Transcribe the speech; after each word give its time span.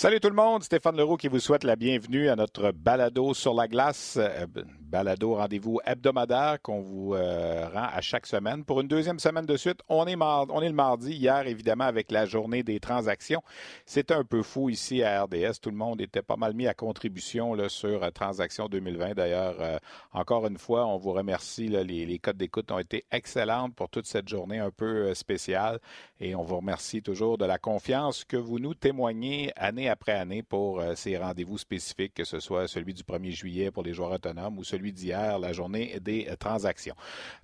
Salut 0.00 0.18
tout 0.18 0.30
le 0.30 0.34
monde, 0.34 0.62
Stéphane 0.62 0.96
Leroux 0.96 1.18
qui 1.18 1.28
vous 1.28 1.40
souhaite 1.40 1.62
la 1.62 1.76
bienvenue 1.76 2.30
à 2.30 2.34
notre 2.34 2.72
balado 2.72 3.34
sur 3.34 3.52
la 3.52 3.68
glace, 3.68 4.16
euh, 4.18 4.46
balado 4.90 5.34
rendez-vous 5.34 5.80
hebdomadaire 5.86 6.60
qu'on 6.62 6.80
vous 6.80 7.14
euh, 7.14 7.68
rend 7.68 7.86
à 7.92 8.00
chaque 8.00 8.26
semaine. 8.26 8.64
Pour 8.64 8.80
une 8.80 8.88
deuxième 8.88 9.18
semaine 9.18 9.46
de 9.46 9.56
suite, 9.56 9.80
on 9.88 10.06
est, 10.06 10.12
est 10.12 10.68
le 10.68 10.74
mardi, 10.74 11.12
hier 11.12 11.46
évidemment 11.46 11.84
avec 11.84 12.10
la 12.10 12.26
journée 12.26 12.62
des 12.62 12.80
transactions. 12.80 13.42
C'était 13.86 14.14
un 14.14 14.24
peu 14.24 14.42
fou 14.42 14.68
ici 14.68 15.02
à 15.02 15.22
RDS, 15.24 15.60
tout 15.62 15.70
le 15.70 15.76
monde 15.76 16.00
était 16.00 16.22
pas 16.22 16.36
mal 16.36 16.54
mis 16.54 16.66
à 16.66 16.74
contribution 16.74 17.54
là, 17.54 17.68
sur 17.68 18.02
euh, 18.02 18.10
Transactions 18.10 18.68
2020. 18.68 19.14
D'ailleurs, 19.14 19.80
encore 20.12 20.46
une 20.46 20.58
fois, 20.58 20.86
on 20.86 20.98
vous 20.98 21.12
remercie, 21.12 21.68
les, 21.68 22.18
codes 22.18 22.36
d'écoute 22.36 22.70
ont 22.72 22.78
été 22.78 23.04
excellentes 23.10 23.74
pour 23.74 23.88
toute 23.88 24.06
cette 24.06 24.28
journée 24.28 24.58
un 24.58 24.70
peu 24.70 25.14
spéciale 25.14 25.78
et 26.20 26.34
on 26.34 26.42
vous 26.42 26.56
remercie 26.56 27.02
toujours 27.02 27.38
de 27.38 27.44
la 27.44 27.58
confiance 27.58 28.24
que 28.24 28.36
vous 28.36 28.58
nous 28.58 28.74
témoignez 28.74 29.52
année 29.56 29.88
après 29.88 30.12
année 30.12 30.42
pour 30.42 30.80
euh, 30.80 30.94
ces 30.94 31.16
rendez-vous 31.16 31.58
spécifiques, 31.58 32.14
que 32.14 32.24
ce 32.24 32.40
soit 32.40 32.68
celui 32.68 32.94
du 32.94 33.02
1er 33.02 33.30
juillet 33.30 33.70
pour 33.70 33.82
les 33.82 33.94
joueurs 33.94 34.12
autonomes 34.12 34.58
ou 34.58 34.64
celui 34.64 34.79
d'hier, 34.80 35.38
la 35.38 35.52
journée 35.52 35.98
des 36.00 36.26
euh, 36.28 36.36
transactions. 36.36 36.94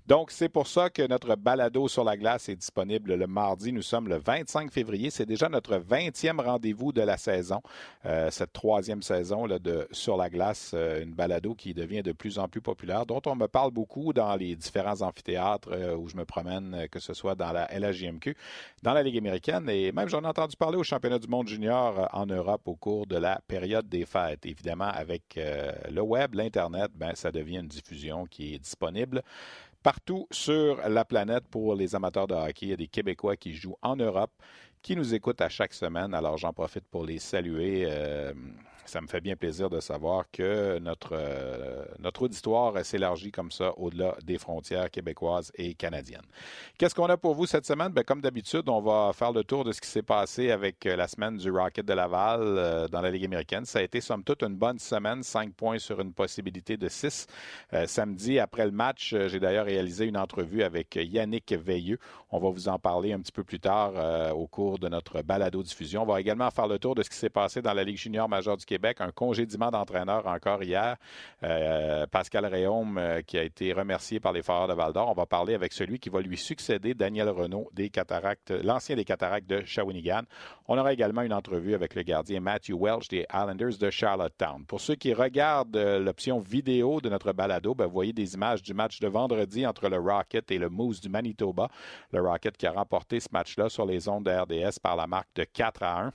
Donc, 0.06 0.30
c'est 0.30 0.48
pour 0.48 0.66
ça 0.66 0.88
que 0.88 1.06
notre 1.06 1.34
balado 1.36 1.88
sur 1.88 2.04
la 2.04 2.16
glace 2.16 2.48
est 2.48 2.56
disponible 2.56 3.14
le 3.14 3.26
mardi. 3.26 3.72
Nous 3.72 3.82
sommes 3.82 4.08
le 4.08 4.18
25 4.18 4.70
février. 4.70 5.10
C'est 5.10 5.26
déjà 5.26 5.48
notre 5.48 5.76
20e 5.78 6.40
rendez-vous 6.40 6.92
de 6.92 7.02
la 7.02 7.16
saison, 7.16 7.60
euh, 8.04 8.30
cette 8.30 8.52
troisième 8.52 9.02
saison 9.02 9.46
là, 9.46 9.58
de 9.58 9.88
Sur 9.90 10.16
la 10.16 10.30
glace, 10.30 10.74
une 10.74 11.12
balado 11.12 11.54
qui 11.54 11.74
devient 11.74 12.02
de 12.02 12.12
plus 12.12 12.38
en 12.38 12.48
plus 12.48 12.60
populaire, 12.60 13.04
dont 13.04 13.20
on 13.26 13.34
me 13.34 13.48
parle 13.48 13.72
beaucoup 13.72 14.12
dans 14.12 14.36
les 14.36 14.54
différents 14.54 15.02
amphithéâtres 15.02 15.96
où 15.98 16.08
je 16.08 16.16
me 16.16 16.24
promène, 16.24 16.86
que 16.90 17.00
ce 17.00 17.14
soit 17.14 17.34
dans 17.34 17.52
la 17.52 17.66
LHJMQ, 17.76 18.36
dans 18.82 18.92
la 18.92 19.02
Ligue 19.02 19.18
américaine, 19.18 19.68
et 19.68 19.92
même 19.92 20.08
j'en 20.08 20.22
ai 20.22 20.26
entendu 20.26 20.56
parler 20.56 20.76
au 20.76 20.84
championnat 20.84 21.18
du 21.18 21.28
monde 21.28 21.48
junior 21.48 22.08
en 22.12 22.26
Europe 22.26 22.62
au 22.66 22.76
cours 22.76 23.06
de 23.06 23.16
la 23.16 23.40
période 23.48 23.88
des 23.88 24.06
fêtes. 24.06 24.46
Évidemment, 24.46 24.88
avec 24.92 25.36
euh, 25.36 25.72
le 25.90 26.00
web, 26.00 26.34
l'Internet, 26.34 26.90
ben, 26.94 27.12
ça 27.26 27.32
devient 27.32 27.56
une 27.56 27.66
diffusion 27.66 28.24
qui 28.26 28.54
est 28.54 28.60
disponible 28.60 29.22
partout 29.82 30.28
sur 30.30 30.76
la 30.88 31.04
planète 31.04 31.44
pour 31.50 31.74
les 31.74 31.94
amateurs 31.96 32.28
de 32.28 32.34
hockey. 32.34 32.66
Il 32.66 32.68
y 32.68 32.72
a 32.72 32.76
des 32.76 32.86
Québécois 32.86 33.36
qui 33.36 33.52
jouent 33.52 33.76
en 33.82 33.96
Europe, 33.96 34.30
qui 34.80 34.94
nous 34.94 35.12
écoutent 35.12 35.40
à 35.40 35.48
chaque 35.48 35.74
semaine. 35.74 36.14
Alors, 36.14 36.36
j'en 36.38 36.52
profite 36.52 36.84
pour 36.84 37.04
les 37.04 37.18
saluer. 37.18 37.84
Euh, 37.86 38.32
ça 38.86 39.00
me 39.00 39.06
fait 39.06 39.20
bien 39.20 39.36
plaisir 39.36 39.68
de 39.68 39.80
savoir 39.80 40.24
que 40.30 40.78
notre, 40.78 41.10
euh, 41.12 41.84
notre 41.98 42.22
auditoire 42.22 42.84
s'élargit 42.84 43.30
comme 43.30 43.50
ça 43.50 43.72
au-delà 43.78 44.16
des 44.24 44.38
frontières 44.38 44.90
québécoises 44.90 45.52
et 45.56 45.74
canadiennes. 45.74 46.24
Qu'est-ce 46.78 46.94
qu'on 46.94 47.06
a 47.06 47.16
pour 47.16 47.34
vous 47.34 47.46
cette 47.46 47.66
semaine? 47.66 47.92
Bien, 47.92 48.04
comme 48.04 48.20
d'habitude, 48.20 48.68
on 48.68 48.80
va 48.80 49.12
faire 49.12 49.32
le 49.32 49.44
tour 49.44 49.64
de 49.64 49.72
ce 49.72 49.80
qui 49.80 49.88
s'est 49.88 50.02
passé 50.02 50.50
avec 50.50 50.86
euh, 50.86 50.96
la 50.96 51.08
semaine 51.08 51.36
du 51.36 51.50
Rocket 51.50 51.84
de 51.84 51.92
Laval 51.92 52.40
euh, 52.42 52.88
dans 52.88 53.00
la 53.00 53.10
Ligue 53.10 53.24
américaine. 53.24 53.64
Ça 53.64 53.80
a 53.80 53.82
été, 53.82 54.00
somme 54.00 54.22
toute, 54.22 54.42
une 54.42 54.56
bonne 54.56 54.78
semaine, 54.78 55.22
cinq 55.22 55.52
points 55.54 55.78
sur 55.78 56.00
une 56.00 56.12
possibilité 56.12 56.76
de 56.76 56.88
six. 56.88 57.26
samedi, 57.86 58.38
après 58.38 58.64
le 58.64 58.70
match, 58.70 59.14
j'ai 59.26 59.40
d'ailleurs 59.40 59.66
réalisé 59.66 60.06
une 60.06 60.16
entrevue 60.16 60.62
avec 60.62 60.96
Yannick 60.96 61.52
Veilleux. 61.52 61.98
On 62.30 62.38
va 62.38 62.50
vous 62.50 62.68
en 62.68 62.78
parler 62.78 63.12
un 63.12 63.20
petit 63.20 63.32
peu 63.32 63.44
plus 63.44 63.60
tard 63.60 64.36
au 64.36 64.46
cours 64.46 64.78
de 64.78 64.88
notre 64.88 65.22
balado-diffusion. 65.22 66.02
On 66.02 66.06
va 66.06 66.20
également 66.20 66.50
faire 66.50 66.66
le 66.66 66.78
tour 66.78 66.94
de 66.94 67.02
ce 67.02 67.10
qui 67.10 67.16
s'est 67.16 67.30
passé 67.30 67.62
dans 67.62 67.72
la 67.72 67.84
Ligue 67.84 67.96
junior 67.96 68.28
majeure 68.28 68.56
du 68.56 68.64
Québec 68.64 68.75
un 68.98 69.10
congédiement 69.10 69.70
d'entraîneur 69.70 70.26
encore 70.26 70.62
hier. 70.62 70.96
Euh, 71.42 72.06
Pascal 72.06 72.46
Réaume, 72.46 72.98
euh, 72.98 73.22
qui 73.22 73.38
a 73.38 73.42
été 73.42 73.72
remercié 73.72 74.20
par 74.20 74.32
les 74.32 74.42
Foreurs 74.42 74.68
de 74.68 74.74
Val-d'Or. 74.74 75.08
On 75.10 75.14
va 75.14 75.26
parler 75.26 75.54
avec 75.54 75.72
celui 75.72 75.98
qui 75.98 76.08
va 76.08 76.20
lui 76.20 76.36
succéder, 76.36 76.94
Daniel 76.94 77.28
Renault, 77.28 77.70
des 77.72 77.90
Cataractes, 77.90 78.50
l'ancien 78.50 78.96
des 78.96 79.04
Cataractes 79.04 79.48
de 79.48 79.64
Shawinigan. 79.64 80.22
On 80.68 80.78
aura 80.78 80.92
également 80.92 81.22
une 81.22 81.32
entrevue 81.32 81.74
avec 81.74 81.94
le 81.94 82.02
gardien 82.02 82.40
Matthew 82.40 82.74
Welch 82.78 83.08
des 83.08 83.26
Islanders 83.32 83.78
de 83.78 83.90
Charlottetown. 83.90 84.64
Pour 84.66 84.80
ceux 84.80 84.94
qui 84.94 85.12
regardent 85.12 85.76
euh, 85.76 85.98
l'option 85.98 86.38
vidéo 86.38 87.00
de 87.00 87.08
notre 87.08 87.32
balado, 87.32 87.74
ben, 87.74 87.86
vous 87.86 87.92
voyez 87.92 88.12
des 88.12 88.34
images 88.34 88.62
du 88.62 88.74
match 88.74 89.00
de 89.00 89.08
vendredi 89.08 89.66
entre 89.66 89.88
le 89.88 89.98
Rocket 89.98 90.50
et 90.50 90.58
le 90.58 90.68
Moose 90.68 91.00
du 91.00 91.08
Manitoba. 91.08 91.68
Le 92.12 92.20
Rocket 92.20 92.56
qui 92.56 92.66
a 92.66 92.72
remporté 92.72 93.20
ce 93.20 93.28
match-là 93.32 93.68
sur 93.68 93.86
les 93.86 94.08
ondes 94.08 94.24
de 94.24 94.30
RDS 94.30 94.78
par 94.82 94.96
la 94.96 95.06
marque 95.06 95.28
de 95.34 95.44
4 95.44 95.82
à 95.82 96.00
1. 96.06 96.12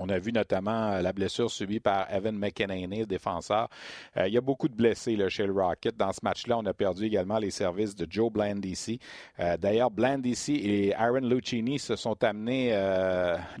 On 0.00 0.08
a 0.08 0.18
vu 0.18 0.32
notamment 0.32 0.92
euh, 0.92 1.02
la 1.02 1.12
blessure 1.12 1.50
subie 1.50 1.78
par 1.78 2.12
Evan 2.12 2.34
McEnany, 2.34 3.06
défenseur. 3.06 3.68
Euh, 4.16 4.26
il 4.26 4.32
y 4.32 4.38
a 4.38 4.40
beaucoup 4.40 4.66
de 4.66 4.74
blessés 4.74 5.16
chez 5.28 5.46
le 5.46 5.52
Rocket. 5.52 5.94
Dans 5.94 6.12
ce 6.12 6.20
match-là, 6.22 6.56
on 6.56 6.64
a 6.64 6.72
perdu 6.72 7.04
également 7.04 7.38
les 7.38 7.50
services 7.50 7.94
de 7.94 8.06
Joe 8.08 8.32
Blandisi. 8.32 8.98
Euh, 9.38 9.58
D'ailleurs, 9.58 9.90
Blandisi 9.90 10.54
et 10.54 10.94
Aaron 10.94 11.20
Lucchini 11.20 11.78
se 11.78 11.96
sont 11.96 12.24
amenés, 12.24 12.70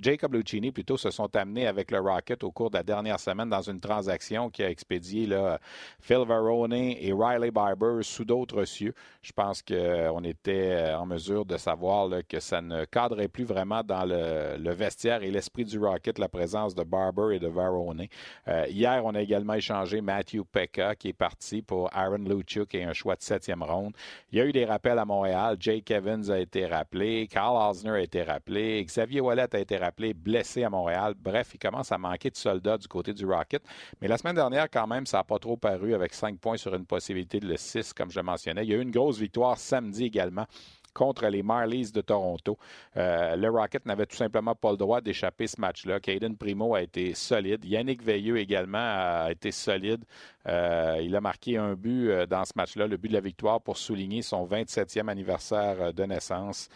Jacob 0.00 0.32
Lucchini 0.34 0.72
plutôt, 0.72 0.96
se 0.96 1.10
sont 1.10 1.34
amenés 1.36 1.66
avec 1.66 1.90
le 1.90 2.00
Rocket 2.00 2.42
au 2.42 2.50
cours 2.50 2.70
de 2.70 2.78
la 2.78 2.82
dernière 2.82 3.20
semaine 3.20 3.50
dans 3.50 3.60
une 3.60 3.80
transaction 3.80 4.48
qui 4.48 4.62
a 4.62 4.70
expédié 4.70 5.26
là, 5.26 5.58
Phil 6.00 6.24
Varone 6.26 6.72
et 6.72 7.12
Riley 7.12 7.50
Barber 7.50 8.02
sous 8.02 8.24
d'autres 8.24 8.64
cieux. 8.64 8.94
Je 9.20 9.32
pense 9.32 9.62
qu'on 9.62 10.24
était 10.24 10.94
en 10.96 11.04
mesure 11.04 11.44
de 11.44 11.58
savoir 11.58 12.08
que 12.26 12.40
ça 12.40 12.62
ne 12.62 12.86
cadrait 12.86 13.28
plus 13.28 13.44
vraiment 13.44 13.82
dans 13.82 14.04
le, 14.06 14.72
vestiaire 14.72 15.22
et 15.22 15.30
l'esprit 15.30 15.64
du 15.64 15.78
Rocket 15.78 16.18
présence 16.30 16.74
de 16.74 16.82
Barber 16.82 17.36
et 17.36 17.38
de 17.38 17.48
Varone. 17.48 18.06
Euh, 18.48 18.66
hier, 18.68 19.02
on 19.04 19.14
a 19.14 19.20
également 19.20 19.54
échangé 19.54 20.00
Matthew 20.00 20.44
Pekka, 20.50 20.94
qui 20.94 21.08
est 21.08 21.12
parti 21.12 21.60
pour 21.60 21.90
Aaron 21.92 22.18
Luchuk 22.18 22.74
et 22.74 22.84
un 22.84 22.92
choix 22.92 23.16
de 23.16 23.22
septième 23.22 23.62
ronde. 23.62 23.92
Il 24.32 24.38
y 24.38 24.40
a 24.40 24.46
eu 24.46 24.52
des 24.52 24.64
rappels 24.64 24.98
à 24.98 25.04
Montréal. 25.04 25.56
Jake 25.60 25.90
Evans 25.90 26.30
a 26.30 26.38
été 26.38 26.66
rappelé. 26.66 27.28
Carl 27.30 27.70
Osner 27.70 27.90
a 27.90 28.00
été 28.00 28.22
rappelé. 28.22 28.82
Xavier 28.84 29.20
Wallet 29.20 29.54
a 29.54 29.58
été 29.58 29.76
rappelé, 29.76 30.14
blessé 30.14 30.64
à 30.64 30.70
Montréal. 30.70 31.14
Bref, 31.18 31.50
il 31.54 31.58
commence 31.58 31.92
à 31.92 31.98
manquer 31.98 32.30
de 32.30 32.36
soldats 32.36 32.78
du 32.78 32.88
côté 32.88 33.12
du 33.12 33.26
Rocket. 33.26 33.62
Mais 34.00 34.08
la 34.08 34.16
semaine 34.16 34.36
dernière, 34.36 34.70
quand 34.70 34.86
même, 34.86 35.06
ça 35.06 35.18
n'a 35.18 35.24
pas 35.24 35.38
trop 35.38 35.56
paru 35.56 35.94
avec 35.94 36.14
cinq 36.14 36.38
points 36.38 36.56
sur 36.56 36.74
une 36.74 36.86
possibilité 36.86 37.40
de 37.40 37.46
le 37.46 37.56
6, 37.56 37.92
comme 37.92 38.10
je 38.10 38.20
mentionnais. 38.20 38.64
Il 38.64 38.70
y 38.70 38.74
a 38.74 38.76
eu 38.76 38.82
une 38.82 38.90
grosse 38.90 39.18
victoire 39.18 39.58
samedi 39.58 40.04
également 40.04 40.46
contre 40.92 41.26
les 41.28 41.42
Marlies 41.42 41.92
de 41.92 42.00
Toronto. 42.00 42.58
Euh, 42.96 43.36
le 43.36 43.48
Rocket 43.50 43.86
n'avait 43.86 44.06
tout 44.06 44.16
simplement 44.16 44.54
pas 44.54 44.70
le 44.70 44.76
droit 44.76 45.00
d'échapper 45.00 45.46
ce 45.46 45.60
match-là. 45.60 46.00
Caden 46.00 46.36
Primo 46.36 46.74
a 46.74 46.82
été 46.82 47.14
solide. 47.14 47.64
Yannick 47.64 48.02
Veilleux 48.02 48.38
également 48.38 48.78
a 48.78 49.28
été 49.30 49.50
solide. 49.50 50.04
Euh, 50.46 50.98
il 51.02 51.14
a 51.14 51.20
marqué 51.20 51.56
un 51.58 51.74
but 51.74 52.08
euh, 52.08 52.26
dans 52.26 52.44
ce 52.44 52.52
match-là, 52.56 52.86
le 52.86 52.96
but 52.96 53.08
de 53.08 53.14
la 53.14 53.20
victoire 53.20 53.60
pour 53.60 53.76
souligner 53.76 54.22
son 54.22 54.46
27e 54.46 55.08
anniversaire 55.08 55.92
de 55.92 56.04
naissance. 56.04 56.68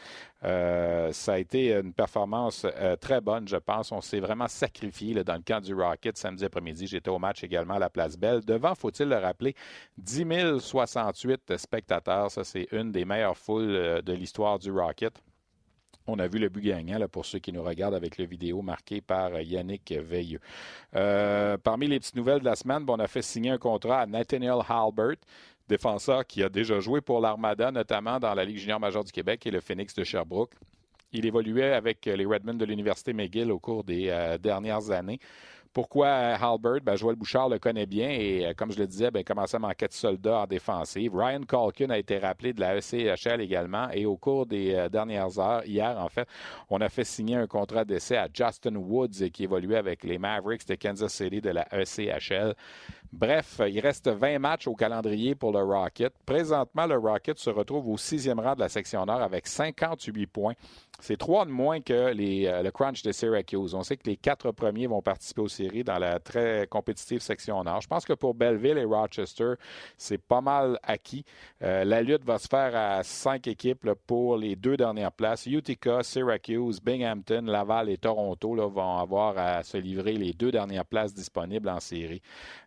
Ça 0.44 1.32
a 1.32 1.38
été 1.38 1.72
une 1.72 1.92
performance 1.92 2.66
très 3.00 3.20
bonne, 3.20 3.48
je 3.48 3.56
pense. 3.56 3.92
On 3.92 4.00
s'est 4.00 4.20
vraiment 4.20 4.48
sacrifié 4.48 5.24
dans 5.24 5.34
le 5.34 5.42
camp 5.42 5.60
du 5.60 5.74
Rocket 5.74 6.16
samedi 6.16 6.44
après-midi. 6.44 6.86
J'étais 6.86 7.10
au 7.10 7.18
match 7.18 7.42
également 7.42 7.74
à 7.74 7.78
la 7.78 7.90
Place 7.90 8.16
Belle. 8.16 8.44
Devant, 8.44 8.74
faut-il 8.74 9.08
le 9.08 9.16
rappeler, 9.16 9.54
10 9.98 10.60
068 10.60 11.56
spectateurs. 11.56 12.30
Ça, 12.30 12.44
c'est 12.44 12.68
une 12.72 12.92
des 12.92 13.04
meilleures 13.04 13.38
foules 13.38 14.02
de 14.02 14.12
l'histoire 14.12 14.58
du 14.58 14.70
Rocket. 14.70 15.20
On 16.06 16.18
a 16.18 16.26
vu 16.26 16.38
le 16.38 16.50
but 16.50 16.60
gagnant 16.60 16.98
pour 17.08 17.24
ceux 17.24 17.38
qui 17.38 17.50
nous 17.50 17.62
regardent 17.62 17.94
avec 17.94 18.18
le 18.18 18.26
vidéo 18.26 18.60
marqué 18.60 19.00
par 19.00 19.40
Yannick 19.40 19.90
Veilleux. 19.90 20.40
Euh, 20.94 21.56
parmi 21.56 21.86
les 21.86 21.98
petites 21.98 22.16
nouvelles 22.16 22.40
de 22.40 22.44
la 22.44 22.56
semaine, 22.56 22.84
on 22.86 22.98
a 22.98 23.06
fait 23.06 23.22
signer 23.22 23.50
un 23.50 23.58
contrat 23.58 24.02
à 24.02 24.06
Nathaniel 24.06 24.58
Halbert, 24.68 25.16
défenseur 25.68 26.26
qui 26.26 26.42
a 26.42 26.48
déjà 26.48 26.80
joué 26.80 27.00
pour 27.00 27.20
l'Armada, 27.20 27.70
notamment 27.70 28.18
dans 28.18 28.34
la 28.34 28.44
Ligue 28.44 28.58
junior 28.58 28.80
majeure 28.80 29.04
du 29.04 29.12
Québec 29.12 29.46
et 29.46 29.50
le 29.50 29.60
Phoenix 29.60 29.94
de 29.94 30.04
Sherbrooke. 30.04 30.54
Il 31.12 31.26
évoluait 31.26 31.72
avec 31.72 32.04
les 32.06 32.26
Redmen 32.26 32.58
de 32.58 32.64
l'Université 32.64 33.12
McGill 33.12 33.52
au 33.52 33.58
cours 33.58 33.84
des 33.84 34.08
euh, 34.08 34.36
dernières 34.36 34.90
années 34.90 35.20
Pourquoi 35.72 36.08
Halbert? 36.08 36.80
Ben, 36.82 36.96
Joël 36.96 37.14
Bouchard 37.14 37.48
le 37.48 37.60
connaît 37.60 37.86
bien 37.86 38.08
et 38.10 38.52
comme 38.56 38.72
je 38.72 38.78
le 38.78 38.86
disais, 38.86 39.12
ben, 39.12 39.20
il 39.20 39.24
commençait 39.24 39.56
à 39.56 39.60
manquer 39.60 39.86
de 39.86 39.92
soldats 39.92 40.40
en 40.40 40.46
défensive? 40.46 41.14
Ryan 41.14 41.42
Calkin 41.42 41.90
a 41.90 41.98
été 41.98 42.18
rappelé 42.18 42.52
de 42.52 42.60
la 42.60 42.76
ECHL 42.76 43.40
également 43.40 43.88
et 43.90 44.06
au 44.06 44.16
cours 44.16 44.44
des 44.44 44.88
dernières 44.90 45.38
heures, 45.38 45.64
hier 45.64 45.96
en 45.98 46.08
fait, 46.08 46.28
on 46.68 46.80
a 46.80 46.88
fait 46.88 47.04
signer 47.04 47.36
un 47.36 47.46
contrat 47.46 47.84
d'essai 47.84 48.16
à 48.16 48.28
Justin 48.32 48.74
Woods 48.74 49.30
qui 49.32 49.44
évoluait 49.44 49.78
avec 49.78 50.02
les 50.02 50.18
Mavericks 50.18 50.66
de 50.66 50.74
Kansas 50.74 51.14
City 51.14 51.40
de 51.40 51.50
la 51.50 51.66
ECHL. 51.72 52.54
Bref, 53.16 53.60
il 53.68 53.78
reste 53.78 54.08
20 54.08 54.40
matchs 54.40 54.66
au 54.66 54.74
calendrier 54.74 55.36
pour 55.36 55.52
le 55.52 55.62
Rocket. 55.62 56.12
Présentement, 56.26 56.84
le 56.84 56.98
Rocket 56.98 57.38
se 57.38 57.48
retrouve 57.48 57.88
au 57.88 57.96
sixième 57.96 58.40
rang 58.40 58.56
de 58.56 58.60
la 58.60 58.68
section 58.68 59.06
nord 59.06 59.22
avec 59.22 59.46
58 59.46 60.26
points. 60.26 60.54
C'est 61.00 61.16
trois 61.16 61.44
de 61.44 61.50
moins 61.50 61.80
que 61.80 61.92
euh, 61.92 62.62
le 62.62 62.70
Crunch 62.70 63.02
de 63.02 63.12
Syracuse. 63.12 63.74
On 63.74 63.82
sait 63.82 63.96
que 63.96 64.08
les 64.08 64.16
quatre 64.16 64.50
premiers 64.52 64.86
vont 64.86 65.02
participer 65.02 65.42
aux 65.42 65.48
séries 65.48 65.84
dans 65.84 65.98
la 65.98 66.18
très 66.18 66.66
compétitive 66.68 67.20
section 67.20 67.62
nord. 67.62 67.80
Je 67.82 67.88
pense 67.88 68.04
que 68.04 68.12
pour 68.12 68.34
Belleville 68.34 68.78
et 68.78 68.84
Rochester, 68.84 69.54
c'est 69.96 70.18
pas 70.18 70.40
mal 70.40 70.78
acquis. 70.82 71.24
Euh, 71.62 71.84
la 71.84 72.02
lutte 72.02 72.24
va 72.24 72.38
se 72.38 72.48
faire 72.48 72.74
à 72.74 73.02
cinq 73.02 73.46
équipes 73.48 73.90
pour 74.06 74.36
les 74.36 74.56
deux 74.56 74.76
dernières 74.76 75.12
places. 75.12 75.46
Utica, 75.46 76.02
Syracuse, 76.02 76.80
Binghamton, 76.80 77.44
Laval 77.46 77.90
et 77.90 77.98
Toronto 77.98 78.54
vont 78.68 78.98
avoir 78.98 79.36
à 79.36 79.62
se 79.62 79.76
livrer 79.76 80.12
les 80.12 80.32
deux 80.32 80.50
dernières 80.50 80.86
places 80.86 81.14
disponibles 81.14 81.68
en 81.68 81.80
série. 81.80 82.22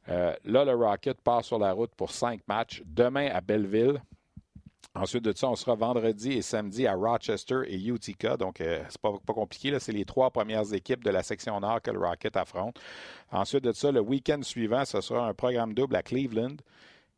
Euh, 0.09 0.33
là, 0.45 0.65
le 0.65 0.73
Rocket 0.73 1.19
part 1.21 1.43
sur 1.43 1.59
la 1.59 1.73
route 1.73 1.91
pour 1.95 2.11
cinq 2.11 2.41
matchs. 2.47 2.81
Demain 2.85 3.29
à 3.33 3.41
Belleville. 3.41 4.01
Ensuite 4.95 5.23
de 5.23 5.33
ça, 5.35 5.47
on 5.47 5.55
sera 5.55 5.75
vendredi 5.75 6.31
et 6.31 6.41
samedi 6.41 6.87
à 6.87 6.95
Rochester 6.95 7.61
et 7.67 7.77
Utica. 7.77 8.35
Donc, 8.35 8.61
euh, 8.61 8.83
c'est 8.89 9.01
pas, 9.01 9.13
pas 9.25 9.33
compliqué. 9.33 9.77
C'est 9.79 9.91
les 9.91 10.05
trois 10.05 10.31
premières 10.31 10.73
équipes 10.73 11.03
de 11.03 11.11
la 11.11 11.21
section 11.21 11.59
nord 11.59 11.81
que 11.81 11.91
le 11.91 11.99
Rocket 11.99 12.35
affronte. 12.35 12.79
Ensuite 13.31 13.63
de 13.63 13.73
ça, 13.73 13.91
le 13.91 13.99
week-end 13.99 14.41
suivant, 14.41 14.85
ce 14.85 15.01
sera 15.01 15.27
un 15.27 15.33
programme 15.33 15.73
double 15.73 15.95
à 15.95 16.01
Cleveland. 16.01 16.57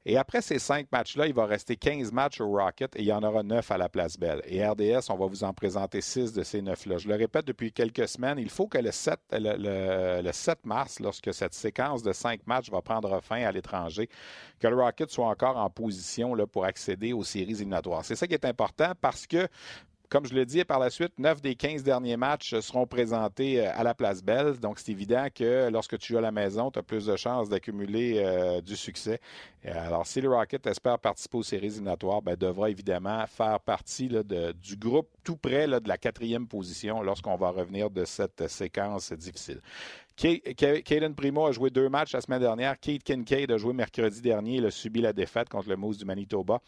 Et 0.06 0.18
après 0.18 0.42
ces 0.42 0.60
cinq 0.60 0.88
matchs-là, 0.92 1.28
il 1.28 1.34
va 1.34 1.46
rester 1.46 1.75
15 1.75 2.12
matchs 2.12 2.40
au 2.40 2.50
Rocket 2.50 2.96
et 2.96 3.01
il 3.01 3.06
y 3.06 3.12
en 3.12 3.22
aura 3.22 3.44
neuf 3.44 3.69
à 3.69 3.78
la 3.78 3.90
Place 3.90 4.18
Belle. 4.18 4.42
Et 4.46 4.66
RDS, 4.66 5.10
on 5.10 5.18
va 5.18 5.25
vous 5.25 5.44
en 5.44 5.54
présenter 5.54 6.00
six 6.00 6.31
de 6.31 6.44
ces 6.44 6.62
neuf-là. 6.62 6.98
Je 6.98 7.07
le 7.10 7.16
répète 7.16 7.46
depuis 7.46 7.74
quelques 7.74 8.07
semaines, 8.07 8.40
il 8.40 8.50
faut 8.50 8.68
que 8.68 8.78
le 8.78 8.92
7, 8.92 9.19
le, 9.34 10.31
7 10.31 10.66
mars, 10.66 11.00
lorsque 11.00 11.34
cette 11.34 11.54
séquence 11.54 12.01
de 12.01 12.13
cinq 12.13 12.48
matchs 12.48 12.72
va 12.72 12.81
prendre 12.81 13.19
fin 13.22 13.44
à 13.44 13.51
l'étranger, 13.51 14.10
que 14.60 14.68
le 14.68 14.75
Rocket 14.75 15.10
soit 15.10 15.28
encore 15.28 15.57
en 15.57 15.69
position 15.69 16.34
là, 16.34 16.48
pour 16.48 16.63
accéder 16.63 17.12
aux 17.12 17.24
séries 17.24 17.51
éliminatoires. 17.51 18.06
C'est 18.06 18.16
ça 18.16 18.25
qui 18.25 18.34
est 18.34 18.46
important 18.46 18.94
parce 19.01 19.28
que 19.28 19.48
comme 20.10 20.26
je 20.26 20.34
le 20.34 20.46
dis 20.46 20.64
par 20.66 20.80
la 20.80 20.90
suite, 20.90 21.14
9 21.20 21.42
des 21.42 21.56
15 21.56 21.84
derniers 21.84 22.18
matchs 22.18 22.60
seront 22.60 22.88
présentés 22.88 23.62
euh, 23.62 23.72
à 23.76 23.84
la 23.84 23.94
Place 23.94 24.24
Belle. 24.24 24.60
Donc, 24.60 24.80
c'est 24.80 24.92
évident 24.92 25.28
que 25.34 25.70
lorsque 25.70 25.98
tu 26.00 26.14
joues 26.14 26.18
à 26.18 26.22
la 26.22 26.32
maison, 26.32 26.72
tu 26.72 26.80
as 26.80 26.84
plus 26.84 27.06
de 27.06 27.16
chances 27.16 27.48
d'accumuler 27.48 28.16
euh, 28.18 28.60
du 28.62 28.76
succès. 28.76 29.20
Alors, 29.64 30.08
si 30.08 30.20
le 30.22 30.30
Rocket 30.30 30.66
espère 30.68 30.98
participer 30.98 31.38
aux 31.38 31.44
séries 31.44 31.68
éliminatoires, 31.68 32.22
ben, 32.22 32.36
devra 32.36 32.70
évidemment 32.70 33.26
faire 33.28 33.60
partie 33.60 34.08
du 34.10 34.76
groupe 34.78 35.10
tout 35.24 35.36
près 35.36 35.68
de 35.68 35.88
la 35.88 35.98
quatrième 35.98 36.48
position 36.48 37.02
lorsqu'on 37.02 37.36
va 37.36 37.50
revenir 37.50 37.90
de 37.90 38.06
cette 38.06 38.48
séquence 38.48 39.12
difficile. 39.14 39.62
Caden 40.16 41.14
Primo 41.16 41.46
a 41.46 41.52
joué 41.52 41.70
deux 41.70 41.88
matchs 41.88 42.14
la 42.14 42.22
semaine 42.22 42.42
dernière. 42.42 42.78
Kate 42.80 43.04
Kincaid 43.04 43.52
a 43.52 43.58
joué 43.58 43.74
mercredi 43.74 44.22
dernier. 44.22 44.56
Il 44.56 44.66
a 44.66 44.72
subi 44.72 45.02
la 45.02 45.14
défaite 45.14 45.48
contre 45.50 45.70
le 45.70 45.78
Moose 45.78 45.98
du 45.98 46.06
Manitoba. 46.06 46.62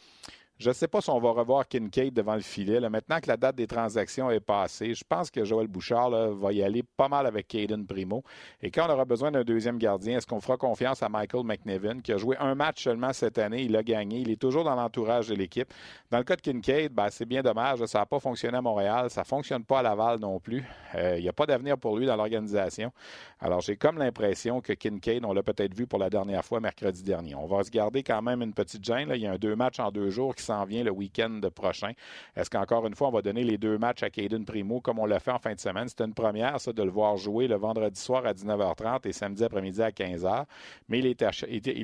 Je 0.62 0.70
ne 0.70 0.74
sais 0.76 0.88
pas 0.88 1.02
si 1.02 1.10
on 1.10 1.20
va 1.20 1.32
revoir 1.32 1.68
Kincaid 1.68 2.14
devant 2.14 2.36
le 2.36 2.42
filet. 2.42 2.80
Maintenant 2.88 3.20
que 3.20 3.28
la 3.28 3.36
date 3.36 3.56
des 3.56 3.66
transactions 3.66 4.30
est 4.30 4.40
passée, 4.40 4.94
je 4.94 5.04
pense 5.04 5.32
que 5.32 5.44
Joël 5.44 5.66
Bouchard 5.66 6.12
va 6.36 6.54
y 6.54 6.62
aller 6.62 6.84
pas 6.84 7.08
mal 7.10 7.26
avec 7.26 7.48
Caden 7.48 7.88
Primo. 7.88 8.24
Et 8.62 8.70
quand 8.70 8.86
on 8.88 8.94
aura 8.94 9.06
besoin 9.06 9.32
d'un 9.32 9.42
deuxième 9.42 9.80
gardien, 9.80 10.20
est-ce 10.20 10.28
qu'on 10.28 10.40
fera 10.40 10.58
confiance 10.58 11.02
à 11.02 11.10
Michael 11.10 11.46
McNevin, 11.46 12.02
qui 12.02 12.14
a 12.14 12.18
joué 12.18 12.38
un 12.38 12.54
match 12.54 12.84
seulement 12.84 13.12
cette 13.12 13.40
année? 13.40 13.64
Il 13.64 13.76
a 13.76 13.82
gagné. 13.82 14.20
Il 14.20 14.30
est 14.30 14.40
toujours 14.40 14.64
dans 14.64 14.76
l'entourage 14.76 15.30
de 15.30 15.34
l'équipe. 15.34 15.68
Dans 16.12 16.20
le 16.20 16.24
cas 16.24 16.36
de 16.36 16.42
Kincaid, 16.42 16.94
ben, 16.94 17.08
c'est 17.10 17.26
bien 17.26 17.42
dommage. 17.42 17.84
Ça 17.86 17.98
n'a 17.98 18.06
pas 18.06 18.20
fonctionné 18.20 18.56
à 18.56 18.62
Montréal. 18.62 19.10
Ça 19.10 19.22
ne 19.22 19.26
fonctionne 19.26 19.64
pas 19.64 19.80
à 19.80 19.82
Laval 19.82 20.20
non 20.20 20.40
plus. 20.40 20.64
Euh, 20.94 21.16
il 21.18 21.24
n'y 21.24 21.30
a 21.30 21.34
pas 21.34 21.48
d'avenir 21.48 21.76
pour 21.80 21.98
lui 21.98 22.06
dans 22.06 22.16
l'organisation. 22.16 22.92
Alors, 23.40 23.62
j'ai 23.62 23.78
comme 23.78 23.98
l'impression 23.98 24.62
que 24.62 24.74
Kincaid, 24.74 25.26
on 25.26 25.34
l'a 25.34 25.42
peut-être 25.42 25.74
vu 25.74 25.88
pour 25.88 25.98
la 25.98 26.12
dernière 26.12 26.46
fois 26.46 26.60
mercredi 26.60 27.02
dernier. 27.02 27.34
On 27.34 27.48
va 27.48 27.64
se 27.64 27.72
garder 27.72 28.04
quand 28.04 28.22
même 28.22 28.44
une 28.44 28.54
petite 28.54 28.86
gêne. 28.86 29.12
Il 29.16 29.22
y 29.22 29.26
a 29.26 29.32
un 29.32 29.38
deux 29.40 29.56
matchs 29.56 29.80
en 29.80 29.90
deux 29.90 30.12
jours 30.12 30.36
qui 30.36 30.51
vient 30.68 30.84
le 30.84 30.92
week-end 30.92 31.40
prochain. 31.54 31.92
Est-ce 32.36 32.50
qu'encore 32.50 32.86
une 32.88 32.96
fois, 32.96 33.10
on 33.10 33.12
va 33.12 33.22
donner 33.22 33.44
les 33.44 33.58
deux 33.58 33.78
matchs 33.78 34.04
à 34.04 34.10
Caden 34.10 34.46
Primo 34.46 34.82
comme 34.82 35.00
on 35.00 35.06
l'a 35.06 35.20
fait 35.20 35.32
en 35.32 35.40
fin 35.40 35.54
de 35.54 35.60
semaine? 35.60 35.88
C'était 35.88 36.06
une 36.06 36.14
première, 36.14 36.60
ça, 36.60 36.74
de 36.74 36.84
le 36.84 36.92
voir 36.92 37.18
jouer 37.18 37.48
le 37.48 37.56
vendredi 37.56 38.00
soir 38.00 38.26
à 38.26 38.34
19h30 38.34 39.08
et 39.08 39.14
samedi 39.14 39.44
après-midi 39.44 39.82
à 39.82 39.90
15h. 39.90 40.46
Mais 40.90 41.00
il 41.00 41.08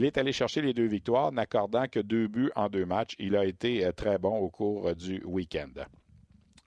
est, 0.05 0.17
allé 0.17 0.31
chercher 0.31 0.61
les 0.61 0.73
deux 0.73 0.87
victoires, 0.87 1.31
n'accordant 1.31 1.87
que 1.87 1.99
deux 1.99 2.27
buts 2.27 2.51
en 2.55 2.69
deux 2.69 2.85
matchs. 2.85 3.15
Il 3.19 3.35
a 3.35 3.45
été 3.45 3.85
euh, 3.85 3.91
très 3.91 4.17
bon 4.17 4.37
au 4.37 4.49
cours 4.49 4.95
du 4.95 5.21
week-end. 5.25 5.83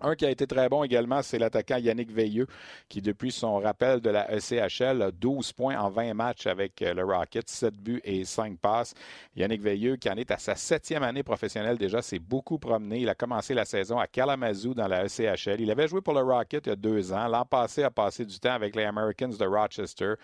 Un 0.02 0.14
qui 0.14 0.25
a 0.25 0.31
été 0.31 0.47
très 0.47 0.69
bon 0.69 0.82
également, 0.82 1.23
c'est 1.23 1.38
l'attaquant 1.38 1.76
Yannick 1.76 2.11
Veilleux, 2.11 2.47
qui 2.88 3.02
depuis 3.02 3.32
son 3.32 3.58
rappel 3.58 4.00
de 4.00 4.11
la 4.11 4.29
ECHL 4.32 5.02
a 5.02 5.11
12 5.11 5.52
points 5.52 5.79
en 5.79 5.91
20 5.91 6.14
matchs 6.14 6.47
avec 6.47 6.81
euh, 6.82 6.94
le 6.94 7.05
Rocket, 7.05 7.49
7 7.49 7.75
buts 7.75 8.00
et 8.05 8.25
5 8.25 8.58
passes. 8.58 8.94
Yannick 9.37 9.61
Veilleux, 9.61 9.97
qui 9.97 10.08
en 10.08 10.17
est 10.17 10.31
à 10.31 10.38
sa 10.38 10.55
septième 10.55 11.02
année 11.02 11.23
professionnelle 11.23 11.76
déjà, 11.76 12.00
s'est 12.02 12.19
beaucoup 12.19 12.58
promené. 12.58 13.00
Il 13.00 13.08
a 13.08 13.14
commencé 13.14 13.55
la 13.55 13.64
saison 13.64 13.99
à 13.99 14.06
Kalamazoo 14.06 14.75
dans 14.75 14.88
la 14.88 15.05
ECHL. 15.05 15.61
Il 15.61 15.70
avait 15.70 15.88
joué 15.88 16.00
pour 16.00 16.14
le 16.14 16.20
Rocket 16.20 16.67
il 16.67 16.70
y 16.70 16.73
a 16.73 16.76
deux 16.76 17.12
ans. 17.12 17.29
L'an 17.29 17.44
passé 17.44 17.82
a 17.82 17.91
passé 17.91 18.25
du 18.25 18.38
temps 18.38 18.53
avec 18.53 18.75
les 18.76 18.85
Americans 18.85 19.31
de 19.37 19.46
Rochester. 19.46 20.14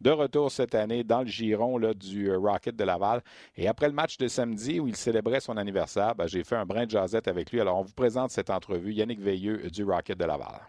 De 0.00 0.10
retour 0.10 0.50
cette 0.50 0.74
année 0.74 1.04
dans 1.04 1.20
le 1.20 1.26
giron 1.26 1.78
du 1.94 2.30
euh, 2.30 2.38
Rocket 2.38 2.76
de 2.76 2.84
Laval. 2.84 3.22
Et 3.56 3.68
après 3.68 3.88
le 3.88 3.94
match 3.94 4.16
de 4.16 4.28
samedi 4.28 4.80
où 4.80 4.88
il 4.88 4.96
célébrait 4.96 5.40
son 5.40 5.56
anniversaire, 5.56 6.14
ben, 6.14 6.26
j'ai 6.26 6.44
fait 6.44 6.56
un 6.56 6.64
brin 6.64 6.86
de 6.86 6.90
jasette 6.90 7.28
avec 7.28 7.50
lui. 7.52 7.60
Alors 7.60 7.78
on 7.78 7.82
vous 7.82 7.94
présente 7.94 8.30
cette 8.30 8.50
entrevue. 8.50 8.92
Yannick 8.92 9.20
veilleux 9.26 9.68
du 9.70 9.82
Rocket 9.82 10.16
de 10.16 10.24
Laval. 10.24 10.60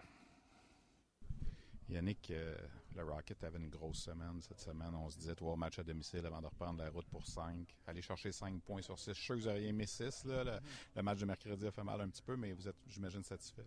Yannick, 1.88 2.32
euh, 2.32 2.56
le 2.96 3.04
Rocket 3.04 3.44
avait 3.44 3.58
une 3.58 3.68
grosse 3.68 4.02
semaine 4.02 4.40
cette 4.40 4.58
semaine. 4.58 4.92
On 4.96 5.08
se 5.08 5.16
disait 5.16 5.36
trois 5.36 5.54
matchs 5.54 5.78
à 5.78 5.84
domicile 5.84 6.26
avant 6.26 6.40
de 6.40 6.46
reprendre 6.46 6.82
la 6.82 6.90
route 6.90 7.06
pour 7.06 7.24
cinq. 7.24 7.76
Aller 7.86 8.02
chercher 8.02 8.32
cinq 8.32 8.60
points 8.62 8.82
sur 8.82 8.98
six. 8.98 9.10
Je 9.10 9.14
suis 9.14 9.24
sûr 9.26 9.34
que 9.36 9.40
vous 9.42 9.48
auriez 9.48 9.68
aimé 9.68 9.86
six. 9.86 10.24
Le, 10.24 11.02
match 11.02 11.20
de 11.20 11.24
mercredi 11.24 11.68
a 11.68 11.70
fait 11.70 11.84
mal 11.84 12.00
un 12.00 12.08
petit 12.08 12.22
peu, 12.22 12.34
mais 12.34 12.52
vous 12.52 12.66
êtes, 12.66 12.76
j'imagine, 12.88 13.22
satisfait. 13.22 13.64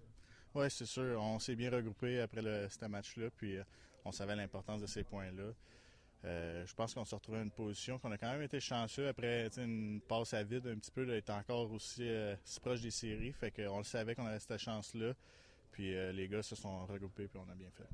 Oui, 0.54 0.70
c'est 0.70 0.86
sûr. 0.86 1.22
On 1.22 1.40
s'est 1.40 1.56
bien 1.56 1.72
regroupé 1.72 2.20
après 2.20 2.42
le, 2.42 2.68
ce 2.68 2.86
match-là, 2.86 3.30
puis 3.38 3.56
euh, 3.56 3.64
on 4.04 4.12
savait 4.12 4.36
l'importance 4.36 4.82
de 4.82 4.88
ces 4.88 5.06
points-là. 5.06 5.54
Euh, 6.24 6.66
je 6.68 6.74
pense 6.76 6.94
qu'on 6.94 7.04
s'est 7.04 7.16
retrouvé 7.16 7.40
dans 7.40 7.46
une 7.46 7.52
position 7.52 7.98
qu'on 7.98 8.12
a 8.12 8.18
quand 8.18 8.32
même 8.32 8.44
été 8.44 8.60
chanceux 8.60 9.08
après 9.08 9.50
une 9.58 10.02
passe 10.02 10.34
à 10.34 10.44
vide 10.44 10.68
un 10.68 10.76
petit 10.76 10.92
peu 10.92 11.06
d'être 11.06 11.32
encore 11.32 11.72
aussi 11.72 12.08
euh, 12.08 12.36
si 12.44 12.60
proche 12.60 12.82
des 12.82 12.92
séries. 12.92 13.32
Fait 13.34 13.52
qu'on 13.52 13.80
le 13.80 13.84
savait 13.84 14.14
qu'on 14.14 14.28
avait 14.28 14.40
cette 14.40 14.60
chance-là. 14.60 15.14
Puis 15.72 15.96
euh, 15.96 16.12
les 16.12 16.28
gars 16.28 16.44
se 16.44 16.56
sont 16.56 16.86
regroupés 16.86 17.28
puis 17.28 17.40
on 17.44 17.50
a 17.52 17.56
bien 17.56 17.72
fait. 17.72 17.88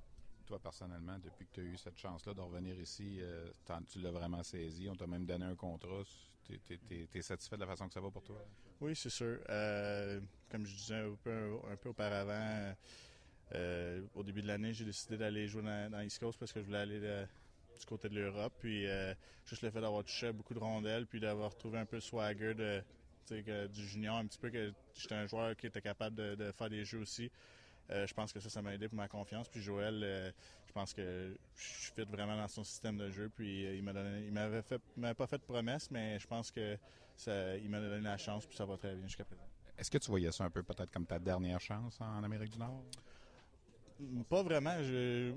Toi, 0.45 0.59
personnellement, 0.59 1.17
depuis 1.19 1.45
que 1.45 1.53
tu 1.53 1.59
as 1.61 1.63
eu 1.63 1.77
cette 1.77 1.97
chance-là 1.97 2.33
de 2.33 2.39
revenir 2.39 2.79
ici, 2.79 3.19
tu 3.91 3.99
l'as 3.99 4.11
vraiment 4.11 4.43
saisi. 4.43 4.87
On 4.89 4.95
t'a 4.95 5.05
même 5.05 5.25
donné 5.25 5.43
un 5.43 5.55
contrat. 5.55 6.03
Tu 6.45 6.57
es, 7.13 7.21
satisfait 7.21 7.57
de 7.57 7.61
la 7.61 7.67
façon 7.67 7.87
que 7.89 7.93
ça 7.93 7.99
va 7.99 8.09
pour 8.09 8.23
toi? 8.23 8.41
Oui, 8.79 8.95
c'est 8.95 9.09
sûr. 9.09 9.39
comme 10.49 10.65
je 10.65 10.73
disais 10.73 10.95
un 10.95 11.15
peu, 11.21 11.57
un 11.69 11.75
peu 11.75 11.89
auparavant, 11.89 12.73
au 14.15 14.23
début 14.23 14.41
de 14.41 14.47
l'année, 14.47 14.71
j'ai 14.71 14.85
décidé 14.85 15.17
d'aller 15.17 15.49
jouer 15.49 15.63
dans, 15.63 15.91
dans 15.91 15.99
East 15.99 16.19
Coast 16.19 16.39
parce 16.39 16.53
que 16.53 16.61
je 16.61 16.65
voulais 16.65 16.79
aller 16.79 17.25
du 17.77 17.85
côté 17.85 18.09
de 18.09 18.15
l'Europe. 18.15 18.53
Puis 18.59 18.87
euh, 18.87 19.13
juste 19.45 19.61
le 19.61 19.69
fait 19.69 19.81
d'avoir 19.81 20.03
touché 20.03 20.31
beaucoup 20.31 20.53
de 20.53 20.59
rondelles, 20.59 21.05
puis 21.05 21.19
d'avoir 21.19 21.55
trouvé 21.55 21.79
un 21.79 21.85
peu 21.85 21.97
le 21.97 22.01
swagger 22.01 22.53
de, 22.53 22.83
du 23.67 23.85
junior, 23.85 24.17
un 24.17 24.25
petit 24.25 24.39
peu 24.39 24.49
que 24.49 24.73
j'étais 24.95 25.15
un 25.15 25.27
joueur 25.27 25.55
qui 25.55 25.67
était 25.67 25.81
capable 25.81 26.15
de, 26.15 26.51
faire 26.51 26.69
des 26.69 26.85
jeux 26.85 26.99
aussi. 26.99 27.31
Euh, 27.89 28.05
je 28.05 28.13
pense 28.13 28.33
que 28.33 28.39
ça, 28.41 28.49
ça 28.49 28.61
m'a 28.61 28.73
aidé 28.73 28.89
pour 28.89 28.97
ma 28.97 29.07
confiance. 29.07 29.47
Puis 29.47 29.61
Joël, 29.61 30.01
euh, 30.03 30.31
je 30.67 30.73
pense 30.73 30.93
que 30.93 31.37
je 31.55 31.91
fit 31.93 32.03
vraiment 32.09 32.35
dans 32.35 32.47
son 32.47 32.63
système 32.63 32.97
de 32.97 33.09
jeu. 33.09 33.29
Puis 33.33 33.63
il 33.63 33.83
m'a 33.83 33.93
donné, 33.93 34.25
il 34.25 34.33
m'avait 34.33 34.61
fait, 34.61 34.81
m'avait 34.97 35.13
pas 35.13 35.27
fait 35.27 35.37
de 35.37 35.43
promesse, 35.43 35.89
mais 35.89 36.19
je 36.19 36.27
pense 36.27 36.51
que 36.51 36.77
ça, 37.15 37.55
il 37.55 37.69
m'a 37.69 37.79
donné 37.79 38.01
la 38.01 38.17
chance. 38.17 38.45
Puis 38.45 38.57
ça 38.57 38.65
va 38.65 38.75
très 38.77 38.93
bien 38.93 39.07
jusqu'à 39.07 39.23
présent. 39.23 39.47
Est-ce 39.77 39.91
que 39.91 39.99
tu 39.99 40.09
voyais 40.09 40.31
ça 40.31 40.43
un 40.43 40.49
peu 40.49 40.63
peut-être 40.63 40.91
comme 40.91 41.05
ta 41.05 41.19
dernière 41.19 41.61
chance 41.61 42.01
en 42.01 42.23
Amérique 42.23 42.51
du 42.51 42.59
Nord? 42.59 42.83
Pas 44.29 44.43
vraiment. 44.43 44.75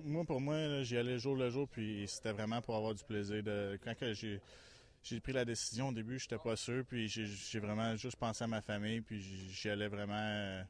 moi, 0.05 0.25
pour 0.25 0.41
moi, 0.41 0.83
j'y 0.83 0.97
allais 0.97 1.19
jour 1.19 1.37
le 1.37 1.51
jour, 1.51 1.69
puis 1.69 2.07
c'était 2.07 2.33
vraiment 2.33 2.61
pour 2.61 2.77
avoir 2.77 2.95
du 2.95 3.03
plaisir. 3.05 3.43
Quand 3.83 3.95
j'ai, 4.13 5.21
pris 5.21 5.33
la 5.33 5.45
décision 5.45 5.89
au 5.89 5.93
début, 5.93 6.19
j'étais 6.19 6.39
pas 6.39 6.57
sûr, 6.57 6.85
puis 6.85 7.09
j'ai, 7.09 7.59
vraiment 7.59 7.97
juste 7.97 8.17
pensé 8.17 8.45
à 8.45 8.47
ma 8.47 8.61
famille, 8.61 9.01
puis 9.01 9.21
j'y 9.21 9.71
allais 9.71 9.89
vraiment 9.89 10.63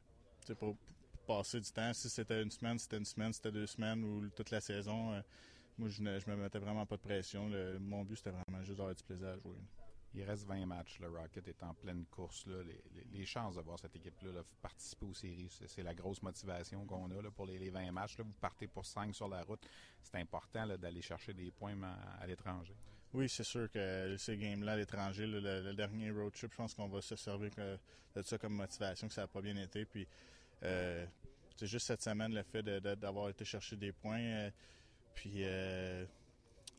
pour, 0.57 0.77
passer 1.27 1.59
du 1.59 1.71
temps. 1.71 1.93
Si 1.93 2.09
c'était 2.09 2.41
une 2.41 2.51
semaine, 2.51 2.79
c'était 2.79 2.97
une 2.97 3.05
semaine, 3.05 3.33
c'était 3.33 3.51
deux 3.51 3.67
semaines 3.67 4.03
ou 4.03 4.29
toute 4.29 4.51
la 4.51 4.61
saison. 4.61 5.13
Euh, 5.13 5.21
moi, 5.77 5.89
je, 5.89 6.01
ne 6.01 6.11
me 6.11 6.35
mettais 6.35 6.59
vraiment 6.59 6.85
pas 6.85 6.95
de 6.95 7.01
pression. 7.01 7.49
mon 7.79 8.03
but, 8.03 8.17
c'était 8.17 8.31
vraiment 8.31 8.63
juste 8.63 8.77
d'avoir 8.77 8.95
du 8.95 9.03
plaisir 9.03 9.27
à 9.27 9.37
jouer. 9.37 9.57
Il 10.13 10.23
reste 10.23 10.45
20 10.45 10.65
matchs. 10.65 10.99
Le 10.99 11.07
Rocket 11.07 11.47
est 11.47 11.63
en 11.63 11.73
pleine 11.73 12.05
course. 12.11 12.45
Les, 13.11 13.25
chances 13.25 13.55
de 13.55 13.61
voir 13.61 13.79
cette 13.79 13.95
équipe-là 13.95 14.41
participer 14.61 15.05
aux 15.05 15.13
séries, 15.13 15.49
c'est 15.67 15.83
la 15.83 15.93
grosse 15.93 16.21
motivation 16.21 16.85
qu'on 16.85 17.09
a 17.11 17.31
pour 17.31 17.45
les, 17.45 17.69
20 17.69 17.91
matchs. 17.91 18.17
Vous 18.17 18.33
partez 18.41 18.67
pour 18.67 18.85
5 18.85 19.15
sur 19.15 19.29
la 19.29 19.43
route. 19.43 19.65
C'est 20.03 20.17
important 20.17 20.67
d'aller 20.77 21.01
chercher 21.01 21.33
des 21.33 21.51
points 21.51 21.77
à, 22.19 22.27
l'étranger. 22.27 22.75
Oui, 23.13 23.29
c'est 23.29 23.43
sûr 23.43 23.69
que 23.71 24.15
ces 24.17 24.37
games-là 24.37 24.73
à 24.73 24.77
l'étranger, 24.77 25.27
le, 25.27 25.73
dernier 25.73 26.11
road 26.11 26.33
trip, 26.33 26.51
je 26.51 26.57
pense 26.57 26.73
qu'on 26.73 26.87
va 26.87 27.01
se 27.01 27.15
servir 27.15 27.51
de 28.15 28.21
ça 28.21 28.37
comme 28.37 28.53
motivation, 28.53 29.07
que 29.07 29.13
ça 29.13 29.21
n'a 29.21 29.27
pas 29.27 29.41
bien 29.41 29.55
été. 29.55 29.85
Puis, 29.85 30.07
euh, 30.63 31.05
c'est 31.55 31.67
juste 31.67 31.87
cette 31.87 32.01
semaine 32.01 32.33
le 32.33 32.43
fait 32.43 32.63
d'avoir 32.63 33.29
été 33.29 33.45
chercher 33.45 33.75
des 33.75 33.91
points. 33.91 34.19
Euh, 34.19 34.51
puis, 35.13 35.43
euh, 35.43 36.05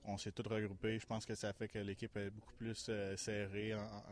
on 0.04 0.16
s'est 0.16 0.32
tous 0.32 0.48
regroupés. 0.48 0.98
Je 0.98 1.06
pense 1.06 1.24
que 1.24 1.34
ça 1.34 1.52
fait 1.52 1.68
que 1.68 1.78
l'équipe 1.78 2.16
est 2.16 2.30
beaucoup 2.30 2.54
plus 2.54 2.86
euh, 2.88 3.16
serrée 3.16 3.74
en, 3.74 4.02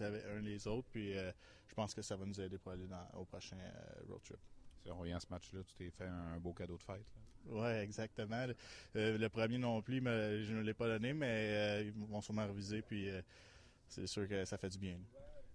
un 0.00 0.40
les 0.40 0.66
autres. 0.66 0.88
Puis 0.90 1.16
euh, 1.16 1.30
je 1.68 1.74
pense 1.74 1.94
que 1.94 2.02
ça 2.02 2.16
va 2.16 2.24
nous 2.24 2.40
aider 2.40 2.58
pour 2.58 2.72
aller 2.72 2.86
au 3.14 3.24
prochain 3.24 3.56
euh, 3.58 4.02
road 4.08 4.22
trip. 4.22 4.38
Si 4.82 4.90
on 4.90 4.98
revient 4.98 5.12
à 5.12 5.20
ce 5.20 5.26
match-là, 5.30 5.60
tu 5.66 5.74
t'es 5.74 5.90
fait 5.90 6.06
un, 6.06 6.38
beau 6.38 6.52
cadeau 6.52 6.76
de 6.76 6.82
fête. 6.82 7.04
Oui, 7.46 7.70
exactement. 7.82 8.46
le 8.94 9.28
premier 9.28 9.58
non 9.58 9.80
plus, 9.80 9.98
je 9.98 10.54
ne 10.54 10.60
l'ai 10.60 10.74
pas 10.74 10.86
donné, 10.88 11.12
mais 11.12 11.86
ils 11.86 11.92
vont 11.92 12.20
sûrement 12.20 12.46
reviser. 12.46 12.82
Puis 12.82 13.08
c'est 13.88 14.06
sûr 14.06 14.28
que 14.28 14.44
ça 14.44 14.56
fait 14.56 14.68
du 14.70 14.78
bien. 14.78 14.98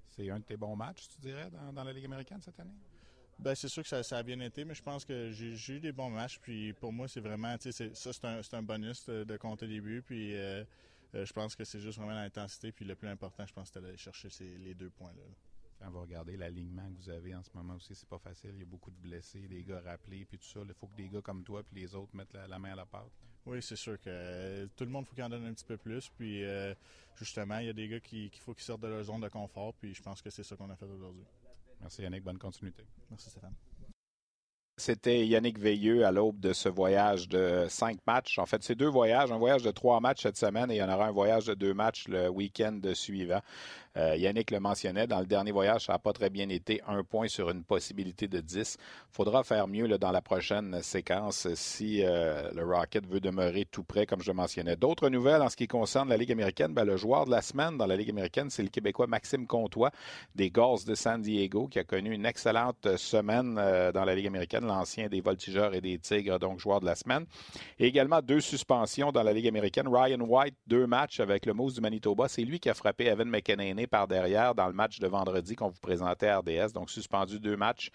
C'est 0.10 0.30
un 0.30 0.40
de 0.40 0.44
tes 0.44 0.58
bons 0.58 0.76
matchs, 0.76 1.08
tu 1.10 1.22
dirais, 1.22 1.50
dans 1.74 1.84
la 1.84 1.94
Ligue 1.94 2.06
américaine 2.06 2.42
cette 2.42 2.60
année? 2.60 2.76
Ben, 3.38 3.54
c'est 3.54 3.68
sûr 3.68 3.84
que 3.84 4.02
ça, 4.02 4.18
a 4.18 4.24
bien 4.24 4.40
été, 4.40 4.64
mais 4.64 4.74
je 4.74 4.82
pense 4.82 5.04
que 5.04 5.32
j'ai 5.32 5.74
eu 5.74 5.80
des 5.80 5.92
bons 5.92 6.10
matchs. 6.10 6.40
Puis 6.40 6.74
pour 6.74 6.94
moi, 6.94 7.08
c'est 7.08 7.20
vraiment, 7.20 7.56
ça, 7.60 7.72
c'est 7.72 8.26
un, 8.26 8.42
un, 8.54 8.64
bonus 8.64 9.06
de, 9.08 9.38
compter 9.38 9.68
des 9.68 9.82
buts. 9.82 10.02
Puis 10.06 10.36
euh, 10.36 10.64
euh, 11.14 11.26
je 11.26 11.34
pense 11.34 11.56
que 11.56 11.64
c'est 11.64 11.80
juste 11.80 11.98
vraiment 11.98 12.14
l'intensité. 12.14 12.72
Puis 12.72 12.86
le 12.86 12.96
plus 12.96 13.10
important, 13.10 13.46
je 13.46 13.54
pense, 13.54 13.70
c'est 13.74 13.82
d'aller 13.82 13.98
chercher 13.98 14.30
les 14.60 14.74
deux 14.74 14.90
points-là. 14.90 15.24
Quand 15.80 15.92
vous 15.92 16.02
regardez 16.02 16.38
l'alignement 16.38 16.90
que 16.90 17.04
vous 17.04 17.10
avez 17.10 17.36
en 17.36 17.44
ce 17.44 17.50
moment 17.54 17.76
aussi, 17.76 17.94
c'est 17.94 18.08
pas 18.08 18.18
facile. 18.18 18.52
Il 18.54 18.60
y 18.60 18.64
a 18.64 18.66
beaucoup 18.66 18.90
de 18.90 18.98
blessés, 18.98 19.48
des 19.50 19.64
gars 19.64 19.82
rappelés, 19.82 20.24
puis 20.24 20.38
tout 20.38 20.48
ça. 20.48 20.62
Il 20.66 20.74
faut 20.74 20.88
que 20.88 20.96
des 20.96 21.10
gars 21.10 21.22
comme 21.22 21.44
toi 21.44 21.62
puis 21.62 21.82
les 21.82 21.94
autres 21.94 22.16
mettent 22.16 22.34
la, 22.34 22.58
main 22.58 22.72
à 22.72 22.76
la 22.76 22.86
pâte. 22.86 23.12
Oui, 23.46 23.62
c'est 23.62 23.76
sûr 23.76 24.00
que 24.00 24.06
euh, 24.08 24.68
tout 24.78 24.86
le 24.86 24.90
monde 24.90 25.06
faut 25.06 25.14
qu'il 25.14 25.24
en 25.24 25.30
donne 25.30 25.46
un 25.46 25.54
petit 25.54 25.66
peu 25.66 25.76
plus. 25.76 26.10
Puis 26.18 26.42
justement, 27.18 27.60
il 27.60 27.68
y 27.68 27.70
a 27.70 27.74
des 27.74 27.90
gars 27.90 28.00
qui 28.00 28.32
faut 28.40 28.54
qu'ils 28.54 28.64
sortent 28.64 28.82
de 28.82 28.88
leur 28.88 29.04
zone 29.04 29.20
de 29.20 29.28
confort. 29.28 29.74
Puis 29.74 29.94
je 29.94 30.02
pense 30.02 30.22
que 30.22 30.30
c'est 30.30 30.44
ça 30.44 30.56
qu'on 30.56 30.70
a 30.70 30.76
fait 30.78 30.86
aujourd'hui. 30.86 31.26
Merci 31.82 32.02
Yannick, 32.02 32.24
bonne 32.24 32.38
continuité. 32.38 32.86
Merci 33.10 33.30
Stéphane. 33.30 33.54
C'était 34.78 35.26
Yannick 35.26 35.58
Veilleux 35.58 36.06
à 36.06 36.12
l'aube 36.12 36.42
de 36.42 36.52
ce 36.52 36.68
voyage 36.68 37.30
de 37.30 37.66
cinq 37.70 37.98
matchs. 38.06 38.38
En 38.40 38.46
fait, 38.46 38.62
c'est 38.62 38.76
deux 38.76 38.90
voyages, 38.90 39.32
un 39.32 39.38
voyage 39.38 39.64
de 39.64 39.72
trois 39.72 40.02
matchs 40.02 40.24
cette 40.24 40.36
semaine 40.36 40.70
et 40.70 40.76
il 40.76 40.80
y 40.80 40.84
en 40.84 40.94
aura 40.94 41.08
un 41.08 41.12
voyage 41.12 41.46
de 41.46 41.54
deux 41.54 41.74
matchs 41.74 42.10
le 42.10 42.28
week-end 42.28 42.82
suivant. 42.94 43.40
Euh, 43.98 44.16
Yannick 44.18 44.52
le 44.52 44.60
mentionnait, 44.60 45.08
dans 45.08 45.20
le 45.20 45.26
dernier 45.26 45.52
voyage, 45.52 45.86
ça 45.86 45.94
n'a 45.94 46.00
pas 46.00 46.12
très 46.12 46.30
bien 46.30 46.50
été. 46.50 46.82
Un 46.88 47.04
point 47.04 47.28
sur 47.28 47.50
une 47.50 47.64
possibilité 47.64 48.28
de 48.28 48.42
10. 48.42 48.78
faudra 49.10 49.44
faire 49.44 49.68
mieux 49.68 49.88
dans 49.98 50.12
la 50.12 50.22
prochaine 50.22 50.82
séquence 50.82 51.48
si 51.56 52.04
euh, 52.04 52.52
le 52.54 52.66
Rocket 52.66 53.08
veut 53.08 53.22
demeurer 53.22 53.66
tout 53.66 53.84
près, 53.84 54.06
comme 54.06 54.22
je 54.22 54.32
le 54.32 54.36
mentionnais. 54.36 54.76
D'autres 54.76 55.10
nouvelles 55.10 55.42
en 55.42 55.50
ce 55.50 55.56
qui 55.56 55.68
concerne 55.68 56.10
la 56.10 56.18
Ligue 56.18 56.34
américaine? 56.34 56.74
Ben, 56.74 56.84
le 56.84 56.98
joueur 56.98 57.26
de 57.26 57.32
la 57.32 57.42
semaine 57.42 57.78
dans 57.78 57.86
la 57.86 57.96
Ligue 57.96 58.10
américaine, 58.10 58.50
c'est 58.50 58.64
le 58.64 58.70
Québécois 58.70 59.08
Maxime 59.08 59.48
Comtois 59.48 59.92
des 60.36 60.50
Gulls 60.50 60.84
de 60.86 60.96
San 60.96 61.22
Diego, 61.22 61.68
qui 61.68 61.80
a 61.80 61.86
connu 61.86 62.14
une 62.14 62.26
excellente 62.26 62.98
semaine 62.98 63.58
euh, 63.58 63.94
dans 63.94 64.04
la 64.04 64.16
Ligue 64.16 64.28
américaine, 64.28 64.65
l'ancien 64.66 65.08
des 65.08 65.22
Voltigeurs 65.22 65.74
et 65.74 65.82
des 65.82 65.98
Tigres, 65.98 66.40
donc 66.40 66.60
joueur 66.60 66.80
de 66.80 66.86
la 66.86 66.96
semaine. 66.96 67.26
Et 67.80 67.88
également 67.88 68.22
deux 68.22 68.42
suspensions 68.42 69.12
dans 69.12 69.24
la 69.24 69.34
Ligue 69.34 69.48
américaine. 69.48 69.88
Ryan 69.88 70.20
White, 70.22 70.56
deux 70.68 70.88
matchs 70.88 71.20
avec 71.20 71.46
le 71.46 71.54
Moose 71.54 71.76
du 71.76 71.82
Manitoba. 71.82 72.28
C'est 72.28 72.44
lui 72.44 72.60
qui 72.60 72.70
a 72.70 72.74
frappé 72.74 73.06
Evan 73.06 73.30
McEnany 73.30 73.88
par 73.88 74.08
derrière 74.08 74.56
dans 74.56 74.68
le 74.68 74.74
match 74.74 75.00
de 75.00 75.08
vendredi 75.08 75.56
qu'on 75.56 75.70
vous 75.70 75.80
présentait 75.82 76.28
à 76.28 76.40
RDS. 76.40 76.74
Donc, 76.74 76.90
suspendu 76.90 77.40
deux 77.40 77.58
matchs, 77.58 77.90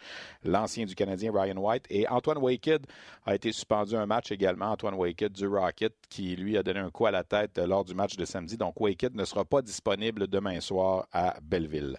l'ancien 0.45 0.85
du 0.85 0.95
Canadien 0.95 1.33
Ryan 1.35 1.57
White. 1.57 1.87
Et 1.91 2.09
Antoine 2.09 2.39
Waked 2.39 2.87
a 3.27 3.35
été 3.35 3.53
suspendu 3.53 3.97
un 3.97 4.07
match 4.07 4.33
également. 4.33 4.67
Antoine 4.67 4.95
Waked 4.95 5.33
du 5.33 5.47
Rocket, 5.47 5.95
qui 6.09 6.37
lui 6.37 6.57
a 6.57 6.63
donné 6.63 6.81
un 6.81 6.91
coup 6.91 7.07
à 7.07 7.11
la 7.11 7.25
tête 7.25 7.59
lors 7.59 7.85
du 7.85 7.95
match 7.95 8.17
de 8.17 8.25
samedi. 8.25 8.57
Donc, 8.57 8.81
Waked 8.81 9.15
ne 9.15 9.25
sera 9.25 9.45
pas 9.45 9.63
disponible 9.63 10.27
demain 10.27 10.61
soir 10.61 11.07
à 11.13 11.37
Belleville. 11.43 11.97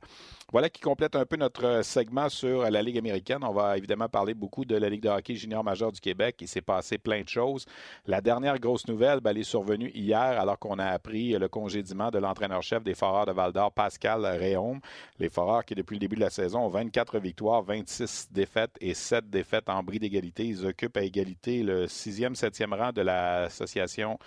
Voilà 0.51 0.69
qui 0.69 0.81
complète 0.81 1.15
un 1.15 1.25
peu 1.25 1.37
notre 1.37 1.63
euh, 1.65 1.81
segment 1.81 2.27
sur 2.27 2.69
la 2.69 2.81
Ligue 2.81 2.97
américaine. 2.97 3.39
On 3.41 3.53
va 3.53 3.77
évidemment 3.77 4.09
parler 4.09 4.33
beaucoup 4.33 4.65
de 4.65 4.75
la 4.75 4.89
Ligue 4.89 5.03
de 5.03 5.07
hockey 5.07 5.35
junior 5.35 5.63
majeur 5.63 5.93
du 5.93 6.01
Québec. 6.01 6.35
Il 6.41 6.47
s'est 6.49 6.59
passé 6.59 6.97
plein 6.97 7.21
de 7.21 7.29
choses. 7.29 7.65
La 8.05 8.19
dernière 8.19 8.59
grosse 8.59 8.85
nouvelle, 8.89 9.21
ben, 9.21 9.29
elle 9.29 9.37
est 9.37 9.43
survenue 9.43 9.89
hier 9.95 10.19
alors 10.19 10.59
qu'on 10.59 10.77
a 10.77 10.87
appris 10.87 11.31
le 11.31 11.47
congédiement 11.47 12.11
de 12.11 12.19
l'entraîneur-chef 12.19 12.83
des 12.83 12.95
Foreurs 12.95 13.27
de 13.27 13.31
Val-d'Or, 13.31 13.71
Pascal 13.71 14.25
Réaume. 14.25 14.81
Les 15.19 15.29
Foreurs 15.29 15.63
qui, 15.63 15.73
depuis 15.73 15.95
le 15.95 16.01
début 16.01 16.17
de 16.17 16.21
la 16.21 16.29
saison, 16.29 16.65
ont 16.65 16.69
24 16.69 17.19
victoires, 17.19 17.63
26 17.63 18.27
défaites 18.31 18.75
et 18.81 18.93
7 18.93 19.29
défaites 19.29 19.69
en 19.69 19.81
bris 19.83 19.99
d'égalité. 19.99 20.45
Ils 20.45 20.65
occupent 20.65 20.97
à 20.97 21.03
égalité 21.03 21.63
le 21.63 21.87
sixième, 21.87 22.35
septième 22.35 22.73
rang 22.73 22.91
de 22.91 23.01
l'association 23.01 24.19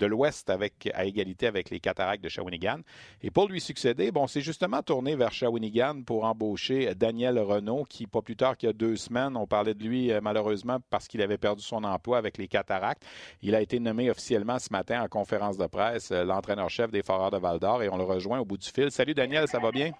de 0.00 0.06
l'Ouest 0.06 0.50
avec, 0.50 0.90
à 0.94 1.04
égalité 1.04 1.46
avec 1.46 1.70
les 1.70 1.78
Cataractes 1.78 2.24
de 2.24 2.28
Shawinigan. 2.28 2.78
Et 3.22 3.30
pour 3.30 3.48
lui 3.48 3.60
succéder, 3.60 4.10
bon, 4.10 4.26
c'est 4.26 4.40
justement 4.40 4.82
tourné 4.82 5.14
vers 5.14 5.32
Shawinigan 5.32 6.02
pour 6.02 6.24
embaucher 6.24 6.94
Daniel 6.94 7.38
Renault, 7.38 7.84
qui, 7.84 8.06
pas 8.06 8.22
plus 8.22 8.36
tard 8.36 8.56
qu'il 8.56 8.68
y 8.68 8.70
a 8.70 8.72
deux 8.72 8.96
semaines, 8.96 9.36
on 9.36 9.46
parlait 9.46 9.74
de 9.74 9.84
lui 9.84 10.10
euh, 10.10 10.20
malheureusement 10.22 10.78
parce 10.90 11.06
qu'il 11.06 11.22
avait 11.22 11.38
perdu 11.38 11.62
son 11.62 11.84
emploi 11.84 12.18
avec 12.18 12.38
les 12.38 12.48
Cataractes. 12.48 13.04
Il 13.42 13.54
a 13.54 13.60
été 13.60 13.78
nommé 13.78 14.10
officiellement 14.10 14.58
ce 14.58 14.72
matin 14.72 15.02
en 15.02 15.08
conférence 15.08 15.58
de 15.58 15.66
presse 15.66 16.10
euh, 16.10 16.24
l'entraîneur-chef 16.24 16.90
des 16.90 17.02
Foreurs 17.02 17.30
de 17.30 17.38
Val-d'Or 17.38 17.82
et 17.82 17.88
on 17.88 17.98
le 17.98 18.04
rejoint 18.04 18.40
au 18.40 18.44
bout 18.44 18.56
du 18.56 18.68
fil. 18.68 18.90
Salut 18.90 19.14
Daniel, 19.14 19.46
ça 19.48 19.58
va 19.58 19.70
bien? 19.70 19.92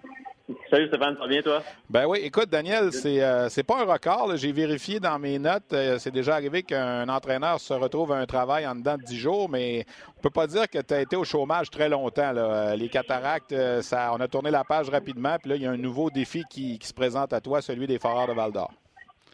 Salut 0.70 0.88
Stéphane, 0.88 1.14
ça 1.14 1.20
va 1.22 1.28
bien 1.28 1.42
toi? 1.42 1.62
Ben 1.88 2.06
oui, 2.06 2.20
écoute 2.22 2.48
Daniel, 2.48 2.92
c'est 2.92 3.22
euh, 3.22 3.48
pas 3.66 3.80
un 3.80 3.84
record. 3.84 4.36
J'ai 4.36 4.52
vérifié 4.52 5.00
dans 5.00 5.18
mes 5.18 5.38
notes. 5.38 5.72
Euh, 5.72 5.98
c'est 5.98 6.10
déjà 6.10 6.34
arrivé 6.34 6.62
qu'un 6.62 7.08
entraîneur 7.08 7.60
se 7.60 7.74
retrouve 7.74 8.12
à 8.12 8.16
un 8.16 8.26
travail 8.26 8.66
en 8.66 8.74
dedans 8.74 8.96
de 8.96 9.02
10 9.02 9.18
jours, 9.18 9.48
mais 9.48 9.84
on 10.16 10.20
peut 10.20 10.30
pas 10.30 10.46
dire 10.46 10.68
que 10.68 10.78
tu 10.78 10.94
as 10.94 11.00
été 11.02 11.16
au 11.16 11.24
chômage 11.24 11.70
très 11.70 11.88
longtemps. 11.88 12.32
Euh, 12.36 12.74
les 12.76 12.88
cataractes, 12.88 13.54
ça, 13.82 14.12
on 14.12 14.20
a 14.20 14.28
tourné 14.28 14.50
la 14.50 14.64
page 14.64 14.88
rapidement, 14.88 15.36
puis 15.38 15.50
là, 15.50 15.56
il 15.56 15.62
y 15.62 15.66
a 15.66 15.70
un 15.70 15.76
nouveau 15.76 16.10
défi 16.10 16.42
qui, 16.50 16.78
se 16.80 16.94
présente 16.94 17.32
à 17.32 17.40
toi, 17.40 17.60
celui 17.60 17.86
des 17.86 17.98
Foreurs 17.98 18.26
de 18.26 18.32
Val 18.32 18.52
d'Or. 18.52 18.72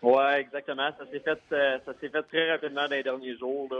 Oui, 0.02 0.24
exactement. 0.38 0.90
Ça 0.98 1.04
s'est 1.10 1.20
fait 1.20 1.38
ça 1.50 1.94
fait 1.98 2.10
très 2.10 2.50
rapidement 2.50 2.82
dans 2.88 2.94
les 2.94 3.02
derniers 3.02 3.36
jours. 3.36 3.68
Là 3.70 3.76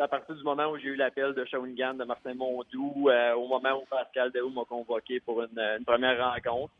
à 0.00 0.08
partir 0.08 0.34
du 0.34 0.42
moment 0.42 0.66
où 0.68 0.78
j'ai 0.78 0.88
eu 0.88 0.94
l'appel 0.94 1.34
de 1.34 1.44
Shawinigan, 1.44 1.94
de 1.94 2.04
Martin 2.04 2.34
Mondou, 2.34 3.08
euh, 3.08 3.34
au 3.34 3.48
moment 3.48 3.80
où 3.82 3.86
Pascal 3.86 4.30
Daou 4.30 4.50
m'a 4.50 4.64
convoqué 4.64 5.20
pour 5.20 5.42
une, 5.42 5.84
première 5.84 6.32
rencontre. 6.32 6.72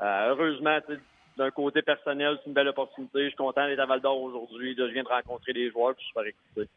Euh, 0.00 0.30
heureusement, 0.30 0.78
d'un 1.36 1.50
côté 1.50 1.82
personnel, 1.82 2.36
c'est 2.38 2.48
une 2.48 2.54
belle 2.54 2.68
opportunité. 2.68 3.24
Je 3.24 3.28
suis 3.28 3.36
content 3.36 3.66
d'être 3.66 3.80
à 3.80 3.86
Val 3.86 4.00
d'Or 4.00 4.20
aujourd'hui. 4.20 4.74
Je 4.76 4.84
viens 4.84 5.02
de 5.02 5.08
rencontrer 5.08 5.52
des 5.52 5.70
joueurs, 5.70 5.94
puis 5.94 6.04
je 6.04 6.06
suis 6.06 6.08
super 6.08 6.26
excité. 6.26 6.68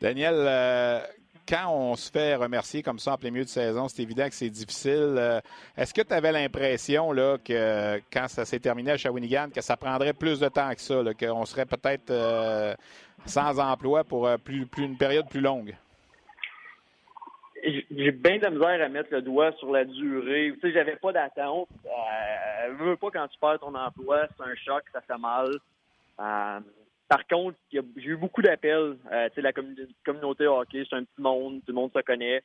Daniel, 0.00 0.34
euh, 0.36 1.00
quand 1.46 1.70
on 1.70 1.96
se 1.96 2.10
fait 2.10 2.34
remercier 2.34 2.82
comme 2.82 2.98
ça 2.98 3.12
en 3.12 3.16
plein 3.18 3.30
milieu 3.30 3.44
de 3.44 3.50
saison, 3.50 3.88
c'est 3.88 4.02
évident 4.02 4.26
que 4.28 4.34
c'est 4.34 4.48
difficile. 4.48 5.40
Est-ce 5.76 5.92
que 5.92 6.02
tu 6.02 6.14
avais 6.14 6.32
l'impression 6.32 7.10
que 7.10 8.00
quand 8.12 8.28
ça 8.28 8.44
s'est 8.44 8.60
terminé 8.60 8.92
à 8.92 8.96
Shawinigan, 8.96 9.50
que 9.54 9.60
ça 9.60 9.76
prendrait 9.76 10.14
plus 10.14 10.40
de 10.40 10.48
temps 10.48 10.72
que 10.72 10.80
ça, 10.80 11.02
qu'on 11.18 11.44
serait 11.44 11.66
peut-être 11.66 12.76
sans 13.26 13.58
emploi 13.58 14.04
pour 14.04 14.26
euh, 14.26 14.36
plus, 14.36 14.66
une 14.78 14.96
période 14.96 15.28
plus 15.28 15.40
longue? 15.40 15.74
J'ai 17.62 18.12
bien 18.12 18.38
de 18.38 18.42
la 18.42 18.50
misère 18.50 18.82
à 18.82 18.88
mettre 18.88 19.12
le 19.12 19.20
doigt 19.20 19.52
sur 19.52 19.70
la 19.70 19.84
durée. 19.84 20.52
Tu 20.54 20.60
sais, 20.60 20.72
j'avais 20.72 20.96
pas 20.96 21.12
d'attente. 21.12 21.68
Euh, 21.84 22.72
veux 22.78 22.96
pas 22.96 23.10
quand 23.10 23.28
tu 23.28 23.38
perds 23.38 23.60
ton 23.60 23.74
emploi, 23.74 24.26
c'est 24.36 24.44
un 24.44 24.54
choc, 24.54 24.84
ça 24.92 25.02
fait 25.02 25.18
mal. 25.18 25.58
Par 27.10 27.26
contre, 27.26 27.58
j'ai 27.72 27.82
eu 27.96 28.16
beaucoup 28.16 28.40
d'appels. 28.40 28.96
Euh, 29.10 29.28
la 29.36 29.52
communauté 30.04 30.46
hockey, 30.46 30.86
c'est 30.88 30.94
un 30.94 31.02
petit 31.02 31.20
monde, 31.20 31.58
tout 31.66 31.72
le 31.72 31.74
monde 31.74 31.90
se 31.92 32.00
connaît. 32.02 32.40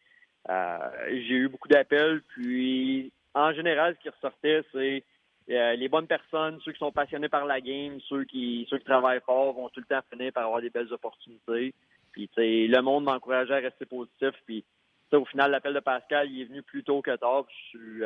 Euh, 0.50 0.78
j'ai 1.08 1.36
eu 1.36 1.48
beaucoup 1.48 1.68
d'appels, 1.68 2.24
puis 2.30 3.12
en 3.36 3.54
général, 3.54 3.96
ce 3.96 4.02
qui 4.02 4.10
ressortait, 4.10 4.64
c'est 4.74 5.04
euh, 5.50 5.76
les 5.76 5.90
bonnes 5.90 6.08
personnes, 6.08 6.60
ceux 6.64 6.72
qui 6.72 6.80
sont 6.80 6.92
passionnés 6.92 7.30
par 7.30 7.46
la 7.46 7.62
game, 7.62 8.00
ceux 8.10 8.24
qui 8.24 8.66
ceux 8.70 8.80
qui 8.80 8.86
travaillent 8.86 9.22
fort 9.26 9.54
vont 9.54 9.70
tout 9.70 9.80
le 9.80 9.86
temps 9.86 10.04
finir 10.12 10.34
par 10.34 10.46
avoir 10.46 10.62
des 10.62 10.70
belles 10.70 10.92
opportunités. 10.92 11.74
Puis 12.12 12.30
le 12.38 12.82
monde 12.82 13.04
m'encourageait 13.04 13.56
à 13.56 13.58
rester 13.58 13.86
positif. 13.86 14.32
Puis 14.46 14.64
au 15.12 15.26
final, 15.26 15.52
l'appel 15.52 15.74
de 15.74 15.80
Pascal, 15.80 16.32
il 16.32 16.42
est 16.42 16.46
venu 16.46 16.64
plus 16.64 16.84
tôt 16.84 17.02
que 17.02 17.16
tard. 17.16 17.46
je 17.50 17.78
suis 17.78 18.02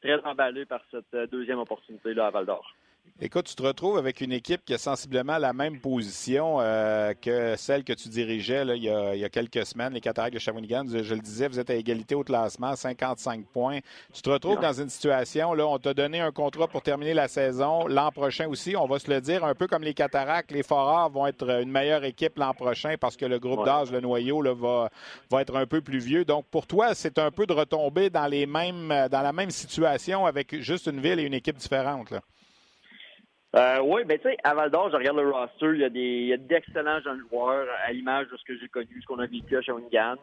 très 0.00 0.20
emballé 0.24 0.64
par 0.64 0.82
cette 0.90 1.30
deuxième 1.30 1.58
opportunité 1.58 2.14
là 2.14 2.26
à 2.26 2.30
Val 2.30 2.46
d'Or. 2.46 2.74
Écoute, 3.24 3.46
tu 3.46 3.54
te 3.54 3.62
retrouves 3.62 3.98
avec 3.98 4.20
une 4.20 4.32
équipe 4.32 4.64
qui 4.64 4.74
a 4.74 4.78
sensiblement 4.78 5.38
la 5.38 5.52
même 5.52 5.78
position 5.78 6.56
euh, 6.60 7.14
que 7.14 7.54
celle 7.56 7.84
que 7.84 7.92
tu 7.92 8.08
dirigeais 8.08 8.64
là, 8.64 8.74
il, 8.74 8.82
y 8.82 8.90
a, 8.90 9.28
quelques 9.28 9.64
semaines, 9.64 9.92
les 9.92 10.00
Cataractes 10.00 10.34
de 10.34 10.40
Shawinigan. 10.40 10.86
Je, 10.88 11.14
le 11.14 11.20
disais, 11.20 11.46
vous 11.46 11.60
êtes 11.60 11.70
à 11.70 11.76
égalité 11.76 12.16
au 12.16 12.24
classement, 12.24 12.74
55 12.74 13.44
points. 13.46 13.78
Tu 14.12 14.22
te 14.22 14.28
retrouves 14.28 14.58
dans 14.58 14.72
une 14.72 14.88
situation, 14.88 15.54
là, 15.54 15.68
on 15.68 15.78
t'a 15.78 15.94
donné 15.94 16.18
un 16.18 16.32
contrat 16.32 16.66
pour 16.66 16.82
terminer 16.82 17.14
la 17.14 17.28
saison. 17.28 17.86
L'an 17.86 18.10
prochain 18.10 18.48
aussi, 18.48 18.74
on 18.74 18.86
va 18.86 18.98
se 18.98 19.08
le 19.08 19.20
dire, 19.20 19.44
un 19.44 19.54
peu 19.54 19.68
comme 19.68 19.84
les 19.84 19.94
Cataractes, 19.94 20.50
les 20.50 20.64
Forards 20.64 21.10
vont 21.10 21.28
être 21.28 21.48
une 21.62 21.70
meilleure 21.70 22.02
équipe 22.02 22.36
l'an 22.38 22.54
prochain 22.54 22.96
parce 22.98 23.16
que 23.16 23.24
le 23.24 23.38
groupe 23.38 23.64
d'âge, 23.64 23.92
le 23.92 24.00
noyau, 24.00 24.42
là, 24.42 24.52
va, 24.52 24.90
va 25.30 25.42
être 25.42 25.54
un 25.54 25.66
peu 25.66 25.80
plus 25.80 26.00
vieux. 26.00 26.24
Donc, 26.24 26.46
pour 26.46 26.66
toi, 26.66 26.92
c'est 26.96 27.20
un 27.20 27.30
peu 27.30 27.46
de 27.46 27.52
retomber 27.52 28.10
dans, 28.10 28.26
les 28.26 28.46
mêmes, 28.46 28.88
dans 28.88 29.22
la 29.22 29.32
même 29.32 29.50
situation 29.52 30.26
avec 30.26 30.60
juste 30.60 30.88
une 30.88 30.98
ville 30.98 31.20
et 31.20 31.22
une 31.22 31.34
équipe 31.34 31.58
différente. 31.58 32.10
Là. 32.10 32.20
Euh, 33.54 33.80
oui, 33.82 34.02
ben 34.04 34.18
tu 34.18 34.28
sais, 34.28 34.36
à 34.44 34.54
Val 34.54 34.70
d'Or, 34.70 34.90
je 34.90 34.96
regarde 34.96 35.18
le 35.18 35.30
roster, 35.30 35.72
il 35.74 36.26
y 36.26 36.32
a 36.32 36.36
d'excellents 36.38 37.00
jeunes 37.00 37.22
joueurs 37.30 37.66
à 37.84 37.92
l'image 37.92 38.28
de 38.28 38.36
ce 38.38 38.44
que 38.44 38.58
j'ai 38.58 38.68
connu, 38.68 38.98
ce 39.00 39.06
qu'on 39.06 39.18
a 39.18 39.26
vécu 39.26 39.56
à 39.56 39.60
Shawinigan. 39.60 40.16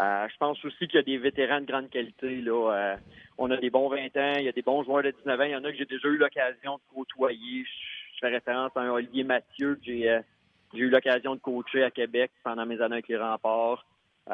Euh, 0.00 0.28
je 0.32 0.36
pense 0.38 0.64
aussi 0.64 0.86
qu'il 0.86 0.94
y 0.94 0.98
a 0.98 1.02
des 1.02 1.18
vétérans 1.18 1.60
de 1.60 1.66
grande 1.66 1.90
qualité. 1.90 2.40
Là. 2.40 2.72
Euh, 2.72 2.96
on 3.36 3.50
a 3.50 3.56
des 3.58 3.68
bons 3.68 3.88
20 3.88 4.16
ans, 4.16 4.34
il 4.38 4.44
y 4.44 4.48
a 4.48 4.52
des 4.52 4.62
bons 4.62 4.82
joueurs 4.84 5.02
de 5.02 5.10
19 5.10 5.40
ans. 5.40 5.44
Il 5.44 5.50
y 5.50 5.56
en 5.56 5.64
a 5.64 5.70
que 5.70 5.76
j'ai 5.76 5.84
déjà 5.84 6.08
eu 6.08 6.16
l'occasion 6.16 6.76
de 6.76 6.94
côtoyer. 6.94 7.64
Je 8.14 8.18
fais 8.18 8.28
référence 8.28 8.72
à 8.74 8.92
Olivier 8.92 9.24
Mathieu 9.24 9.74
que 9.74 9.84
j'ai 9.84 10.22
eu 10.72 10.88
l'occasion 10.88 11.34
de 11.34 11.40
coacher 11.40 11.82
à 11.82 11.90
Québec 11.90 12.30
pendant 12.44 12.64
mes 12.64 12.80
années 12.80 12.94
avec 12.94 13.08
les 13.08 13.18
remparts. 13.18 13.84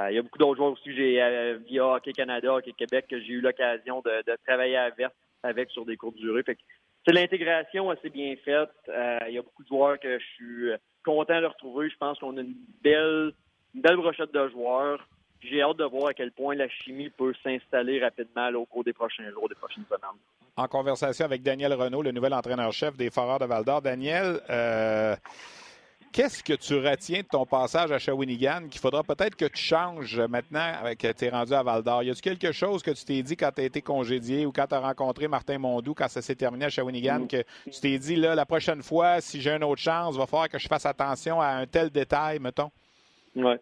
il 0.08 0.14
y 0.14 0.18
a 0.18 0.22
beaucoup 0.22 0.38
d'autres 0.38 0.56
joueurs 0.56 0.72
aussi 0.72 0.84
que 0.84 0.94
j'ai 0.94 1.56
via 1.66 1.86
Hockey 1.86 2.12
Canada, 2.12 2.54
Hockey 2.54 2.72
Québec, 2.72 3.06
que 3.08 3.18
j'ai 3.20 3.32
eu 3.32 3.40
l'occasion 3.40 4.02
de, 4.02 4.22
de, 4.24 4.36
travailler 4.46 4.76
avec, 4.76 5.08
avec 5.46 5.70
sur 5.70 5.84
des 5.84 5.96
courtes 5.96 6.16
durées. 6.16 6.42
Fait 6.42 6.58
c'est 7.06 7.12
l'intégration 7.12 7.88
assez 7.90 8.10
bien 8.10 8.34
faite. 8.44 8.70
Euh, 8.88 9.18
il 9.28 9.34
y 9.34 9.38
a 9.38 9.42
beaucoup 9.42 9.62
de 9.62 9.68
joueurs 9.68 10.00
que 10.00 10.18
je 10.18 10.24
suis 10.34 10.70
content 11.04 11.40
de 11.40 11.46
retrouver. 11.46 11.88
Je 11.88 11.96
pense 11.96 12.18
qu'on 12.18 12.36
a 12.36 12.40
une 12.40 12.56
belle, 12.82 13.32
une 13.74 13.80
belle 13.80 13.96
brochette 13.96 14.32
de 14.32 14.48
joueurs. 14.48 15.06
J'ai 15.40 15.62
hâte 15.62 15.76
de 15.76 15.84
voir 15.84 16.08
à 16.08 16.14
quel 16.14 16.32
point 16.32 16.54
la 16.56 16.68
chimie 16.68 17.10
peut 17.10 17.32
s'installer 17.42 18.00
rapidement 18.02 18.48
au 18.54 18.66
cours 18.66 18.82
des 18.82 18.92
prochains 18.92 19.30
jours, 19.30 19.48
des 19.48 19.54
prochaines 19.54 19.84
semaines. 19.84 20.18
En 20.56 20.66
conversation 20.66 21.24
avec 21.24 21.42
Daniel 21.42 21.74
Renault, 21.74 22.02
le 22.02 22.12
nouvel 22.12 22.32
entraîneur-chef 22.32 22.96
des 22.96 23.10
Foreurs 23.10 23.38
de 23.38 23.44
Val-d'Or. 23.44 23.82
Daniel, 23.82 24.40
euh, 24.48 25.14
Qu'est-ce 26.16 26.42
que 26.42 26.54
tu 26.54 26.74
retiens 26.76 27.20
de 27.20 27.26
ton 27.26 27.44
passage 27.44 27.92
à 27.92 27.98
Shawinigan 27.98 28.68
qu'il 28.70 28.80
faudra 28.80 29.02
peut-être 29.02 29.36
que 29.36 29.44
tu 29.44 29.62
changes 29.62 30.18
maintenant 30.18 30.72
avec 30.80 31.00
tu 31.00 31.24
es 31.26 31.28
rendu 31.28 31.52
à 31.52 31.62
Val 31.62 31.82
d'Or? 31.82 32.04
Y 32.04 32.08
a-t-il 32.08 32.38
quelque 32.38 32.52
chose 32.52 32.82
que 32.82 32.90
tu 32.92 33.04
t'es 33.04 33.22
dit 33.22 33.36
quand 33.36 33.50
tu 33.54 33.60
as 33.60 33.64
été 33.64 33.82
congédié 33.82 34.46
ou 34.46 34.50
quand 34.50 34.66
tu 34.66 34.74
as 34.74 34.80
rencontré 34.80 35.28
Martin 35.28 35.58
Mondou 35.58 35.92
quand 35.92 36.08
ça 36.08 36.22
s'est 36.22 36.34
terminé 36.34 36.64
à 36.64 36.68
Shawinigan 36.70 37.18
mm. 37.18 37.28
que 37.28 37.42
tu 37.70 37.80
t'es 37.82 37.98
dit 37.98 38.16
là, 38.16 38.34
la 38.34 38.46
prochaine 38.46 38.82
fois, 38.82 39.20
si 39.20 39.42
j'ai 39.42 39.50
une 39.50 39.64
autre 39.64 39.82
chance, 39.82 40.14
il 40.14 40.18
va 40.18 40.24
falloir 40.24 40.48
que 40.48 40.58
je 40.58 40.66
fasse 40.66 40.86
attention 40.86 41.38
à 41.38 41.48
un 41.48 41.66
tel 41.66 41.90
détail, 41.90 42.38
mettons? 42.38 42.70
Oui. 43.34 43.56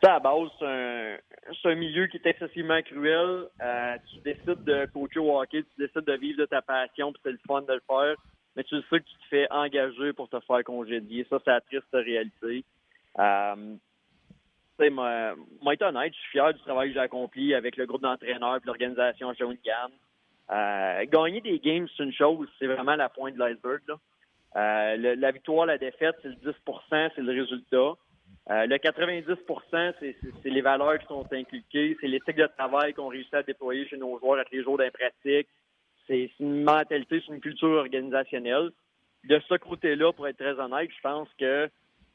Ça, 0.00 0.14
à 0.14 0.20
base, 0.20 0.50
c'est 0.60 1.70
un, 1.70 1.74
milieu 1.74 2.06
qui 2.06 2.18
est 2.18 2.26
excessivement 2.26 2.80
cruel. 2.82 3.48
Euh, 3.60 3.96
tu 4.12 4.20
décides 4.20 4.62
de 4.62 4.86
coacher 4.92 5.18
au 5.18 5.40
hockey, 5.40 5.64
tu 5.74 5.84
décides 5.84 6.04
de 6.04 6.16
vivre 6.18 6.38
de 6.38 6.46
ta 6.46 6.62
passion, 6.62 7.10
puis 7.10 7.20
c'est 7.24 7.32
le 7.32 7.40
fun 7.48 7.62
de 7.62 7.72
le 7.72 7.82
faire 7.84 8.14
mais 8.56 8.64
tu 8.64 8.76
sais 8.76 9.00
que 9.00 9.04
tu 9.04 9.16
te 9.18 9.26
fais 9.28 9.46
engager 9.50 10.12
pour 10.12 10.28
te 10.28 10.40
faire 10.40 10.64
congédier. 10.64 11.26
Ça, 11.28 11.38
c'est 11.44 11.50
la 11.50 11.60
triste 11.60 11.86
réalité. 11.92 12.64
Euh, 13.18 13.76
moi, 14.90 15.34
moi, 15.62 15.74
être 15.74 15.82
honnête, 15.82 16.12
je 16.14 16.18
suis 16.18 16.30
fier 16.32 16.52
du 16.52 16.60
travail 16.60 16.88
que 16.88 16.94
j'ai 16.94 17.00
accompli 17.00 17.54
avec 17.54 17.76
le 17.76 17.86
groupe 17.86 18.02
d'entraîneurs 18.02 18.56
et 18.56 18.66
l'organisation 18.66 19.32
Shawinigan. 19.34 19.90
Euh, 20.50 21.04
gagner 21.06 21.40
des 21.40 21.58
games, 21.58 21.88
c'est 21.96 22.04
une 22.04 22.12
chose, 22.12 22.48
c'est 22.58 22.66
vraiment 22.66 22.94
la 22.94 23.08
pointe 23.08 23.34
de 23.34 23.38
l'iceberg. 23.38 23.82
Euh, 24.56 25.16
la 25.16 25.30
victoire, 25.32 25.66
la 25.66 25.76
défaite, 25.76 26.16
c'est 26.22 26.28
le 26.28 26.36
10% 26.36 27.10
c'est 27.14 27.20
le 27.20 27.32
résultat. 27.32 27.94
Euh, 28.48 28.66
le 28.66 28.76
90% 28.76 29.94
c'est 29.98 30.48
les 30.48 30.60
valeurs 30.60 30.98
qui 31.00 31.06
sont 31.06 31.26
inculquées, 31.32 31.96
c'est 32.00 32.06
l'éthique 32.06 32.36
de 32.36 32.48
travail 32.56 32.94
qu'on 32.94 33.08
réussit 33.08 33.34
à 33.34 33.42
déployer 33.42 33.88
chez 33.88 33.96
nos 33.96 34.18
joueurs 34.20 34.38
à 34.38 34.44
les 34.52 34.62
jours 34.62 34.78
d'impratique, 34.78 35.48
c'est 36.06 36.30
une 36.40 36.62
mentalité, 36.62 37.22
c'est 37.26 37.34
une 37.34 37.40
culture 37.40 37.68
organisationnelle. 37.68 38.70
De 39.24 39.40
ce 39.48 39.54
côté-là, 39.54 40.12
pour 40.12 40.28
être 40.28 40.36
très 40.36 40.58
honnête, 40.58 40.90
je 40.94 41.00
pense 41.02 41.28
que 41.38 41.68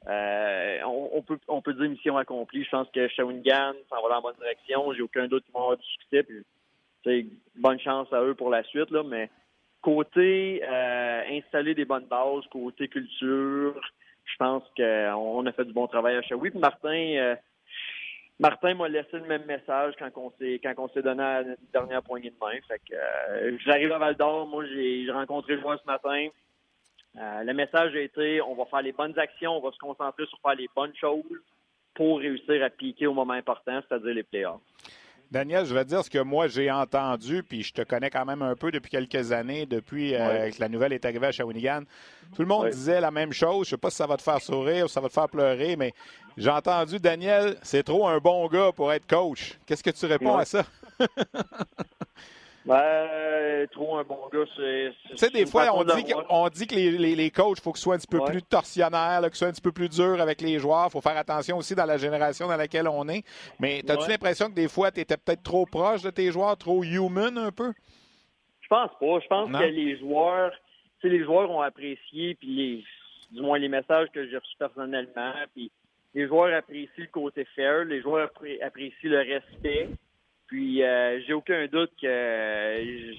euh, 0.07 0.79
on, 0.86 1.62
peut 1.62 1.74
dire 1.74 1.89
mission 1.89 2.17
accomplie. 2.17 2.63
Je 2.63 2.69
pense 2.69 2.88
que 2.91 3.07
Shawinigan 3.10 3.74
s'en 3.89 4.01
va 4.01 4.10
dans 4.10 4.15
la 4.15 4.21
bonne 4.21 4.36
direction. 4.36 4.93
J'ai 4.93 5.01
aucun 5.01 5.27
doute 5.27 5.43
qu'ils 5.45 5.53
vont 5.53 5.62
avoir 5.62 5.77
du 5.77 5.86
succès. 5.86 6.24
Puis, 6.24 7.29
bonne 7.55 7.79
chance 7.79 8.12
à 8.12 8.24
eux 8.24 8.33
pour 8.33 8.50
la 8.50 8.63
suite. 8.63 8.89
Là, 8.89 9.03
mais 9.03 9.29
côté 9.81 10.62
euh, 10.63 11.24
installer 11.31 11.75
des 11.75 11.86
bonnes 11.86 12.05
bases, 12.05 12.45
côté 12.51 12.88
culture, 12.88 13.79
je 14.24 14.36
pense 14.39 14.63
qu'on 14.75 15.45
a 15.45 15.51
fait 15.51 15.65
du 15.65 15.74
bon 15.74 15.88
travail 15.88 16.15
à 16.15 16.21
Shawinigan. 16.24 16.60
Martin, 16.60 17.15
euh, 17.17 17.36
Martin 18.41 18.74
m'a 18.74 18.88
laissé 18.88 19.13
le 19.13 19.27
même 19.27 19.45
message 19.45 19.93
quand 20.00 20.10
on 20.15 20.31
s'est 20.39 20.60
quand 20.63 20.74
on 20.79 20.89
s'est 20.89 21.03
donné 21.03 21.21
la 21.21 21.43
dernière 21.71 22.01
poignée 22.01 22.31
de 22.31 22.36
main. 22.41 22.60
Fait 22.67 22.79
que 22.79 22.95
euh, 22.95 23.55
j'arrive 23.63 23.91
à 23.91 24.00
Val 24.00 24.15
d'Or, 24.15 24.48
moi 24.48 24.65
j'ai 24.65 25.05
rencontré 25.12 25.53
le 25.53 25.62
joueur 25.62 25.79
ce 25.79 25.86
matin. 25.86 26.27
Euh, 27.19 27.43
le 27.43 27.53
message 27.53 27.95
a 27.95 28.00
été 28.00 28.41
on 28.41 28.55
va 28.55 28.65
faire 28.65 28.81
les 28.81 28.93
bonnes 28.93 29.17
actions, 29.19 29.57
on 29.57 29.62
va 29.62 29.71
se 29.71 29.77
concentrer 29.77 30.25
sur 30.25 30.39
faire 30.39 30.55
les 30.55 30.67
bonnes 30.75 30.95
choses 30.95 31.24
pour 31.93 32.17
réussir 32.17 32.63
à 32.63 32.71
piquer 32.71 33.05
au 33.05 33.13
moment 33.13 33.33
important, 33.33 33.79
c'est-à-dire 33.88 34.15
les 34.15 34.24
playoffs. 34.24 34.62
Daniel, 35.31 35.65
je 35.65 35.74
vais 35.74 35.85
dire 35.85 36.03
ce 36.03 36.09
que 36.09 36.20
moi 36.20 36.50
j'ai 36.50 36.70
entendu, 36.70 37.41
puis 37.41 37.63
je 37.63 37.72
te 37.72 37.81
connais 37.83 38.09
quand 38.09 38.25
même 38.25 38.41
un 38.41 38.55
peu 38.55 38.70
depuis 38.70 38.89
quelques 38.89 39.31
années, 39.31 39.65
depuis 39.65 40.13
euh, 40.13 40.51
que 40.51 40.59
la 40.59 40.67
nouvelle 40.67 40.91
est 40.91 41.05
arrivée 41.05 41.27
à 41.27 41.31
Shawinigan. 41.31 41.83
Tout 42.35 42.41
le 42.41 42.50
monde 42.50 42.70
disait 42.70 43.00
la 43.00 43.11
même 43.11 43.31
chose. 43.31 43.67
Je 43.67 43.72
sais 43.72 43.77
pas 43.77 43.89
si 43.89 43.96
ça 43.96 44.07
va 44.07 44.17
te 44.17 44.22
faire 44.22 44.41
sourire 44.41 44.85
ou 44.85 44.87
si 44.89 44.94
ça 44.94 45.00
va 45.00 45.07
te 45.07 45.13
faire 45.13 45.29
pleurer, 45.29 45.77
mais 45.77 45.94
j'ai 46.35 46.50
entendu 46.50 47.00
Daniel, 47.00 47.55
c'est 47.63 47.83
trop 47.83 48.07
un 48.07 48.17
bon 48.17 48.46
gars 48.48 48.72
pour 48.75 48.91
être 48.91 49.07
coach. 49.07 49.57
Qu'est-ce 49.65 49.83
que 49.83 49.89
tu 49.89 50.05
réponds 50.05 50.35
à 50.35 50.44
ça? 50.44 50.65
Ben, 52.63 53.67
trop 53.71 53.97
un 53.97 54.03
bon 54.03 54.19
gars, 54.31 54.45
c'est. 54.55 54.93
Tu 55.09 55.17
sais, 55.17 55.29
des 55.31 55.47
fois, 55.47 55.67
on 55.74 55.83
dit, 55.83 56.03
que, 56.03 56.50
dit 56.50 56.67
que 56.67 56.75
les, 56.75 57.15
les, 57.15 57.31
coachs, 57.31 57.57
il 57.57 57.61
faut 57.61 57.71
qu'ils 57.71 57.81
soient 57.81 57.95
un 57.95 57.97
petit 57.97 58.07
peu 58.07 58.24
plus 58.24 58.43
torsionnaires, 58.43 59.21
qu'ils 59.24 59.35
soient 59.35 59.47
un 59.47 59.51
petit 59.51 59.61
peu 59.61 59.71
plus 59.71 59.89
durs 59.89 60.21
avec 60.21 60.41
les 60.41 60.59
joueurs. 60.59 60.85
Il 60.87 60.91
faut 60.91 61.01
faire 61.01 61.17
attention 61.17 61.57
aussi 61.57 61.74
dans 61.74 61.85
la 61.85 61.97
génération 61.97 62.47
dans 62.47 62.57
laquelle 62.57 62.87
on 62.87 63.07
est. 63.09 63.24
Mais 63.59 63.81
as-tu 63.89 64.09
l'impression 64.09 64.47
que 64.47 64.53
des 64.53 64.67
fois, 64.67 64.91
tu 64.91 65.00
étais 65.00 65.17
peut-être 65.17 65.41
trop 65.41 65.65
proche 65.65 66.03
de 66.03 66.11
tes 66.11 66.31
joueurs, 66.31 66.55
trop 66.55 66.83
human 66.83 67.35
un 67.37 67.51
peu? 67.51 67.74
Je 68.61 68.67
pense 68.67 68.91
pas. 69.00 69.19
Je 69.19 69.27
pense 69.27 69.51
que 69.51 69.63
les 69.63 69.97
joueurs, 69.97 70.51
tu 71.00 71.09
les 71.09 71.24
joueurs 71.24 71.50
ont 71.50 71.61
apprécié, 71.61 72.35
puis 72.35 72.47
les, 72.47 72.83
du 73.31 73.41
moins 73.41 73.57
les 73.57 73.69
messages 73.69 74.07
que 74.13 74.29
j'ai 74.29 74.37
reçus 74.37 74.57
personnellement, 74.59 75.33
puis 75.55 75.71
les 76.13 76.27
joueurs 76.27 76.55
apprécient 76.55 76.89
le 76.97 77.07
côté 77.07 77.45
fair, 77.55 77.85
les 77.85 78.01
joueurs 78.01 78.29
apprécient 78.61 79.09
le 79.09 79.19
respect. 79.19 79.89
Puis 80.51 80.83
euh, 80.83 81.22
j'ai 81.25 81.31
aucun 81.31 81.66
doute 81.68 81.92
que 82.01 82.05
euh, 82.05 83.14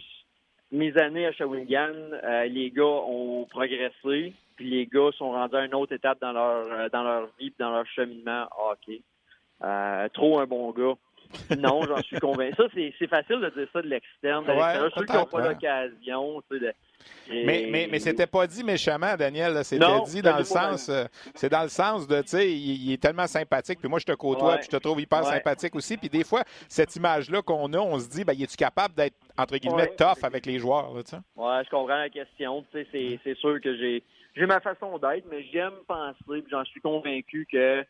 mes 0.70 0.94
années 0.98 1.26
à 1.26 1.32
Shawinigan, 1.32 1.94
euh, 2.22 2.44
les 2.44 2.70
gars 2.70 2.84
ont 2.84 3.46
progressé, 3.46 4.34
puis 4.56 4.68
les 4.68 4.84
gars 4.84 5.08
sont 5.16 5.30
rendus 5.30 5.56
à 5.56 5.64
une 5.64 5.74
autre 5.74 5.94
étape 5.94 6.20
dans 6.20 6.32
leur 6.32 6.90
dans 6.90 7.02
leur 7.02 7.30
vie, 7.40 7.50
dans 7.58 7.70
leur 7.70 7.86
cheminement 7.86 8.48
hockey. 8.68 9.00
trop 10.12 10.40
un 10.40 10.46
bon 10.46 10.72
gars. 10.72 10.94
Non, 11.58 11.82
j'en 11.86 12.02
suis 12.02 12.18
convaincu. 12.18 12.54
Ça, 12.56 12.64
c'est 12.74 13.06
facile 13.06 13.40
de 13.40 13.50
dire 13.50 13.68
ça 13.72 13.82
de 13.82 13.88
l'externe. 13.88 14.44
Ouais, 14.46 14.90
ceux 14.96 15.04
qui 15.04 15.12
n'ont 15.12 15.26
pas 15.26 15.48
l'occasion, 15.48 16.42
tu 16.50 16.58
sais, 16.58 16.74
mais, 17.30 17.66
mais, 17.70 17.88
mais 17.90 17.98
c'était 17.98 18.26
pas 18.26 18.46
dit 18.46 18.62
méchamment, 18.62 19.16
Daniel. 19.16 19.64
C'était 19.64 19.84
dit 20.06 20.22
dans 20.22 20.36
le 20.36 20.44
sens. 20.44 20.88
Euh, 20.88 21.04
c'est 21.34 21.48
dans 21.48 21.62
le 21.62 21.68
sens 21.68 22.06
de, 22.06 22.20
tu 22.22 22.28
sais, 22.28 22.52
il, 22.52 22.92
est 22.92 23.02
tellement 23.02 23.26
sympathique. 23.26 23.78
Puis 23.80 23.88
moi, 23.88 23.98
je 23.98 24.04
te 24.04 24.12
côtoie, 24.12 24.56
puis 24.56 24.66
je 24.70 24.76
te 24.76 24.82
trouve 24.82 25.00
hyper 25.00 25.24
sympathique 25.24 25.74
aussi. 25.74 25.96
Puis 25.96 26.08
des 26.08 26.24
fois, 26.24 26.42
cette 26.68 26.94
image-là 26.96 27.42
qu'on 27.42 27.72
a, 27.72 27.78
on 27.78 27.98
se 27.98 28.08
dit, 28.08 28.24
ben, 28.24 28.32
es-tu 28.32 28.56
capable 28.56 28.94
d'être, 28.94 29.16
entre 29.36 29.56
guillemets, 29.56 29.94
tough 29.96 30.22
avec 30.22 30.46
les 30.46 30.58
joueurs, 30.58 30.92
là, 30.94 31.02
Ouais, 31.36 31.64
je 31.64 31.70
comprends 31.70 31.98
la 31.98 32.10
question. 32.10 32.64
Tu 32.72 32.86
sais, 32.92 33.18
c'est 33.24 33.36
sûr 33.36 33.60
que 33.60 33.76
j'ai, 33.76 34.02
j'ai 34.36 34.46
ma 34.46 34.60
façon 34.60 34.98
d'être, 34.98 35.24
mais 35.30 35.42
j'aime 35.52 35.72
penser, 35.86 36.16
puis 36.26 36.50
j'en 36.50 36.64
suis 36.64 36.80
convaincu 36.80 37.46
que 37.50 37.84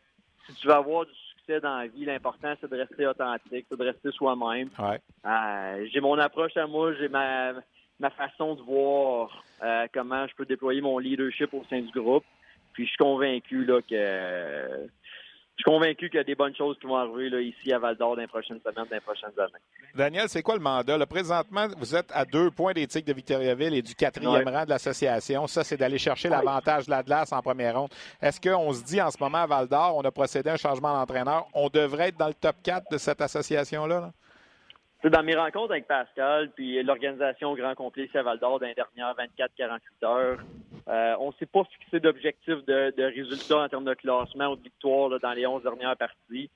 si 0.47 0.55
tu 0.55 0.67
veux 0.67 0.73
avoir 0.73 1.05
du 1.05 1.13
succès 1.43 1.59
dans 1.59 1.77
la 1.77 1.87
vie, 1.87 2.05
l'important, 2.05 2.53
c'est 2.59 2.69
de 2.69 2.77
rester 2.77 3.05
authentique, 3.05 3.65
c'est 3.69 3.77
de 3.77 3.83
rester 3.83 4.11
soi-même. 4.11 4.69
Euh, 5.25 5.87
j'ai 5.91 5.99
mon 5.99 6.17
approche 6.17 6.55
à 6.57 6.67
moi, 6.67 6.93
j'ai 6.95 7.09
ma 7.09 7.53
ma 7.99 8.09
façon 8.09 8.55
de 8.55 8.61
voir 8.61 9.43
euh, 9.61 9.87
comment 9.93 10.27
je 10.27 10.35
peux 10.35 10.45
déployer 10.45 10.81
mon 10.81 10.97
leadership 10.97 11.53
au 11.53 11.63
sein 11.69 11.81
du 11.81 11.91
groupe. 11.91 12.25
Puis 12.73 12.85
je 12.85 12.89
suis 12.89 12.97
convaincu 12.97 13.63
là 13.65 13.81
que 13.81 14.87
je 15.55 15.61
suis 15.61 15.71
convaincu 15.71 16.09
qu'il 16.09 16.17
y 16.17 16.21
a 16.21 16.23
des 16.23 16.33
bonnes 16.33 16.55
choses 16.55 16.77
qui 16.79 16.87
vont 16.87 16.95
arriver 16.95 17.29
là, 17.29 17.39
ici 17.39 17.71
à 17.71 17.77
Val 17.77 17.95
d'Or 17.95 18.15
dans 18.15 18.21
les 18.21 18.27
prochaines 18.27 18.59
semaines, 18.59 18.85
dans 18.89 18.95
les 18.95 19.01
prochaines 19.01 19.37
années. 19.37 19.61
Daniel, 19.93 20.27
c'est 20.27 20.41
quoi 20.41 20.55
le 20.55 20.61
mandat? 20.61 20.97
Là, 20.97 21.05
présentement, 21.05 21.67
vous 21.77 21.95
êtes 21.95 22.09
à 22.11 22.25
deux 22.25 22.49
points 22.49 22.73
des 22.73 22.87
Tigres 22.87 23.07
de 23.07 23.13
Victoriaville 23.13 23.75
et 23.75 23.83
du 23.83 23.93
quatrième 23.93 24.47
rang 24.47 24.65
de 24.65 24.69
l'association. 24.69 25.45
Ça, 25.45 25.63
c'est 25.63 25.77
d'aller 25.77 25.99
chercher 25.99 26.29
l'avantage 26.29 26.87
de 26.87 26.91
l'Atlas 26.91 27.31
en 27.31 27.41
première 27.41 27.79
ronde. 27.79 27.89
Est-ce 28.19 28.41
qu'on 28.41 28.73
se 28.73 28.83
dit 28.83 28.99
en 28.99 29.11
ce 29.11 29.17
moment 29.19 29.39
à 29.39 29.45
Val 29.45 29.67
d'Or, 29.67 29.95
on 29.95 30.01
a 30.01 30.11
procédé 30.11 30.49
à 30.49 30.53
un 30.53 30.57
changement 30.57 30.93
d'entraîneur, 30.93 31.45
on 31.53 31.69
devrait 31.69 32.09
être 32.09 32.17
dans 32.17 32.27
le 32.27 32.33
top 32.33 32.55
4 32.63 32.91
de 32.91 32.97
cette 32.97 33.21
association-là? 33.21 33.99
là? 33.99 34.11
Dans 35.09 35.23
mes 35.23 35.35
rencontres 35.35 35.71
avec 35.71 35.87
Pascal, 35.87 36.51
puis 36.55 36.81
l'organisation 36.83 37.53
grand 37.55 37.75
complet 37.75 38.05
ici 38.05 38.17
à 38.17 38.23
Val 38.23 38.39
d'Or 38.39 38.59
dans 38.59 38.67
les 38.67 38.73
dernières 38.73 39.15
24-48 39.15 39.79
heures, 40.05 40.39
euh, 40.87 41.15
on 41.19 41.27
ne 41.27 41.33
s'est 41.33 41.45
pas 41.45 41.63
fixé 41.65 41.99
d'objectif 41.99 42.63
de, 42.65 42.93
de, 42.95 43.03
résultats 43.03 43.59
en 43.59 43.69
termes 43.69 43.85
de 43.85 43.93
classement 43.93 44.47
ou 44.47 44.55
de 44.55 44.63
victoire 44.63 45.19
dans 45.19 45.31
les 45.31 45.45
11 45.45 45.63
dernières 45.63 45.97
parties. 45.97 46.49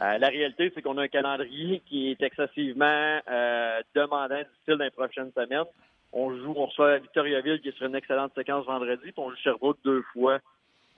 Euh, 0.00 0.18
la 0.18 0.28
réalité, 0.28 0.70
c'est 0.74 0.82
qu'on 0.82 0.98
a 0.98 1.02
un 1.02 1.08
calendrier 1.08 1.80
qui 1.86 2.10
est 2.10 2.22
excessivement 2.22 3.20
euh, 3.28 3.80
demandant, 3.94 4.36
difficile 4.36 4.76
dans 4.76 4.84
les 4.84 4.90
prochaines 4.90 5.32
semaines. 5.32 5.64
On 6.12 6.34
joue, 6.36 6.52
on 6.56 6.66
reçoit 6.66 6.92
à 6.92 6.98
Victoriaville, 6.98 7.60
qui 7.60 7.68
est 7.68 7.76
sur 7.76 7.86
une 7.86 7.94
excellente 7.94 8.32
séquence 8.34 8.66
vendredi, 8.66 9.00
puis 9.02 9.14
on 9.16 9.30
joue 9.30 9.36
Sherbrooke 9.36 9.78
deux 9.84 10.02
fois, 10.12 10.38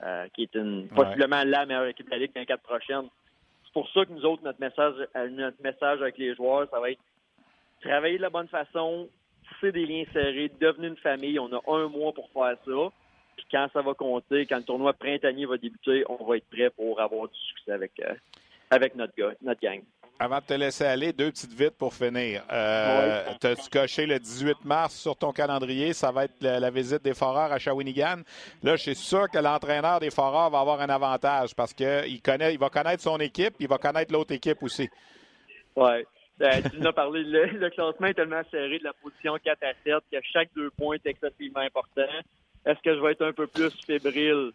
euh, 0.03 0.27
qui 0.33 0.43
est 0.43 0.55
une, 0.55 0.87
possiblement 0.89 1.43
la 1.45 1.65
meilleure 1.65 1.85
équipe 1.85 2.07
de 2.07 2.11
la 2.11 2.17
Ligue 2.17 2.33
dans 2.33 2.41
les 2.41 2.45
quatre 2.45 2.63
prochaines. 2.63 3.07
C'est 3.69 3.73
pour 3.73 3.89
ça 3.91 4.03
que 4.03 4.11
nous 4.11 4.25
autres, 4.25 4.43
notre 4.43 4.59
message, 4.59 4.95
euh, 5.15 5.29
notre 5.29 5.61
message 5.61 6.01
avec 6.01 6.17
les 6.17 6.33
joueurs, 6.33 6.67
ça 6.71 6.79
va 6.79 6.89
être 6.89 6.99
travailler 7.81 8.17
de 8.17 8.23
la 8.23 8.31
bonne 8.31 8.47
façon, 8.47 9.07
tisser 9.47 9.71
des 9.71 9.85
liens 9.85 10.05
serrés, 10.11 10.51
devenir 10.59 10.89
une 10.89 10.97
famille. 10.97 11.39
On 11.39 11.53
a 11.53 11.61
un 11.67 11.87
mois 11.87 12.11
pour 12.11 12.31
faire 12.31 12.57
ça. 12.65 12.95
Puis 13.37 13.45
quand 13.51 13.67
ça 13.71 13.83
va 13.83 13.93
compter, 13.93 14.47
quand 14.47 14.57
le 14.57 14.63
tournoi 14.63 14.93
printanier 14.93 15.45
va 15.45 15.57
débuter, 15.57 16.03
on 16.09 16.25
va 16.25 16.37
être 16.37 16.49
prêt 16.49 16.71
pour 16.71 16.99
avoir 16.99 17.27
du 17.27 17.39
succès 17.39 17.71
avec, 17.71 17.91
euh, 17.99 18.15
avec 18.71 18.95
notre, 18.95 19.15
gars, 19.15 19.33
notre 19.43 19.61
gang. 19.61 19.83
Avant 20.21 20.39
de 20.39 20.43
te 20.43 20.53
laisser 20.53 20.83
aller, 20.83 21.13
deux 21.13 21.31
petites 21.31 21.53
vites 21.53 21.77
pour 21.77 21.93
finir. 21.93 22.43
Euh, 22.51 23.23
T'as-tu 23.39 23.69
coché 23.69 24.05
le 24.05 24.19
18 24.19 24.65
mars 24.65 24.93
sur 24.93 25.15
ton 25.15 25.31
calendrier? 25.31 25.93
Ça 25.93 26.11
va 26.11 26.25
être 26.25 26.35
la, 26.41 26.69
visite 26.69 27.01
des 27.01 27.13
Foreurs 27.13 27.53
à 27.53 27.57
Shawinigan. 27.57 28.17
Là, 28.61 28.75
je 28.75 28.81
suis 28.81 28.95
sûr 28.95 29.29
que 29.29 29.37
l'entraîneur 29.37 30.01
des 30.01 30.11
Foreurs 30.11 30.49
va 30.49 30.59
avoir 30.59 30.81
un 30.81 30.89
avantage 30.89 31.55
parce 31.55 31.73
qu'il 31.73 32.21
connaît, 32.21 32.53
il 32.53 32.59
va 32.59 32.69
connaître 32.69 33.01
son 33.01 33.17
équipe, 33.19 33.53
il 33.61 33.69
va 33.69 33.77
connaître 33.77 34.11
l'autre 34.11 34.33
équipe 34.33 34.61
aussi. 34.61 34.89
Oui. 35.77 36.03
Ben, 36.37 36.63
tu 36.63 36.79
nous 36.79 36.87
as 36.87 36.93
parlé, 36.93 37.23
le, 37.23 37.69
classement 37.69 38.07
est 38.07 38.13
tellement 38.13 38.41
serré 38.51 38.79
de 38.79 38.83
la 38.83 38.93
position 39.01 39.37
4 39.41 39.63
à 39.63 39.73
7 39.85 40.03
que 40.11 40.17
chaque 40.33 40.49
deux 40.53 40.69
points 40.71 40.95
est 40.95 41.05
excessivement 41.05 41.61
important. 41.61 42.11
Est-ce 42.65 42.79
que 42.81 42.93
je 42.93 42.99
vais 42.99 43.13
être 43.13 43.25
un 43.25 43.31
peu 43.31 43.47
plus 43.47 43.71
fébrile? 43.85 44.51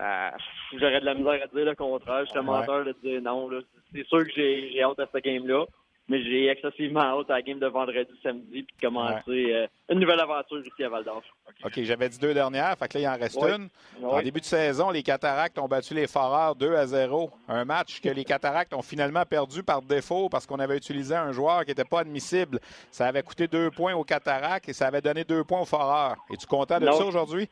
Euh, 0.00 0.30
j'aurais 0.72 1.00
de 1.00 1.04
la 1.06 1.14
misère 1.14 1.40
à 1.42 1.46
dire 1.46 1.64
le 1.64 1.74
contraire. 1.74 2.24
Je 2.24 2.30
suis 2.30 2.40
menteur 2.40 2.84
de 2.84 2.94
dire 3.02 3.22
non. 3.22 3.48
C'est 3.92 4.06
sûr 4.06 4.24
que 4.24 4.32
j'ai 4.34 4.82
hâte 4.82 4.98
à 4.98 5.06
ce 5.12 5.18
game-là. 5.18 5.64
Mais 6.06 6.22
j'ai 6.22 6.48
excessivement 6.48 7.00
hâte 7.00 7.30
à 7.30 7.34
la 7.34 7.42
game 7.42 7.58
de 7.58 7.66
vendredi, 7.66 8.12
samedi, 8.22 8.62
puis 8.62 8.76
de 8.78 8.86
commencer 8.86 9.54
euh, 9.54 9.66
une 9.88 10.00
nouvelle 10.00 10.20
aventure 10.20 10.60
ici 10.60 10.84
à 10.84 10.90
Val 10.90 11.02
d'Or. 11.02 11.22
OK, 11.64 11.72
j'avais 11.82 12.10
dit 12.10 12.18
deux 12.18 12.34
dernières, 12.34 12.76
fait 12.76 12.88
que 12.88 12.98
là, 12.98 13.00
il 13.00 13.08
en 13.08 13.18
reste 13.18 13.42
une. 13.42 13.68
En 14.04 14.20
début 14.20 14.40
de 14.40 14.44
saison, 14.44 14.90
les 14.90 15.02
Cataractes 15.02 15.58
ont 15.58 15.66
battu 15.66 15.94
les 15.94 16.06
Foreurs 16.06 16.56
2 16.56 16.74
à 16.76 16.86
0. 16.86 17.30
Un 17.48 17.64
match 17.64 18.02
que 18.02 18.10
les 18.10 18.24
Cataractes 18.24 18.74
ont 18.74 18.82
finalement 18.82 19.24
perdu 19.24 19.62
par 19.62 19.80
défaut 19.80 20.28
parce 20.28 20.44
qu'on 20.46 20.58
avait 20.58 20.76
utilisé 20.76 21.14
un 21.14 21.32
joueur 21.32 21.62
qui 21.62 21.70
n'était 21.70 21.84
pas 21.84 22.00
admissible. 22.00 22.60
Ça 22.90 23.06
avait 23.06 23.22
coûté 23.22 23.48
deux 23.48 23.70
points 23.70 23.94
aux 23.94 24.04
Cataractes 24.04 24.68
et 24.68 24.74
ça 24.74 24.88
avait 24.88 25.00
donné 25.00 25.24
deux 25.24 25.42
points 25.42 25.62
aux 25.62 25.66
Foreurs. 25.66 26.16
Es-tu 26.30 26.46
content 26.46 26.80
de 26.80 26.84
ça 26.84 27.04
aujourd'hui? 27.04 27.48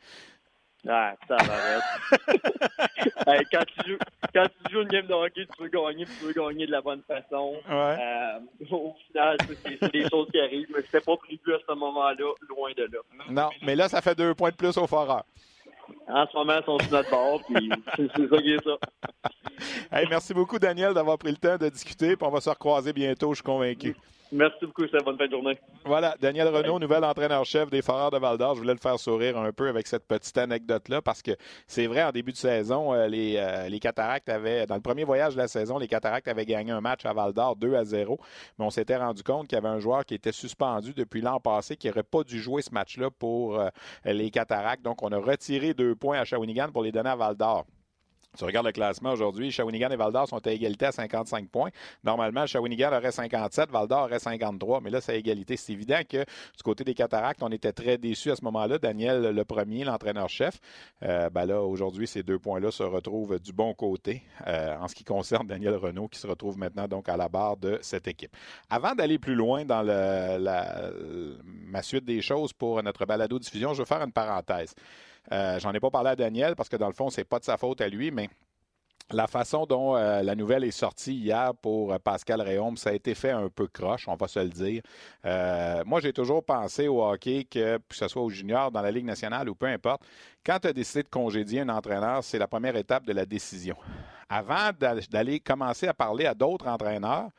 Ah, 0.87 1.13
ça 1.27 1.37
va 1.37 1.79
hey, 3.33 3.45
quand, 3.51 3.63
tu 3.65 3.91
joues, 3.91 3.97
quand 4.33 4.45
tu 4.47 4.73
joues 4.73 4.81
une 4.81 4.89
game 4.89 5.07
de 5.07 5.13
hockey, 5.13 5.45
tu 5.55 5.63
veux 5.63 5.69
gagner, 5.69 6.05
tu 6.05 6.25
veux 6.25 6.33
gagner 6.33 6.65
de 6.65 6.71
la 6.71 6.81
bonne 6.81 7.01
façon. 7.03 7.55
Ouais. 7.69 7.97
Euh, 8.01 8.39
au 8.69 8.93
final, 9.07 9.37
c'est 9.63 9.91
des 9.93 10.09
choses 10.09 10.27
qui 10.29 10.41
arrivent, 10.41 10.67
mais 10.75 10.81
c'était 10.81 10.99
pas 10.99 11.15
prévu 11.15 11.53
à 11.53 11.59
ce 11.65 11.73
moment-là, 11.73 12.33
loin 12.49 12.71
de 12.75 12.83
là. 12.83 12.99
Non, 13.29 13.49
mais 13.61 13.75
là, 13.75 13.87
ça 13.87 14.01
fait 14.01 14.15
deux 14.15 14.33
points 14.35 14.51
de 14.51 14.55
plus 14.55 14.77
au 14.77 14.85
foreur. 14.85 15.23
En 16.07 16.27
ce 16.27 16.35
moment, 16.35 16.59
ils 16.59 16.65
sont 16.65 16.79
sur 16.79 16.91
notre 16.91 17.09
bord, 17.09 17.41
puis 17.45 17.69
c'est 17.95 18.29
ça 18.29 18.37
qui 18.37 18.51
est 18.51 18.63
ça. 18.63 18.77
Hey, 19.91 20.07
merci 20.09 20.33
beaucoup, 20.33 20.57
Daniel, 20.57 20.93
d'avoir 20.93 21.17
pris 21.17 21.31
le 21.31 21.37
temps 21.37 21.57
de 21.57 21.69
discuter, 21.69 22.15
puis 22.15 22.27
on 22.27 22.31
va 22.31 22.41
se 22.41 22.49
recroiser 22.49 22.93
bientôt, 22.93 23.29
je 23.31 23.35
suis 23.35 23.43
convaincu. 23.43 23.95
Merci 24.33 24.65
beaucoup, 24.65 24.85
c'est 24.91 25.03
bonne 25.03 25.15
fin 25.15 25.27
de 25.27 25.31
journée. 25.31 25.59
Voilà, 25.85 26.15
Daniel 26.19 26.47
Renault, 26.47 26.79
nouvel 26.79 27.03
entraîneur-chef 27.03 27.69
des 27.69 27.83
Foreurs 27.83 28.09
de 28.09 28.17
Val 28.17 28.35
d'Or. 28.39 28.55
Je 28.55 28.61
voulais 28.61 28.73
le 28.73 28.79
faire 28.79 28.97
sourire 28.97 29.37
un 29.37 29.51
peu 29.51 29.67
avec 29.67 29.85
cette 29.85 30.07
petite 30.07 30.35
anecdote-là 30.35 31.03
parce 31.03 31.21
que 31.21 31.33
c'est 31.67 31.85
vrai, 31.85 32.03
en 32.03 32.11
début 32.11 32.31
de 32.31 32.37
saison, 32.37 32.95
euh, 32.95 33.05
les, 33.05 33.35
euh, 33.37 33.69
les 33.69 33.79
Cataractes 33.79 34.29
avaient, 34.29 34.65
dans 34.65 34.73
le 34.73 34.81
premier 34.81 35.03
voyage 35.03 35.33
de 35.33 35.37
la 35.37 35.47
saison, 35.47 35.77
les 35.77 35.87
Cataractes 35.87 36.27
avaient 36.27 36.47
gagné 36.47 36.71
un 36.71 36.81
match 36.81 37.05
à 37.05 37.13
Val 37.13 37.31
d'Or 37.31 37.55
2 37.57 37.75
à 37.75 37.85
0, 37.85 38.19
mais 38.57 38.65
on 38.65 38.71
s'était 38.71 38.97
rendu 38.97 39.21
compte 39.21 39.47
qu'il 39.47 39.55
y 39.55 39.59
avait 39.59 39.67
un 39.67 39.79
joueur 39.79 40.03
qui 40.03 40.15
était 40.15 40.31
suspendu 40.31 40.95
depuis 40.95 41.21
l'an 41.21 41.39
passé 41.39 41.77
qui 41.77 41.87
n'aurait 41.87 42.01
pas 42.01 42.23
dû 42.23 42.39
jouer 42.41 42.63
ce 42.63 42.71
match-là 42.73 43.11
pour 43.11 43.59
euh, 43.59 43.69
les 44.03 44.31
Cataractes. 44.31 44.81
Donc, 44.83 45.03
on 45.03 45.11
a 45.11 45.19
retiré 45.19 45.75
deux 45.75 45.93
points 45.93 46.17
à 46.17 46.25
Shawinigan 46.25 46.69
pour 46.73 46.81
les 46.81 46.91
donner 46.91 47.11
à 47.11 47.15
Val 47.15 47.35
d'Or. 47.35 47.67
Tu 48.37 48.45
regardes 48.45 48.65
le 48.65 48.71
classement 48.71 49.11
aujourd'hui, 49.11 49.51
Shawinigan 49.51 49.89
et 49.91 49.95
Val-d'Or 49.95 50.27
sont 50.27 50.45
à 50.47 50.51
égalité 50.51 50.87
à 50.87 50.91
55 50.91 51.49
points. 51.49 51.69
Normalement, 52.03 52.47
Shawinigan 52.47 52.91
aurait 52.91 53.11
57, 53.11 53.69
Val-d'Or 53.69 54.05
aurait 54.05 54.17
53, 54.17 54.81
mais 54.81 54.89
là, 54.89 55.01
c'est 55.01 55.11
à 55.11 55.15
égalité. 55.15 55.55
C'est 55.55 55.73
évident 55.73 55.99
que 56.09 56.17
du 56.17 56.63
côté 56.63 56.83
des 56.83 56.95
Cataractes, 56.95 57.43
on 57.43 57.51
était 57.51 57.73
très 57.73 57.99
déçus 57.99 58.31
à 58.31 58.35
ce 58.35 58.43
moment-là. 58.45 58.79
Daniel, 58.79 59.21
le 59.21 59.45
premier, 59.45 59.83
l'entraîneur-chef, 59.83 60.59
euh, 61.03 61.29
ben 61.29 61.45
là, 61.45 61.61
aujourd'hui, 61.61 62.07
ces 62.07 62.23
deux 62.23 62.39
points-là 62.39 62.71
se 62.71 62.81
retrouvent 62.81 63.39
du 63.39 63.53
bon 63.53 63.75
côté 63.75 64.23
euh, 64.47 64.77
en 64.79 64.87
ce 64.87 64.95
qui 64.95 65.03
concerne 65.03 65.45
Daniel 65.45 65.75
Renault, 65.75 66.07
qui 66.07 66.19
se 66.19 66.25
retrouve 66.25 66.57
maintenant 66.57 66.87
donc 66.87 67.09
à 67.09 67.17
la 67.17 67.29
barre 67.29 67.57
de 67.57 67.77
cette 67.81 68.07
équipe. 68.07 68.35
Avant 68.67 68.95
d'aller 68.95 69.19
plus 69.19 69.35
loin 69.35 69.63
dans 69.63 69.83
le, 69.83 70.37
la, 70.39 70.89
ma 71.45 71.83
suite 71.83 72.05
des 72.05 72.21
choses 72.23 72.51
pour 72.51 72.81
notre 72.81 73.05
balado-diffusion, 73.05 73.73
je 73.73 73.79
veux 73.79 73.85
faire 73.85 74.01
une 74.01 74.11
parenthèse. 74.11 74.73
Euh, 75.31 75.59
j'en 75.59 75.71
ai 75.73 75.79
pas 75.79 75.89
parlé 75.89 76.09
à 76.09 76.15
Daniel 76.15 76.55
parce 76.55 76.69
que 76.69 76.75
dans 76.75 76.87
le 76.87 76.93
fond, 76.93 77.09
c'est 77.09 77.23
pas 77.23 77.39
de 77.39 77.45
sa 77.45 77.57
faute 77.57 77.81
à 77.81 77.87
lui, 77.87 78.11
mais 78.11 78.29
la 79.11 79.27
façon 79.27 79.65
dont 79.65 79.95
euh, 79.95 80.21
la 80.21 80.35
nouvelle 80.35 80.63
est 80.63 80.71
sortie 80.71 81.13
hier 81.13 81.53
pour 81.55 81.93
euh, 81.93 81.99
Pascal 81.99 82.41
Réaume, 82.41 82.77
ça 82.77 82.89
a 82.89 82.93
été 82.93 83.15
fait 83.15 83.31
un 83.31 83.49
peu 83.49 83.67
croche, 83.67 84.07
on 84.07 84.15
va 84.15 84.27
se 84.27 84.39
le 84.39 84.49
dire. 84.49 84.81
moi, 85.85 85.99
j'ai 86.01 86.13
toujours 86.13 86.43
pensé 86.43 86.87
au 86.87 87.03
hockey 87.03 87.45
que, 87.49 87.77
que 87.77 87.95
ce 87.95 88.07
soit 88.07 88.21
au 88.21 88.29
junior, 88.29 88.71
dans 88.71 88.81
la 88.81 88.91
Ligue 88.91 89.05
nationale 89.05 89.49
ou 89.49 89.55
peu 89.55 89.67
importe, 89.67 90.03
quand 90.45 90.59
tu 90.59 90.67
as 90.67 90.73
décidé 90.73 91.03
de 91.03 91.09
congédier 91.09 91.61
un 91.61 91.69
entraîneur, 91.69 92.23
c'est 92.23 92.39
la 92.39 92.47
première 92.47 92.75
étape 92.75 93.05
de 93.05 93.13
la 93.13 93.25
décision. 93.25 93.75
Avant 94.29 94.71
d'aller 95.11 95.39
commencer 95.39 95.87
à 95.87 95.93
parler 95.93 96.25
à 96.25 96.33
d'autres 96.33 96.67
entraîneurs, 96.67 97.29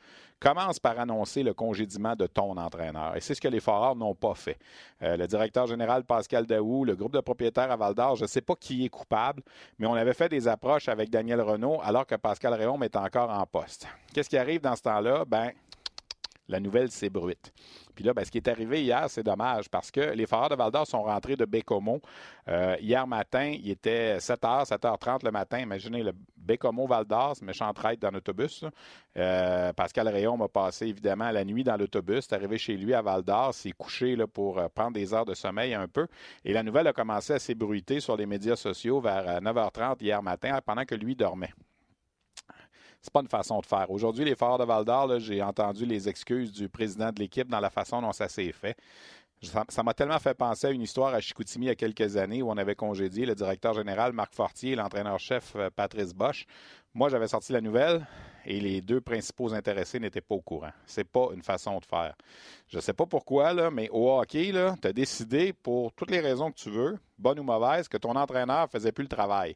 commence 0.45 0.79
par 0.79 0.99
annoncer 0.99 1.41
le 1.41 1.55
congédiement 1.55 2.15
de 2.15 2.27
ton 2.27 2.55
entraîneur. 2.57 3.15
Et 3.15 3.21
c'est 3.21 3.33
ce 3.33 3.41
que 3.41 3.47
les 3.47 3.59
Foreurs 3.59 3.95
n'ont 3.95 4.13
pas 4.13 4.35
fait. 4.35 4.59
Euh, 5.01 5.17
le 5.17 5.25
directeur 5.25 5.65
général 5.65 6.03
Pascal 6.03 6.45
Daou, 6.45 6.85
le 6.85 6.95
groupe 6.95 7.13
de 7.13 7.19
propriétaires 7.19 7.71
à 7.71 7.75
Val 7.75 7.95
d'Or, 7.95 8.15
je 8.15 8.25
ne 8.25 8.27
sais 8.27 8.41
pas 8.41 8.53
qui 8.53 8.85
est 8.85 8.89
coupable, 8.89 9.41
mais 9.79 9.87
on 9.87 9.95
avait 9.95 10.13
fait 10.13 10.29
des 10.29 10.47
approches 10.47 10.87
avec 10.87 11.09
Daniel 11.09 11.41
Renault 11.41 11.79
alors 11.83 12.05
que 12.05 12.13
Pascal 12.13 12.53
Réaume 12.53 12.83
est 12.83 12.95
encore 12.95 13.31
en 13.31 13.43
poste. 13.47 13.87
Qu'est-ce 14.13 14.29
qui 14.29 14.37
arrive 14.37 14.61
dans 14.61 14.75
ce 14.75 14.83
temps-là? 14.83 15.25
Ben, 15.25 15.49
la 16.47 16.59
nouvelle 16.59 16.91
s'ébruite. 16.91 17.53
Puis 17.95 18.03
là, 18.03 18.13
ben, 18.13 18.25
ce 18.25 18.31
qui 18.31 18.37
est 18.37 18.47
arrivé 18.47 18.83
hier, 18.83 19.09
c'est 19.09 19.23
dommage 19.23 19.69
parce 19.69 19.89
que 19.89 20.01
les 20.01 20.25
Foreurs 20.25 20.49
de 20.49 20.55
Val-d'Or 20.55 20.85
sont 20.85 21.03
rentrés 21.03 21.35
de 21.35 21.45
Bécomo. 21.45 22.01
Euh, 22.47 22.75
hier 22.81 23.07
matin, 23.07 23.53
il 23.57 23.69
était 23.69 24.17
7h, 24.17 24.67
7h30 24.67 25.23
le 25.23 25.31
matin. 25.31 25.59
Imaginez 25.59 26.03
le 26.03 26.11
Bécomo 26.35 26.85
Val-d'Or, 26.87 27.37
ce 27.37 27.45
méchant 27.45 27.71
traite 27.73 28.01
dans 28.01 28.11
l'autobus. 28.11 28.65
Euh, 29.17 29.71
Pascal 29.73 30.09
Rayon 30.09 30.37
m'a 30.37 30.49
passé 30.49 30.87
évidemment 30.87 31.31
la 31.31 31.45
nuit 31.45 31.63
dans 31.63 31.77
l'autobus. 31.77 32.25
C'est 32.27 32.35
arrivé 32.35 32.57
chez 32.57 32.75
lui 32.75 32.93
à 32.93 33.01
Val-d'Or, 33.01 33.53
s'est 33.53 33.71
couché 33.71 34.17
pour 34.33 34.59
euh, 34.59 34.67
prendre 34.67 34.93
des 34.93 35.13
heures 35.13 35.25
de 35.25 35.33
sommeil 35.33 35.73
un 35.73 35.87
peu. 35.87 36.07
Et 36.43 36.51
la 36.51 36.63
nouvelle 36.63 36.87
a 36.87 36.93
commencé 36.93 37.33
à 37.33 37.39
s'ébruiter 37.39 38.01
sur 38.01 38.17
les 38.17 38.25
médias 38.25 38.57
sociaux 38.57 38.99
vers 38.99 39.41
9h30 39.41 40.01
hier 40.01 40.21
matin 40.21 40.59
pendant 40.65 40.83
que 40.83 40.95
lui 40.95 41.15
dormait 41.15 41.53
c'est 43.05 43.13
pas 43.13 43.21
une 43.21 43.27
façon 43.27 43.59
de 43.59 43.65
faire. 43.67 43.91
Aujourd'hui, 43.91 44.25
les 44.25 44.35
Forts 44.35 44.57
de 44.57 44.63
Val 44.63 44.83
d'Or, 44.83 45.19
j'ai 45.19 45.43
entendu 45.43 45.85
les 45.85 46.09
excuses 46.09 46.51
du 46.51 46.69
président 46.69 47.11
de 47.11 47.19
l'équipe 47.19 47.47
dans 47.47 47.59
la 47.59 47.69
façon 47.69 48.01
dont 48.01 48.11
ça 48.11 48.27
s'est 48.27 48.51
fait. 48.51 48.75
Ça 49.69 49.83
m'a 49.83 49.93
tellement 49.93 50.17
fait 50.17 50.33
penser 50.33 50.67
à 50.67 50.71
une 50.71 50.81
histoire 50.81 51.13
à 51.13 51.21
Chicoutimi 51.21 51.65
il 51.65 51.67
y 51.67 51.71
a 51.71 51.75
quelques 51.75 52.17
années 52.17 52.41
où 52.41 52.49
on 52.49 52.57
avait 52.57 52.73
congédié 52.73 53.27
le 53.27 53.35
directeur 53.35 53.75
général 53.75 54.11
Marc 54.11 54.33
Fortier 54.33 54.71
et 54.71 54.75
l'entraîneur-chef 54.75 55.53
euh, 55.55 55.69
Patrice 55.69 56.15
Bosch. 56.15 56.47
Moi, 56.95 57.09
j'avais 57.09 57.27
sorti 57.27 57.53
la 57.53 57.61
nouvelle 57.61 58.07
et 58.43 58.59
les 58.59 58.81
deux 58.81 59.01
principaux 59.01 59.53
intéressés 59.53 59.99
n'étaient 59.99 60.21
pas 60.21 60.33
au 60.33 60.41
courant. 60.41 60.71
C'est 60.87 61.03
pas 61.03 61.27
une 61.35 61.43
façon 61.43 61.77
de 61.77 61.85
faire. 61.85 62.15
Je 62.69 62.77
ne 62.77 62.81
sais 62.81 62.93
pas 62.93 63.05
pourquoi, 63.05 63.69
mais 63.69 63.87
au 63.91 64.17
hockey, 64.17 64.51
tu 64.81 64.87
as 64.87 64.93
décidé, 64.93 65.53
pour 65.53 65.93
toutes 65.93 66.09
les 66.09 66.21
raisons 66.21 66.49
que 66.49 66.57
tu 66.57 66.71
veux, 66.71 66.97
bonnes 67.19 67.39
ou 67.39 67.43
mauvaises, 67.43 67.87
que 67.87 67.97
ton 67.97 68.15
entraîneur 68.15 68.67
faisait 68.71 68.91
plus 68.91 69.03
le 69.03 69.09
travail 69.09 69.55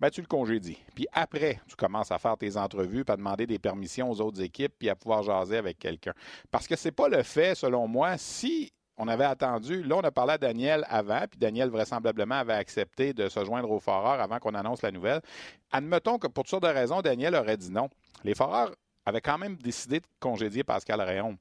ben, 0.00 0.10
tu 0.10 0.20
le 0.20 0.26
congédies. 0.26 0.78
Puis 0.94 1.06
après, 1.12 1.60
tu 1.68 1.76
commences 1.76 2.10
à 2.10 2.18
faire 2.18 2.36
tes 2.36 2.56
entrevues, 2.56 3.04
puis 3.04 3.12
à 3.12 3.16
demander 3.16 3.46
des 3.46 3.58
permissions 3.58 4.10
aux 4.10 4.20
autres 4.20 4.40
équipes, 4.40 4.72
puis 4.78 4.88
à 4.88 4.96
pouvoir 4.96 5.22
jaser 5.22 5.58
avec 5.58 5.78
quelqu'un. 5.78 6.14
Parce 6.50 6.66
que 6.66 6.76
c'est 6.76 6.92
pas 6.92 7.08
le 7.08 7.22
fait, 7.22 7.54
selon 7.54 7.86
moi, 7.86 8.16
si 8.16 8.72
on 9.00 9.08
avait 9.08 9.24
attendu. 9.24 9.82
Là, 9.82 9.96
on 9.96 10.00
a 10.02 10.10
parlé 10.10 10.34
à 10.34 10.38
Daniel 10.38 10.84
avant, 10.88 11.24
puis 11.28 11.38
Daniel 11.38 11.70
vraisemblablement 11.70 12.34
avait 12.34 12.52
accepté 12.52 13.14
de 13.14 13.30
se 13.30 13.42
joindre 13.46 13.70
aux 13.70 13.80
Foreurs 13.80 14.20
avant 14.20 14.38
qu'on 14.38 14.54
annonce 14.54 14.82
la 14.82 14.92
nouvelle. 14.92 15.22
Admettons 15.72 16.18
que 16.18 16.26
pour 16.26 16.44
toutes 16.44 16.50
sortes 16.50 16.64
de 16.64 16.68
raisons, 16.68 17.00
Daniel 17.00 17.34
aurait 17.34 17.56
dit 17.56 17.70
non. 17.70 17.88
Les 18.24 18.34
Foreurs 18.34 18.72
avaient 19.06 19.22
quand 19.22 19.38
même 19.38 19.56
décidé 19.56 20.00
de 20.00 20.06
congédier 20.20 20.64
Pascal 20.64 21.00
Réaume. 21.00 21.38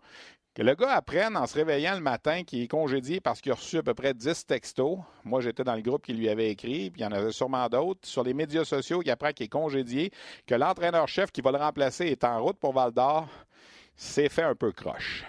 Que 0.56 0.64
le 0.64 0.74
gars 0.74 0.94
apprenne 0.94 1.38
en 1.38 1.46
se 1.46 1.54
réveillant 1.56 1.94
le 1.94 2.02
matin 2.02 2.44
qu'il 2.44 2.62
est 2.64 2.68
congédié 2.68 3.22
parce 3.22 3.40
qu'il 3.40 3.52
a 3.52 3.56
reçu 3.56 3.78
à 3.78 3.84
peu 3.84 3.94
près 3.94 4.14
10 4.14 4.48
textos. 4.48 4.98
Moi, 5.24 5.42
j'étais 5.42 5.64
dans 5.64 5.76
le 5.76 5.82
groupe 5.82 6.04
qui 6.04 6.14
lui 6.14 6.28
avait 6.28 6.50
écrit, 6.50 6.90
puis 6.90 7.02
il 7.02 7.04
y 7.04 7.06
en 7.06 7.12
avait 7.12 7.32
sûrement 7.32 7.68
d'autres. 7.70 8.08
Sur 8.08 8.24
les 8.24 8.34
médias 8.34 8.66
sociaux, 8.66 9.02
il 9.04 9.12
apprend 9.12 9.32
qu'il 9.32 9.46
est 9.46 9.50
congédié, 9.50 10.12
que 10.48 10.56
l'entraîneur-chef 10.56 11.32
qui 11.32 11.42
va 11.42 11.52
le 11.52 11.60
remplacer 11.60 12.08
est 12.08 12.24
en 12.24 12.42
route 12.44 12.58
pour 12.58 12.74
Val 12.74 12.92
d'Or. 12.92 13.28
C'est 13.96 14.30
fait 14.30 14.44
un 14.44 14.56
peu 14.56 14.72
croche. 14.72 15.24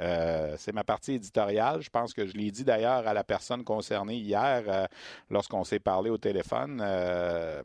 Euh, 0.00 0.54
c'est 0.56 0.72
ma 0.72 0.84
partie 0.84 1.14
éditoriale. 1.14 1.82
Je 1.82 1.90
pense 1.90 2.14
que 2.14 2.26
je 2.26 2.34
l'ai 2.34 2.50
dit 2.50 2.64
d'ailleurs 2.64 3.06
à 3.06 3.14
la 3.14 3.24
personne 3.24 3.64
concernée 3.64 4.16
hier 4.16 4.62
euh, 4.66 4.86
lorsqu'on 5.30 5.64
s'est 5.64 5.80
parlé 5.80 6.10
au 6.10 6.18
téléphone. 6.18 6.82
Euh, 6.84 7.62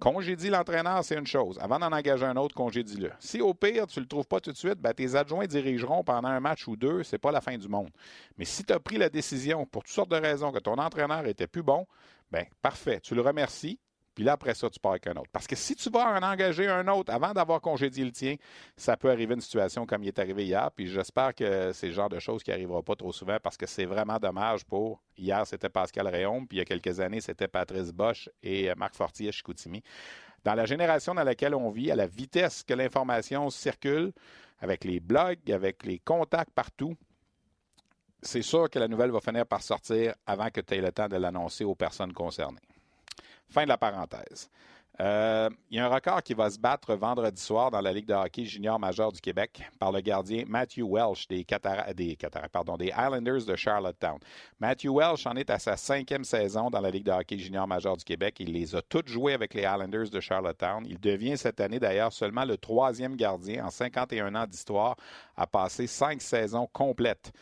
Congédie 0.00 0.48
l'entraîneur, 0.48 1.02
c'est 1.02 1.16
une 1.16 1.26
chose. 1.26 1.58
Avant 1.60 1.80
d'en 1.80 1.90
engager 1.90 2.24
un 2.24 2.36
autre, 2.36 2.54
congédie-le. 2.54 3.10
Si 3.18 3.40
au 3.40 3.52
pire, 3.52 3.88
tu 3.88 3.98
ne 3.98 4.04
le 4.04 4.08
trouves 4.08 4.28
pas 4.28 4.38
tout 4.38 4.52
de 4.52 4.56
suite, 4.56 4.76
ben, 4.76 4.92
tes 4.92 5.16
adjoints 5.16 5.46
dirigeront 5.46 6.04
pendant 6.04 6.28
un 6.28 6.38
match 6.38 6.68
ou 6.68 6.76
deux, 6.76 7.02
c'est 7.02 7.18
pas 7.18 7.32
la 7.32 7.40
fin 7.40 7.58
du 7.58 7.66
monde. 7.66 7.90
Mais 8.36 8.44
si 8.44 8.62
tu 8.62 8.72
as 8.72 8.78
pris 8.78 8.96
la 8.96 9.08
décision, 9.08 9.66
pour 9.66 9.82
toutes 9.82 9.92
sortes 9.92 10.10
de 10.12 10.16
raisons, 10.16 10.52
que 10.52 10.60
ton 10.60 10.78
entraîneur 10.78 11.26
était 11.26 11.48
plus 11.48 11.64
bon, 11.64 11.84
ben 12.30 12.44
parfait, 12.62 13.00
tu 13.00 13.16
le 13.16 13.22
remercies, 13.22 13.80
puis 14.18 14.24
là, 14.24 14.32
après 14.32 14.52
ça, 14.54 14.68
tu 14.68 14.80
pars 14.80 14.90
avec 14.90 15.06
un 15.06 15.12
autre. 15.12 15.30
Parce 15.30 15.46
que 15.46 15.54
si 15.54 15.76
tu 15.76 15.90
vas 15.90 16.18
en 16.18 16.22
engager 16.24 16.66
un 16.66 16.88
autre 16.88 17.14
avant 17.14 17.32
d'avoir 17.32 17.60
congédié 17.60 18.04
le 18.04 18.10
tien, 18.10 18.34
ça 18.76 18.96
peut 18.96 19.12
arriver 19.12 19.34
une 19.34 19.40
situation 19.40 19.86
comme 19.86 20.02
il 20.02 20.08
est 20.08 20.18
arrivé 20.18 20.44
hier. 20.44 20.72
Puis 20.74 20.88
j'espère 20.88 21.32
que 21.36 21.70
c'est 21.72 21.86
le 21.86 21.92
genre 21.92 22.08
de 22.08 22.18
choses 22.18 22.42
qui 22.42 22.50
n'arrivera 22.50 22.82
pas 22.82 22.96
trop 22.96 23.12
souvent 23.12 23.36
parce 23.40 23.56
que 23.56 23.64
c'est 23.64 23.84
vraiment 23.84 24.18
dommage 24.18 24.64
pour. 24.64 25.00
Hier, 25.16 25.46
c'était 25.46 25.68
Pascal 25.68 26.08
Réaume, 26.08 26.48
puis 26.48 26.56
il 26.56 26.58
y 26.58 26.62
a 26.62 26.64
quelques 26.64 26.98
années, 26.98 27.20
c'était 27.20 27.46
Patrice 27.46 27.92
Bosch 27.92 28.28
et 28.42 28.74
Marc 28.74 28.96
Fortier 28.96 29.28
à 29.28 29.30
Chicoutimi. 29.30 29.84
Dans 30.42 30.54
la 30.54 30.66
génération 30.66 31.14
dans 31.14 31.22
laquelle 31.22 31.54
on 31.54 31.70
vit, 31.70 31.92
à 31.92 31.94
la 31.94 32.08
vitesse 32.08 32.64
que 32.64 32.74
l'information 32.74 33.50
circule, 33.50 34.12
avec 34.58 34.82
les 34.82 34.98
blogs, 34.98 35.48
avec 35.52 35.84
les 35.86 36.00
contacts 36.00 36.50
partout, 36.50 36.96
c'est 38.20 38.42
sûr 38.42 38.68
que 38.68 38.80
la 38.80 38.88
nouvelle 38.88 39.12
va 39.12 39.20
finir 39.20 39.46
par 39.46 39.62
sortir 39.62 40.16
avant 40.26 40.50
que 40.50 40.60
tu 40.60 40.74
aies 40.74 40.80
le 40.80 40.90
temps 40.90 41.06
de 41.06 41.14
l'annoncer 41.14 41.62
aux 41.62 41.76
personnes 41.76 42.12
concernées. 42.12 42.58
Fin 43.50 43.64
de 43.64 43.68
la 43.68 43.78
parenthèse. 43.78 44.50
Euh, 45.00 45.48
il 45.70 45.76
y 45.76 45.80
a 45.80 45.86
un 45.86 45.94
record 45.94 46.24
qui 46.24 46.34
va 46.34 46.50
se 46.50 46.58
battre 46.58 46.96
vendredi 46.96 47.40
soir 47.40 47.70
dans 47.70 47.80
la 47.80 47.92
Ligue 47.92 48.06
de 48.06 48.14
hockey 48.14 48.44
junior 48.44 48.80
majeur 48.80 49.12
du 49.12 49.20
Québec 49.20 49.62
par 49.78 49.92
le 49.92 50.00
gardien 50.00 50.42
Matthew 50.48 50.82
Welsh 50.82 51.28
des, 51.28 51.46
Islanders 51.46 53.44
de 53.46 53.54
Charlottetown. 53.54 54.18
Matthew 54.58 54.88
Welsh 54.88 55.24
en 55.26 55.36
est 55.36 55.50
à 55.50 55.60
sa 55.60 55.76
cinquième 55.76 56.24
saison 56.24 56.68
dans 56.68 56.80
la 56.80 56.90
Ligue 56.90 57.04
de 57.04 57.12
hockey 57.12 57.38
junior 57.38 57.68
majeur 57.68 57.96
du 57.96 58.04
Québec. 58.04 58.38
Il 58.40 58.52
les 58.52 58.74
a 58.74 58.82
toutes 58.82 59.06
jouées 59.06 59.34
avec 59.34 59.54
les 59.54 59.62
Islanders 59.62 60.10
de 60.10 60.18
Charlottetown. 60.18 60.84
Il 60.84 60.98
devient 60.98 61.38
cette 61.38 61.60
année 61.60 61.78
d'ailleurs 61.78 62.12
seulement 62.12 62.44
le 62.44 62.56
troisième 62.56 63.14
gardien 63.14 63.66
en 63.66 63.70
51 63.70 64.34
ans 64.34 64.46
d'histoire 64.48 64.96
à 65.36 65.46
passer 65.46 65.86
cinq 65.86 66.20
saisons 66.20 66.68
complètes 66.72 67.32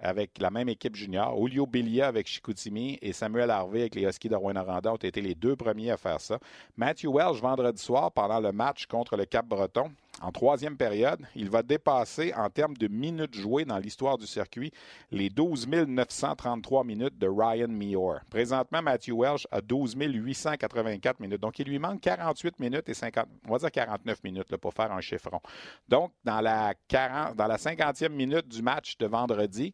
avec 0.00 0.38
la 0.40 0.50
même 0.50 0.68
équipe 0.68 0.96
junior. 0.96 1.36
Julio 1.38 1.66
Bilia 1.66 2.06
avec 2.06 2.26
Chicoutimi 2.26 2.98
et 3.02 3.12
Samuel 3.12 3.50
Harvey 3.50 3.80
avec 3.80 3.94
les 3.94 4.04
Huskies 4.04 4.28
de 4.28 4.36
ont 4.36 4.96
été 4.96 5.20
les 5.20 5.34
deux 5.34 5.56
premiers 5.56 5.90
à 5.90 5.96
faire 5.96 6.20
ça. 6.20 6.38
Matthew 6.76 7.06
Welsh, 7.06 7.40
vendredi 7.40 7.82
soir, 7.82 8.12
pendant 8.12 8.40
le 8.40 8.52
match 8.52 8.86
contre 8.86 9.16
le 9.16 9.24
Cap-Breton, 9.24 9.90
en 10.20 10.32
troisième 10.32 10.76
période, 10.76 11.20
il 11.34 11.48
va 11.48 11.62
dépasser 11.62 12.32
en 12.34 12.50
termes 12.50 12.76
de 12.76 12.88
minutes 12.88 13.34
jouées 13.34 13.64
dans 13.64 13.78
l'histoire 13.78 14.18
du 14.18 14.26
circuit 14.26 14.72
les 15.10 15.30
12 15.30 15.68
933 15.68 16.84
minutes 16.84 17.18
de 17.18 17.28
Ryan 17.28 17.68
Meor. 17.68 18.20
Présentement, 18.30 18.82
Matthew 18.82 19.12
Welsh 19.12 19.46
a 19.50 19.60
12 19.60 19.94
884 19.96 21.20
minutes. 21.20 21.40
Donc, 21.40 21.58
il 21.58 21.68
lui 21.68 21.78
manque 21.78 22.00
48 22.00 22.58
minutes 22.58 22.88
et 22.88 22.94
50, 22.94 23.26
on 23.46 23.52
va 23.52 23.58
dire 23.58 23.70
49 23.70 24.24
minutes 24.24 24.56
pour 24.56 24.74
faire 24.74 24.92
un 24.92 25.00
chiffron. 25.00 25.40
Donc, 25.88 26.12
dans 26.24 26.40
la, 26.40 26.74
40, 26.88 27.36
dans 27.36 27.46
la 27.46 27.56
50e 27.56 28.08
minute 28.10 28.48
du 28.48 28.62
match 28.62 28.98
de 28.98 29.06
vendredi, 29.06 29.72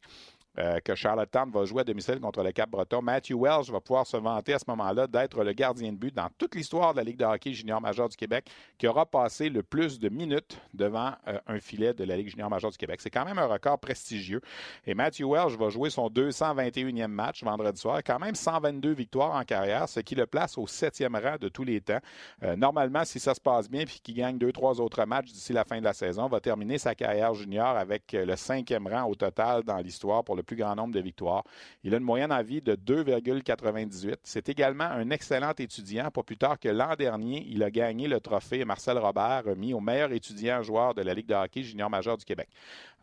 euh, 0.59 0.79
que 0.81 0.95
Charlottetown 0.95 1.51
va 1.51 1.65
jouer 1.65 1.81
à 1.81 1.85
domicile 1.85 2.21
contre 2.21 2.43
le 2.43 2.53
Cap-Breton. 2.53 3.03
Matthew 3.03 3.33
Welsh 3.35 3.71
va 3.71 3.81
pouvoir 3.81 4.07
se 4.07 4.17
vanter 4.17 4.55
à 4.55 4.59
ce 4.61 4.65
moment-là 4.69 5.09
d'être 5.09 5.43
le 5.43 5.53
gardien 5.53 5.93
de 5.93 5.97
but 5.97 6.15
dans 6.15 6.29
toute 6.39 6.55
l'histoire 6.55 6.93
de 6.93 6.99
la 6.99 7.05
Ligue 7.05 7.17
de 7.17 7.25
hockey 7.25 7.53
junior 7.53 7.81
majeur 7.81 8.09
du 8.09 8.17
Québec 8.17 8.47
qui 8.79 8.87
aura 8.87 9.05
passé 9.05 9.49
le 9.49 9.65
plus 9.65 9.99
de 9.99 10.09
minutes 10.09 10.61
devant 10.73 11.13
euh, 11.27 11.41
un 11.49 11.59
filet 11.59 11.93
de 11.93 12.05
la 12.05 12.17
Ligue 12.17 12.29
junior 12.29 12.49
majeur 12.49 12.71
du 12.71 12.77
Québec. 12.77 13.01
C'est 13.03 13.11
quand 13.11 13.25
même 13.25 13.39
un 13.39 13.47
record 13.47 13.81
prestigieux. 13.81 14.41
Et 14.87 14.95
Matthew 14.95 15.25
Welsh 15.25 15.57
va 15.57 15.71
jouer 15.71 15.91
son 15.91 16.09
221e 16.09 17.09
match 17.09 17.43
vendredi 17.43 17.81
soir. 17.81 18.01
Quand 18.05 18.21
même 18.21 18.37
122 18.37 18.93
victoires 18.93 19.35
en 19.35 19.43
carrière, 19.43 19.89
ce 19.89 19.99
qui 19.99 20.15
le 20.15 20.27
place 20.27 20.57
au 20.57 20.69
septième 20.69 21.17
rang 21.17 21.37
de 21.41 21.49
tous 21.49 21.65
les 21.65 21.81
temps. 21.81 21.99
Euh, 22.45 22.55
normalement, 22.55 23.05
si 23.05 23.19
ça 23.19 23.35
se 23.35 23.41
passe 23.41 23.69
bien 23.69 23.81
et 23.81 23.87
qu'il 23.87 24.15
gagne 24.15 24.39
deux, 24.39 24.53
trois 24.53 24.81
autres 24.81 25.05
matchs 25.05 25.33
d'ici 25.33 25.53
la 25.53 25.65
fin 25.65 25.81
de 25.81 25.85
la 25.85 25.95
saison, 25.95 26.29
va 26.29 26.39
terminer 26.39 26.79
sa 26.79 26.95
carrière 26.95 27.35
junior 27.35 27.77
avec 27.77 28.13
le 28.13 28.37
cinquième 28.37 28.87
rang 28.87 29.09
au 29.09 29.17
total 29.17 29.65
dans 29.65 29.79
l'histoire 29.79 30.23
pour 30.23 30.37
le 30.37 30.44
plus 30.45 30.57
grand 30.57 30.75
nombre 30.75 30.95
de 30.95 31.01
victoires. 31.01 31.45
Il 31.83 31.95
a 31.95 31.99
une 31.99 32.05
moyenne 32.05 32.33
en 32.33 32.43
vie 32.43 32.61
de 32.61 32.75
2,98. 32.75 34.17
C'est 34.23 34.49
également 34.49 34.85
un 34.85 35.11
excellent 35.11 35.53
étudiant. 35.59 36.11
Pas 36.11 36.23
plus 36.23 36.37
tard 36.37 36.59
que 36.59 36.69
l'an 36.69 36.95
dernier, 36.97 37.47
il 37.49 37.63
a 37.63 37.71
gagné 37.71 38.09
le 38.09 38.21
trophée 38.21 38.65
Marcel 38.65 38.99
Robert 38.99 39.45
remis 39.45 39.75
au 39.75 39.81
meilleur 39.81 40.13
étudiant 40.13 40.63
joueur 40.63 40.95
de 40.95 41.03
la 41.03 41.15
Ligue 41.15 41.27
de 41.27 41.35
hockey 41.35 41.63
junior 41.63 41.91
majeur 41.91 42.17
du 42.17 42.25
Québec. 42.25 42.49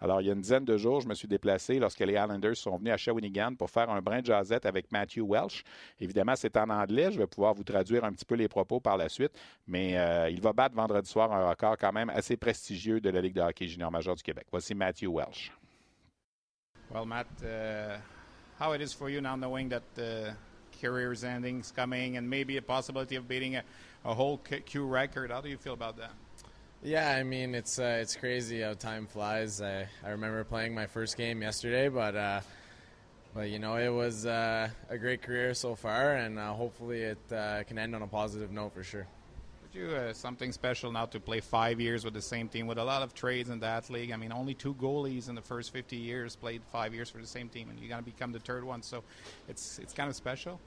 Alors, 0.01 0.19
il 0.19 0.27
y 0.27 0.29
a 0.31 0.33
une 0.33 0.41
dizaine 0.41 0.65
de 0.65 0.77
jours, 0.77 1.01
je 1.01 1.07
me 1.07 1.13
suis 1.13 1.27
déplacé 1.27 1.77
lorsque 1.77 1.99
les 1.99 2.13
Islanders 2.13 2.57
sont 2.57 2.75
venus 2.77 2.91
à 2.91 2.97
Shawinigan 2.97 3.53
pour 3.53 3.69
faire 3.69 3.89
un 3.91 4.01
brin 4.01 4.21
de 4.21 4.25
jazzette 4.25 4.65
avec 4.65 4.91
Matthew 4.91 5.21
Welsh. 5.21 5.63
Évidemment, 5.99 6.33
c'est 6.35 6.57
en 6.57 6.69
anglais. 6.71 7.11
Je 7.11 7.19
vais 7.19 7.27
pouvoir 7.27 7.53
vous 7.53 7.63
traduire 7.63 8.03
un 8.03 8.11
petit 8.11 8.25
peu 8.25 8.33
les 8.33 8.47
propos 8.47 8.79
par 8.79 8.97
la 8.97 9.09
suite. 9.09 9.31
Mais 9.67 9.97
euh, 9.97 10.29
il 10.31 10.41
va 10.41 10.53
battre 10.53 10.75
vendredi 10.75 11.07
soir 11.07 11.31
un 11.31 11.47
record 11.47 11.77
quand 11.77 11.93
même 11.93 12.09
assez 12.09 12.35
prestigieux 12.35 12.99
de 12.99 13.11
la 13.11 13.21
Ligue 13.21 13.35
de 13.35 13.41
hockey 13.41 13.67
junior 13.67 13.91
majeur 13.91 14.15
du 14.15 14.23
Québec. 14.23 14.47
Voici 14.51 14.73
Matthew 14.73 15.07
Welsh. 15.07 15.51
Well, 16.93 17.05
Matt, 17.05 17.27
uh, 17.41 17.95
how 18.59 18.73
it 18.73 18.81
is 18.81 18.91
for 18.91 19.09
you 19.09 19.21
now 19.21 19.37
knowing 19.37 19.69
that 19.69 19.83
uh, 19.97 20.33
career's 20.81 21.23
ending 21.23 21.61
is 21.61 21.71
coming 21.71 22.17
and 22.17 22.29
maybe 22.29 22.57
a 22.57 22.61
possibility 22.61 23.15
of 23.15 23.29
beating 23.29 23.55
a, 23.55 23.63
a 24.03 24.13
whole 24.13 24.37
Q 24.39 24.85
record. 24.85 25.31
How 25.31 25.39
do 25.39 25.47
you 25.47 25.55
feel 25.55 25.71
about 25.71 25.95
that? 25.97 26.11
Yeah, 26.83 27.09
I 27.09 27.23
mean 27.23 27.55
it's 27.55 27.79
uh, 27.79 27.99
it's 28.01 28.17
crazy 28.17 28.59
how 28.59 28.73
time 28.73 29.07
flies. 29.07 29.61
I, 29.61 29.87
I 30.03 30.09
remember 30.09 30.43
playing 30.43 30.75
my 30.75 30.85
first 30.85 31.15
game 31.15 31.41
yesterday, 31.41 31.87
but 31.87 32.13
uh, 32.17 32.41
but 33.33 33.49
you 33.49 33.59
know 33.59 33.77
it 33.77 33.87
was 33.87 34.25
uh, 34.25 34.67
a 34.89 34.97
great 34.97 35.21
career 35.21 35.53
so 35.53 35.75
far, 35.75 36.15
and 36.15 36.37
uh, 36.37 36.51
hopefully 36.51 37.03
it 37.03 37.31
uh, 37.31 37.63
can 37.63 37.77
end 37.77 37.95
on 37.95 38.01
a 38.01 38.07
positive 38.07 38.51
note 38.51 38.73
for 38.73 38.83
sure 38.83 39.07
you 39.73 39.87
uh, 39.87 40.13
something 40.13 40.51
special 40.51 40.91
now 40.91 41.05
to 41.05 41.19
play 41.19 41.39
five 41.39 41.79
years 41.79 42.03
with 42.03 42.13
the 42.13 42.21
same 42.21 42.47
team 42.47 42.67
with 42.67 42.77
a 42.77 42.83
lot 42.83 43.01
of 43.01 43.13
trades 43.13 43.49
in 43.49 43.59
that 43.59 43.89
league. 43.89 44.11
I 44.11 44.17
mean, 44.17 44.31
only 44.31 44.53
two 44.53 44.73
goalies 44.75 45.29
in 45.29 45.35
the 45.35 45.41
first 45.41 45.71
50 45.71 45.95
years 45.95 46.35
played 46.35 46.61
five 46.71 46.93
years 46.93 47.09
for 47.09 47.19
the 47.19 47.27
same 47.27 47.49
team, 47.49 47.69
and 47.69 47.79
you're 47.79 47.89
going 47.89 48.03
to 48.03 48.09
become 48.09 48.31
the 48.31 48.39
third 48.39 48.63
one. 48.63 48.81
So 48.81 49.03
it's 49.47 49.79
it's 49.79 49.93
kind 49.93 50.09
of 50.09 50.15
special. 50.15 50.59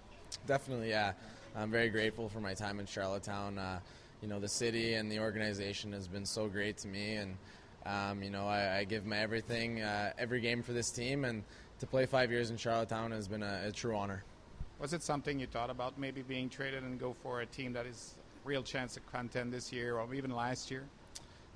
Definitely, 0.46 0.90
yeah. 0.90 1.12
I'm 1.56 1.70
very 1.70 1.88
grateful 1.88 2.28
for 2.28 2.40
my 2.40 2.54
time 2.54 2.80
in 2.80 2.86
Charlottetown. 2.86 3.58
Uh, 3.58 3.78
you 4.22 4.28
know, 4.28 4.40
the 4.40 4.48
city 4.48 4.94
and 4.94 5.10
the 5.10 5.20
organization 5.20 5.92
has 5.92 6.08
been 6.08 6.26
so 6.26 6.48
great 6.48 6.78
to 6.78 6.88
me, 6.88 7.16
and 7.16 7.36
um, 7.86 8.22
you 8.22 8.30
know, 8.30 8.46
I, 8.48 8.78
I, 8.78 8.84
give 8.84 9.04
my 9.04 9.18
everything, 9.18 9.82
uh, 9.82 10.12
every 10.18 10.40
game 10.40 10.62
for 10.62 10.72
this 10.72 10.90
team, 10.90 11.26
and 11.26 11.44
to 11.80 11.86
play 11.86 12.06
five 12.06 12.30
years 12.30 12.50
in 12.50 12.56
Charlottetown 12.56 13.10
has 13.10 13.28
been 13.28 13.42
a, 13.42 13.64
a 13.66 13.72
true 13.72 13.94
honor. 13.94 14.24
Was 14.80 14.94
it 14.94 15.02
something 15.02 15.38
you 15.38 15.46
thought 15.46 15.70
about 15.70 15.98
maybe 15.98 16.22
being 16.22 16.48
traded 16.48 16.82
and 16.82 16.98
go 16.98 17.14
for 17.22 17.42
a 17.42 17.46
team 17.46 17.74
that 17.74 17.86
is 17.86 18.14
real 18.44 18.62
chance 18.62 18.94
to 18.94 19.00
contend 19.00 19.52
this 19.52 19.72
year 19.72 19.98
or 19.98 20.14
even 20.14 20.30
last 20.30 20.70
year? 20.70 20.84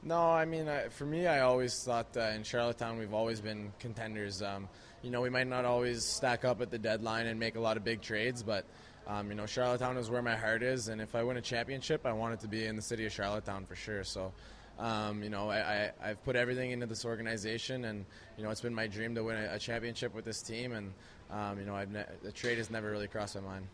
No, 0.03 0.31
I 0.31 0.45
mean, 0.45 0.71
for 0.91 1.05
me, 1.05 1.27
I 1.27 1.41
always 1.41 1.83
thought 1.83 2.17
uh, 2.17 2.21
in 2.35 2.45
Charlottetown 2.45 2.99
we've 2.99 3.15
always 3.15 3.41
been 3.41 3.73
contenders. 3.81 4.43
Um, 4.43 4.69
you 5.03 5.11
know, 5.11 5.21
we 5.21 5.31
might 5.31 5.49
not 5.49 5.65
always 5.65 6.05
stack 6.05 6.45
up 6.45 6.61
at 6.61 6.71
the 6.71 6.79
deadline 6.79 7.27
and 7.27 7.39
make 7.39 7.57
a 7.57 7.61
lot 7.61 7.77
of 7.77 7.85
big 7.85 8.01
trades, 8.01 8.43
but 8.43 8.65
um, 9.09 9.29
you 9.29 9.35
know, 9.35 9.47
Charlottetown 9.47 9.97
is 9.97 10.11
where 10.11 10.23
my 10.23 10.37
heart 10.37 10.63
is, 10.63 10.89
and 10.89 11.01
if 11.01 11.15
I 11.15 11.23
win 11.23 11.37
a 11.37 11.41
championship, 11.41 12.07
I 12.07 12.13
want 12.13 12.35
it 12.35 12.41
to 12.41 12.49
be 12.49 12.67
in 12.67 12.77
the 12.77 12.83
city 12.83 13.07
of 13.07 13.13
Charlottetown 13.13 13.65
for 13.65 13.75
sure. 13.75 14.05
So, 14.05 14.33
um, 14.79 15.23
you 15.23 15.31
know, 15.31 15.51
I, 15.51 15.91
I, 16.01 16.09
have 16.09 16.23
put 16.25 16.37
everything 16.37 16.71
into 16.71 16.87
this 16.87 17.05
organization, 17.05 17.87
and 17.87 18.05
you 18.37 18.45
know, 18.45 18.51
it's 18.51 18.61
been 18.61 18.75
my 18.75 18.87
dream 18.87 19.15
to 19.17 19.25
win 19.25 19.37
a, 19.37 19.55
a 19.55 19.59
championship 19.59 20.15
with 20.15 20.25
this 20.25 20.43
team, 20.43 20.73
and 20.73 20.93
um, 21.31 21.59
you 21.59 21.65
know, 21.65 21.83
ne- 21.85 22.05
the 22.23 22.31
trade 22.31 22.59
has 22.59 22.71
never 22.71 22.91
really 22.91 23.09
crossed 23.09 23.35
my 23.35 23.41
mind 23.41 23.67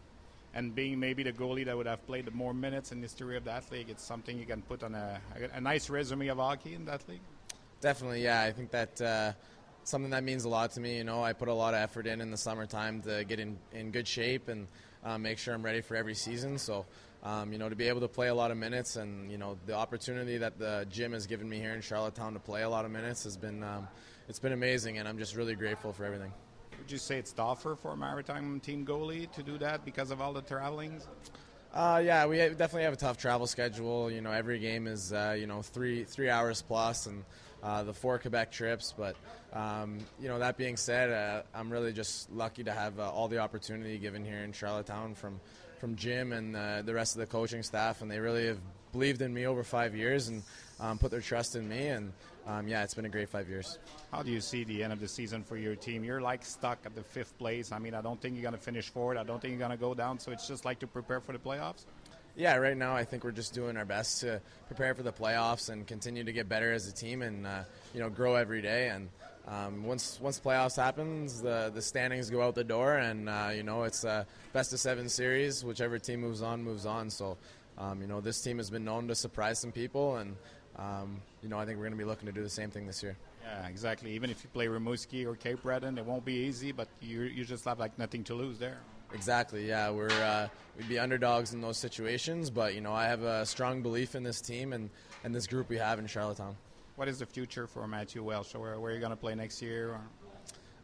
and 0.54 0.74
being 0.74 0.98
maybe 1.00 1.22
the 1.22 1.32
goalie 1.32 1.64
that 1.64 1.76
would 1.76 1.86
have 1.86 2.06
played 2.06 2.32
more 2.32 2.54
minutes 2.54 2.92
in 2.92 3.00
the 3.00 3.04
history 3.04 3.36
of 3.36 3.44
that 3.44 3.70
league, 3.72 3.90
it's 3.90 4.04
something 4.04 4.38
you 4.38 4.46
can 4.46 4.62
put 4.62 4.82
on 4.82 4.94
a, 4.94 5.20
a, 5.52 5.60
nice 5.60 5.90
resume 5.90 6.28
of 6.28 6.38
hockey 6.38 6.74
in 6.74 6.84
that 6.84 7.06
league. 7.08 7.20
Definitely, 7.80 8.22
yeah. 8.22 8.42
I 8.42 8.52
think 8.52 8.70
that 8.70 9.00
uh, 9.00 9.32
something 9.82 10.10
that 10.10 10.22
means 10.22 10.44
a 10.44 10.48
lot 10.48 10.70
to 10.72 10.80
me. 10.80 10.96
You 10.96 11.04
know, 11.04 11.22
I 11.22 11.32
put 11.32 11.48
a 11.48 11.54
lot 11.54 11.74
of 11.74 11.80
effort 11.80 12.06
in 12.06 12.20
in 12.20 12.30
the 12.30 12.36
summertime 12.36 13.02
to 13.02 13.24
get 13.24 13.40
in, 13.40 13.58
in 13.72 13.90
good 13.90 14.06
shape 14.06 14.48
and 14.48 14.68
uh, 15.04 15.18
make 15.18 15.38
sure 15.38 15.54
I'm 15.54 15.62
ready 15.62 15.80
for 15.80 15.96
every 15.96 16.14
season. 16.14 16.56
So, 16.56 16.86
um, 17.24 17.52
you 17.52 17.58
know, 17.58 17.68
to 17.68 17.76
be 17.76 17.88
able 17.88 18.00
to 18.00 18.08
play 18.08 18.28
a 18.28 18.34
lot 18.34 18.50
of 18.52 18.56
minutes 18.56 18.96
and 18.96 19.30
you 19.30 19.38
know 19.38 19.58
the 19.66 19.74
opportunity 19.74 20.38
that 20.38 20.58
the 20.58 20.86
gym 20.88 21.12
has 21.12 21.26
given 21.26 21.48
me 21.48 21.58
here 21.58 21.74
in 21.74 21.80
Charlottetown 21.80 22.32
to 22.34 22.40
play 22.40 22.62
a 22.62 22.68
lot 22.68 22.84
of 22.84 22.92
minutes 22.92 23.24
has 23.24 23.36
been 23.36 23.62
um, 23.64 23.88
it's 24.28 24.38
been 24.38 24.52
amazing, 24.52 24.98
and 24.98 25.08
I'm 25.08 25.18
just 25.18 25.34
really 25.34 25.54
grateful 25.54 25.92
for 25.92 26.04
everything. 26.04 26.32
Would 26.78 26.90
you 26.90 26.98
say 26.98 27.18
it's 27.18 27.32
tougher 27.32 27.76
for 27.76 27.92
a 27.92 27.96
maritime 27.96 28.60
team 28.60 28.84
goalie 28.84 29.30
to 29.32 29.42
do 29.42 29.58
that 29.58 29.84
because 29.84 30.10
of 30.10 30.20
all 30.20 30.32
the 30.32 30.42
travelings? 30.42 31.06
Uh, 31.72 32.00
yeah, 32.04 32.26
we 32.26 32.37
definitely 32.37 32.84
have 32.84 32.92
a 32.92 32.96
tough 32.96 33.18
travel 33.18 33.46
schedule. 33.46 34.10
You 34.10 34.20
know, 34.20 34.30
every 34.30 34.58
game 34.58 34.87
is 34.87 35.12
uh, 35.12 35.34
you 35.38 35.46
know 35.46 35.60
three 35.62 36.04
three 36.04 36.30
hours 36.30 36.62
plus, 36.62 37.06
and 37.06 37.24
uh, 37.64 37.82
the 37.82 37.92
four 37.92 38.18
Quebec 38.18 38.52
trips. 38.52 38.94
But 38.96 39.16
um, 39.52 39.98
you 40.20 40.28
know, 40.28 40.38
that 40.38 40.56
being 40.56 40.76
said, 40.76 41.10
uh, 41.10 41.42
I'm 41.52 41.70
really 41.70 41.92
just 41.92 42.30
lucky 42.30 42.62
to 42.64 42.72
have 42.72 43.00
uh, 43.00 43.10
all 43.10 43.26
the 43.26 43.38
opportunity 43.38 43.98
given 43.98 44.24
here 44.24 44.38
in 44.38 44.52
Charlottetown 44.52 45.14
from 45.14 45.40
from 45.80 45.96
Jim 45.96 46.32
and 46.32 46.54
uh, 46.54 46.82
the 46.82 46.94
rest 46.94 47.16
of 47.16 47.20
the 47.20 47.26
coaching 47.26 47.62
staff, 47.62 48.02
and 48.02 48.10
they 48.10 48.20
really 48.20 48.46
have 48.46 48.60
believed 48.92 49.20
in 49.20 49.34
me 49.34 49.46
over 49.46 49.64
five 49.64 49.96
years 49.96 50.28
and 50.28 50.42
um, 50.78 50.98
put 50.98 51.10
their 51.10 51.20
trust 51.20 51.56
in 51.56 51.68
me. 51.68 51.88
And 51.88 52.12
um, 52.46 52.68
yeah, 52.68 52.83
it's 52.85 52.94
been 52.94 53.07
a 53.07 53.11
great 53.11 53.28
five 53.28 53.48
years. 53.48 53.78
How 54.12 54.22
do 54.22 54.30
you 54.30 54.40
see 54.40 54.64
the 54.64 54.83
end 54.83 54.92
of 54.92 55.00
the 55.00 55.09
season 55.09 55.42
for 55.42 55.57
your 55.57 55.76
team? 55.76 56.04
You're 56.04 56.20
like 56.20 56.44
stuck 56.44 56.78
at 56.85 56.94
the 56.94 57.02
fifth 57.02 57.37
place. 57.38 57.72
I 57.72 57.78
mean, 57.78 57.94
I 57.94 58.02
don't 58.02 58.20
think 58.20 58.35
you're 58.35 58.42
going 58.42 58.54
to 58.54 58.61
finish 58.61 58.90
forward. 58.90 59.16
I 59.16 59.24
don't 59.24 59.40
think 59.40 59.52
you're 59.52 59.59
going 59.66 59.70
to 59.70 59.76
go 59.78 59.94
down. 59.94 60.18
So 60.18 60.30
it's 60.30 60.46
just 60.46 60.64
like 60.64 60.78
to 60.80 60.87
prepare 60.87 61.20
for 61.20 61.33
the 61.33 61.38
playoffs. 61.38 61.87
Yeah, 62.37 62.57
right 62.57 62.76
now 62.76 62.96
I 62.96 63.04
think 63.04 63.22
we're 63.22 63.30
just 63.30 63.54
doing 63.54 63.76
our 63.76 63.85
best 63.85 64.20
to 64.20 64.40
prepare 64.66 64.92
for 64.94 65.04
the 65.04 65.12
playoffs 65.12 65.70
and 65.70 65.87
continue 65.87 66.24
to 66.24 66.33
get 66.33 66.48
better 66.48 66.72
as 66.72 66.88
a 66.88 66.92
team 66.92 67.22
and 67.22 67.46
uh, 67.46 67.62
you 67.94 68.00
know 68.00 68.11
grow 68.11 68.35
every 68.35 68.61
day. 68.61 68.88
And 68.88 69.09
um, 69.46 69.85
once 69.85 70.18
once 70.20 70.40
playoffs 70.40 70.76
happens, 70.76 71.40
the 71.40 71.70
the 71.72 71.80
standings 71.80 72.30
go 72.30 72.42
out 72.42 72.57
the 72.57 72.64
door, 72.64 72.96
and 72.96 73.28
uh, 73.28 73.50
you 73.54 73.62
know 73.62 73.85
it's 73.85 74.02
a 74.02 74.26
best 74.52 74.72
of 74.72 74.80
seven 74.80 75.09
series. 75.09 75.64
Whichever 75.64 76.00
team 76.00 76.22
moves 76.22 76.42
on, 76.42 76.64
moves 76.64 76.87
on. 76.87 77.09
So 77.09 77.38
um, 77.78 78.00
you 78.00 78.09
know 78.09 78.20
this 78.20 78.40
team 78.40 78.57
has 78.59 78.68
been 78.68 78.85
known 78.85 79.07
to 79.09 79.14
surprise 79.14 79.61
some 79.61 79.70
people, 79.70 80.16
and 80.16 80.35
um, 80.78 81.20
you 81.42 81.48
know 81.48 81.58
I 81.58 81.64
think 81.64 81.78
we're 81.78 81.84
going 81.84 81.98
to 81.98 82.04
be 82.04 82.04
looking 82.04 82.26
to 82.26 82.32
do 82.32 82.42
the 82.42 82.50
same 82.50 82.70
thing 82.70 82.87
this 82.87 83.02
year. 83.02 83.16
Yeah, 83.42 83.66
exactly. 83.68 84.12
Even 84.12 84.30
if 84.30 84.42
you 84.42 84.50
play 84.52 84.66
Rimouski 84.66 85.26
or 85.26 85.34
Cape 85.34 85.62
Breton, 85.62 85.98
it 85.98 86.04
won't 86.04 86.24
be 86.24 86.34
easy, 86.34 86.72
but 86.72 86.88
you 87.00 87.22
you 87.22 87.44
just 87.44 87.64
have 87.64 87.78
like 87.78 87.98
nothing 87.98 88.24
to 88.24 88.34
lose 88.34 88.58
there. 88.58 88.78
Exactly. 89.12 89.68
Yeah, 89.68 89.90
we're 89.90 90.10
uh, 90.10 90.48
we'd 90.76 90.88
be 90.88 90.98
underdogs 90.98 91.54
in 91.54 91.60
those 91.60 91.78
situations, 91.78 92.50
but 92.50 92.74
you 92.74 92.80
know 92.80 92.92
I 92.92 93.06
have 93.06 93.22
a 93.22 93.46
strong 93.46 93.82
belief 93.82 94.14
in 94.14 94.22
this 94.22 94.40
team 94.40 94.72
and, 94.72 94.90
and 95.22 95.34
this 95.34 95.46
group 95.46 95.68
we 95.68 95.78
have 95.78 95.98
in 95.98 96.06
Charlottetown. 96.06 96.56
What 96.96 97.08
is 97.08 97.18
the 97.18 97.26
future 97.26 97.66
for 97.66 97.87
Matthew 97.87 98.22
Welsh? 98.22 98.54
Where, 98.54 98.78
where 98.78 98.92
are 98.92 98.94
you 98.94 99.00
going 99.00 99.10
to 99.10 99.16
play 99.16 99.34
next 99.34 99.60
year? 99.62 99.90
Or? 99.90 100.00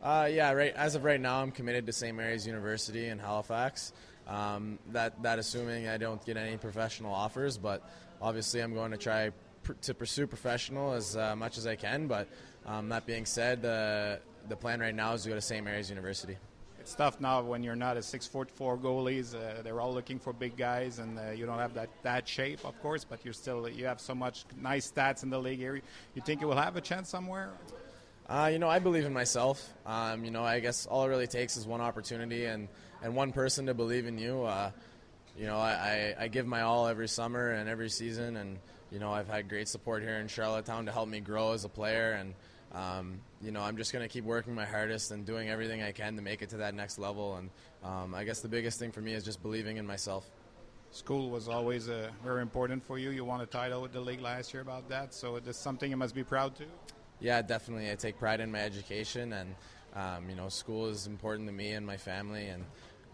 Uh, 0.03 0.27
yeah, 0.27 0.53
right. 0.53 0.75
As 0.75 0.95
of 0.95 1.05
right 1.05 1.21
now, 1.21 1.43
I'm 1.43 1.51
committed 1.51 1.87
to 1.87 1.93
St. 1.93 2.17
Mary's 2.17 2.47
University 2.47 3.07
in 3.09 3.19
Halifax. 3.19 3.93
Um, 4.27 4.79
that 4.93 5.23
that 5.23 5.39
assuming 5.39 5.89
I 5.89 5.97
don't 5.97 6.25
get 6.25 6.37
any 6.37 6.57
professional 6.57 7.13
offers, 7.13 7.59
but 7.59 7.83
obviously 8.23 8.61
I'm 8.61 8.75
going 8.75 8.93
to 8.93 8.97
try 8.97 9.31
pr- 9.63 9.73
to 9.83 9.95
pursue 9.95 10.27
professional 10.27 10.93
as 10.93 11.17
uh, 11.17 11.35
much 11.37 11.59
as 11.59 11.67
I 11.67 11.77
can. 11.77 12.07
But 12.07 12.29
um, 12.67 12.89
that 12.91 13.07
being 13.07 13.27
said, 13.27 13.63
the 13.63 14.21
the 14.49 14.57
plan 14.57 14.81
right 14.81 14.95
now 14.95 15.13
is 15.13 15.23
to 15.25 15.29
go 15.29 15.35
to 15.35 15.41
St. 15.41 15.65
Mary's 15.65 15.91
University. 15.91 16.37
It's 16.81 16.95
tough 16.95 17.21
now 17.21 17.43
when 17.43 17.63
you're 17.63 17.77
not 17.77 17.97
a 17.97 18.03
six 18.03 18.27
foot 18.27 18.51
four 18.51 18.79
goalies. 18.79 19.35
Uh, 19.35 19.63
they're 19.63 19.81
all 19.81 19.93
looking 19.93 20.19
for 20.19 20.33
big 20.33 20.57
guys, 20.57 20.99
and 20.99 21.19
uh, 21.19 21.31
you 21.31 21.45
don't 21.45 21.59
have 21.59 21.75
that, 21.75 21.91
that 22.03 22.27
shape, 22.27 22.65
of 22.65 22.81
course. 22.81 23.05
But 23.05 23.25
you're 23.25 23.35
still 23.35 23.69
you 23.69 23.85
have 23.85 24.01
so 24.01 24.15
much 24.15 24.45
nice 24.61 24.91
stats 24.91 25.23
in 25.23 25.31
the 25.31 25.39
league 25.39 25.59
here. 25.59 25.81
You 26.15 26.23
think 26.23 26.41
you 26.41 26.47
will 26.47 26.57
have 26.57 26.77
a 26.77 26.81
chance 26.81 27.09
somewhere? 27.09 27.51
Uh, 28.29 28.49
you 28.53 28.61
know, 28.61 28.69
I 28.69 28.79
believe 28.79 29.05
in 29.05 29.13
myself. 29.13 29.69
Um, 29.85 30.25
you 30.25 30.31
know, 30.31 30.45
I 30.45 30.61
guess 30.61 30.87
all 30.87 31.05
it 31.05 31.09
really 31.09 31.27
takes 31.27 31.57
is 31.57 31.67
one 31.67 31.81
opportunity 31.81 32.45
and, 32.45 32.69
and 33.03 33.17
one 33.17 33.33
person 33.33 33.67
to 33.67 33.75
believe 33.75 34.07
in 34.07 34.19
you. 34.19 34.45
Uh, 34.45 34.71
you 35.37 35.47
know, 35.47 35.59
I, 35.59 36.15
I, 36.19 36.25
I 36.25 36.29
give 36.29 36.47
my 36.47 36.63
all 36.63 36.87
every 36.87 37.09
summer 37.09 37.51
and 37.51 37.69
every 37.69 37.91
season, 37.91 38.37
and 38.37 38.59
you 38.91 38.99
know, 38.99 39.13
I've 39.13 39.29
had 39.29 39.49
great 39.49 39.69
support 39.69 40.03
here 40.03 40.17
in 40.17 40.29
Charlottetown 40.29 40.87
to 40.87 40.93
help 40.93 41.09
me 41.09 41.21
grow 41.21 41.53
as 41.53 41.65
a 41.65 41.69
player, 41.69 42.13
and 42.13 42.35
um, 42.73 43.21
you 43.43 43.51
know, 43.51 43.61
I'm 43.61 43.77
just 43.77 43.93
going 43.93 44.05
to 44.05 44.09
keep 44.09 44.25
working 44.25 44.55
my 44.55 44.65
hardest 44.65 45.11
and 45.11 45.27
doing 45.27 45.49
everything 45.49 45.83
I 45.83 45.93
can 45.93 46.17
to 46.17 46.23
make 46.23 46.43
it 46.43 46.51
to 46.51 46.59
that 46.59 46.75
next 46.75 46.99
level. 46.99 47.37
And 47.37 47.51
um, 47.83 48.15
I 48.15 48.25
guess 48.25 48.41
the 48.41 48.49
biggest 48.49 48.79
thing 48.79 48.93
for 48.93 49.01
me 49.01 49.13
is 49.13 49.25
just 49.25 49.43
believing 49.43 49.77
in 49.77 49.87
myself. 49.87 50.31
School 50.93 51.31
was 51.31 51.49
always 51.49 51.89
uh, 51.89 52.11
very 52.25 52.43
important 52.43 52.85
for 52.85 52.99
you. 52.99 53.11
You 53.11 53.25
won 53.25 53.41
a 53.41 53.47
title 53.47 53.83
with 53.83 53.93
the 53.93 54.01
league 54.01 54.21
last 54.21 54.53
year 54.53 54.63
about 54.63 54.89
that, 54.89 55.15
so 55.15 55.37
it's 55.37 55.59
something 55.59 55.91
you 55.91 55.97
must 55.97 56.15
be 56.15 56.25
proud 56.25 56.57
to. 56.57 56.65
Yeah, 57.21 57.43
definitely. 57.43 57.91
I 57.91 57.95
take 57.95 58.19
pride 58.19 58.41
in 58.41 58.51
my 58.51 58.61
education, 58.61 59.33
and 59.33 59.55
um, 59.95 60.29
you 60.29 60.37
know, 60.37 60.49
school 60.49 60.87
is 60.87 61.07
important 61.07 61.49
to 61.49 61.55
me 61.55 61.73
and 61.73 61.87
my 61.87 61.97
family. 61.97 62.47
And 62.49 62.65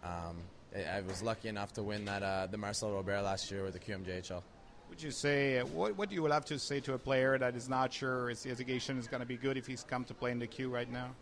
um, 0.02 0.36
I, 0.74 0.98
I, 0.98 1.00
was 1.02 1.22
lucky 1.22 1.48
enough 1.48 1.72
to 1.74 1.82
win 1.82 2.04
that 2.04 2.22
uh, 2.22 2.46
the 2.46 2.58
Marcel 2.58 2.92
Robert 2.92 3.22
last 3.22 3.50
year 3.50 3.64
with 3.64 3.72
the 3.72 3.78
QMJHL. 3.78 4.42
Would 4.88 5.02
you 5.02 5.10
say 5.10 5.60
what 5.60 5.96
what 5.96 6.08
do 6.08 6.14
you 6.14 6.22
would 6.22 6.32
have 6.32 6.44
to 6.46 6.58
say 6.58 6.80
to 6.80 6.94
a 6.94 6.98
player 6.98 7.36
that 7.38 7.54
is 7.54 7.68
not 7.68 7.92
sure 7.92 8.28
his 8.28 8.46
education 8.46 8.98
is 8.98 9.06
going 9.06 9.20
to 9.20 9.26
be 9.26 9.36
good 9.36 9.56
if 9.56 9.66
he's 9.66 9.82
come 9.82 10.04
to 10.04 10.14
play 10.14 10.30
in 10.30 10.38
the 10.38 10.46
Q 10.46 10.68
right 10.70 10.90
now? 10.90 11.14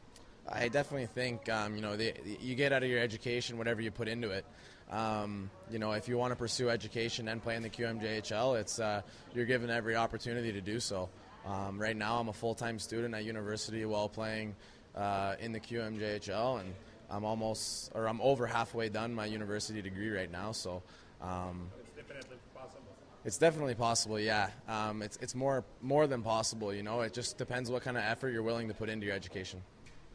I 0.51 0.69
definitely 0.69 1.07
think 1.07 1.49
um, 1.49 1.75
you 1.75 1.83
know 1.83 1.97
the, 1.97 2.15
you 2.41 2.55
get 2.55 2.73
out 2.73 2.83
of 2.83 2.89
your 2.89 3.01
education 3.01 3.59
whatever 3.59 3.81
you 3.81 3.91
put 3.91 4.09
into 4.09 4.31
it. 4.31 4.45
Um, 4.91 5.51
you 5.71 5.79
know, 5.79 5.93
if 5.93 6.09
you 6.09 6.19
want 6.19 6.33
to 6.33 6.37
pursue 6.37 6.69
education 6.69 7.27
and 7.29 7.43
play 7.43 7.57
in 7.57 7.63
the 7.63 7.71
QMJHL, 7.71 8.61
it's 8.61 8.79
uh, 8.79 9.01
you're 9.35 9.47
given 9.47 9.71
every 9.71 9.97
opportunity 9.97 10.53
to 10.53 10.61
do 10.61 10.79
so. 10.79 11.09
Um, 11.47 11.81
right 11.81 11.97
now, 11.97 12.19
I'm 12.19 12.29
a 12.29 12.33
full-time 12.33 12.79
student 12.79 13.15
at 13.15 13.25
university 13.25 13.85
while 13.87 14.09
playing 14.09 14.55
uh, 14.95 15.37
in 15.41 15.53
the 15.53 15.61
QMJHL, 15.61 16.61
and 16.61 16.75
I'm 17.11 17.25
almost 17.25 17.93
or 17.95 18.07
I'm 18.07 18.21
over 18.21 18.47
halfway 18.47 18.91
done 18.91 19.15
my 19.15 19.27
university 19.27 19.81
degree 19.83 20.11
right 20.11 20.31
now. 20.31 20.53
So. 20.53 20.83
Um, 21.23 21.71
it's 21.81 21.91
definitely 21.97 22.37
possible. 22.55 22.93
It's 23.25 23.39
definitely 23.39 23.75
possible, 23.75 24.21
yeah. 24.21 24.51
Um, 24.69 25.01
it's 25.01 25.17
it's 25.23 25.35
more 25.35 25.65
more 25.81 26.07
than 26.07 26.23
possible, 26.23 26.75
you 26.75 26.83
know. 26.83 27.01
It 27.01 27.15
just 27.15 27.39
depends 27.39 27.71
what 27.71 27.83
kind 27.83 27.97
of 27.97 28.05
effort 28.05 28.31
you're 28.31 28.43
willing 28.43 28.69
to 28.69 28.75
put 28.75 28.91
into 28.91 29.07
your 29.07 29.15
education. 29.15 29.63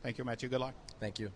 Thank 0.04 0.18
you, 0.18 0.24
Matthew. 0.24 0.48
Good 0.48 0.62
luck. 0.62 0.76
Thank 1.00 1.20
you. 1.20 1.32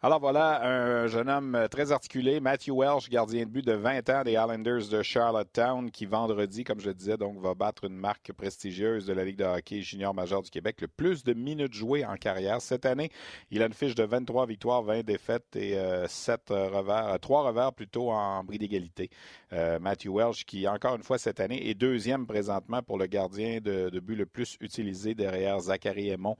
Alors 0.00 0.20
voilà, 0.20 0.62
un 0.62 1.08
jeune 1.08 1.28
homme 1.28 1.66
très 1.72 1.90
articulé, 1.90 2.38
Matthew 2.38 2.70
Welsh, 2.70 3.08
gardien 3.08 3.40
de 3.46 3.50
but 3.50 3.66
de 3.66 3.72
20 3.72 4.08
ans 4.10 4.22
des 4.22 4.34
Islanders 4.34 4.86
de 4.88 5.02
Charlottetown, 5.02 5.90
qui 5.90 6.06
vendredi, 6.06 6.62
comme 6.62 6.78
je 6.78 6.92
disais, 6.92 7.16
donc 7.16 7.40
va 7.40 7.54
battre 7.54 7.82
une 7.82 7.96
marque 7.96 8.32
prestigieuse 8.32 9.06
de 9.06 9.12
la 9.12 9.24
Ligue 9.24 9.38
de 9.38 9.44
hockey 9.44 9.80
junior 9.80 10.14
majeur 10.14 10.42
du 10.42 10.50
Québec, 10.50 10.82
le 10.82 10.86
plus 10.86 11.24
de 11.24 11.34
minutes 11.34 11.74
jouées 11.74 12.06
en 12.06 12.14
carrière. 12.14 12.62
Cette 12.62 12.86
année, 12.86 13.10
il 13.50 13.60
a 13.60 13.66
une 13.66 13.72
fiche 13.72 13.96
de 13.96 14.04
23 14.04 14.46
victoires, 14.46 14.84
20 14.84 15.04
défaites 15.04 15.56
et 15.56 15.76
7 16.06 16.52
euh, 16.52 16.68
revers, 16.68 17.18
3 17.18 17.40
euh, 17.40 17.48
revers 17.48 17.72
plutôt 17.72 18.12
en 18.12 18.44
bris 18.44 18.58
d'égalité. 18.58 19.10
Euh, 19.52 19.80
Matthew 19.80 20.10
Welsh, 20.10 20.44
qui 20.44 20.68
encore 20.68 20.94
une 20.94 21.02
fois 21.02 21.18
cette 21.18 21.40
année 21.40 21.70
est 21.70 21.74
deuxième 21.74 22.24
présentement 22.24 22.84
pour 22.84 22.98
le 22.98 23.06
gardien 23.06 23.58
de, 23.60 23.98
but 23.98 24.14
le 24.14 24.26
plus 24.26 24.58
utilisé 24.60 25.16
derrière 25.16 25.58
Zachary 25.58 26.10
Aymon 26.10 26.36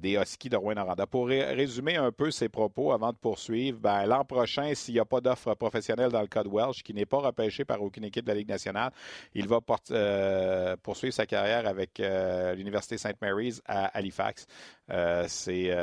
des 0.00 0.14
Huskies 0.14 0.48
de 0.48 0.56
Rouen-Noranda. 0.56 1.06
Pour 1.06 1.26
résumer 1.28 1.96
un 1.96 2.10
peu 2.10 2.30
ses 2.30 2.48
propos, 2.48 2.93
avant 2.94 3.12
de 3.12 3.16
poursuivre, 3.16 3.78
ben, 3.78 4.06
l'an 4.06 4.24
prochain, 4.24 4.74
s'il 4.74 4.94
n'y 4.94 5.00
a 5.00 5.04
pas 5.04 5.20
d'offre 5.20 5.54
professionnelle 5.54 6.10
dans 6.10 6.20
le 6.20 6.26
cas 6.26 6.42
de 6.42 6.48
Welsh, 6.48 6.82
qui 6.82 6.94
n'est 6.94 7.06
pas 7.06 7.18
repêché 7.18 7.64
par 7.64 7.82
aucune 7.82 8.04
équipe 8.04 8.24
de 8.24 8.30
la 8.30 8.36
Ligue 8.36 8.48
nationale, 8.48 8.90
il 9.34 9.46
va 9.48 9.58
euh, 9.90 10.76
poursuivre 10.82 11.14
sa 11.14 11.26
carrière 11.26 11.66
avec 11.66 12.00
euh, 12.00 12.54
l'Université 12.54 12.98
St. 12.98 13.20
Mary's 13.20 13.60
à 13.66 13.86
Halifax. 13.96 14.46
Euh, 14.90 15.24
c'est 15.28 15.74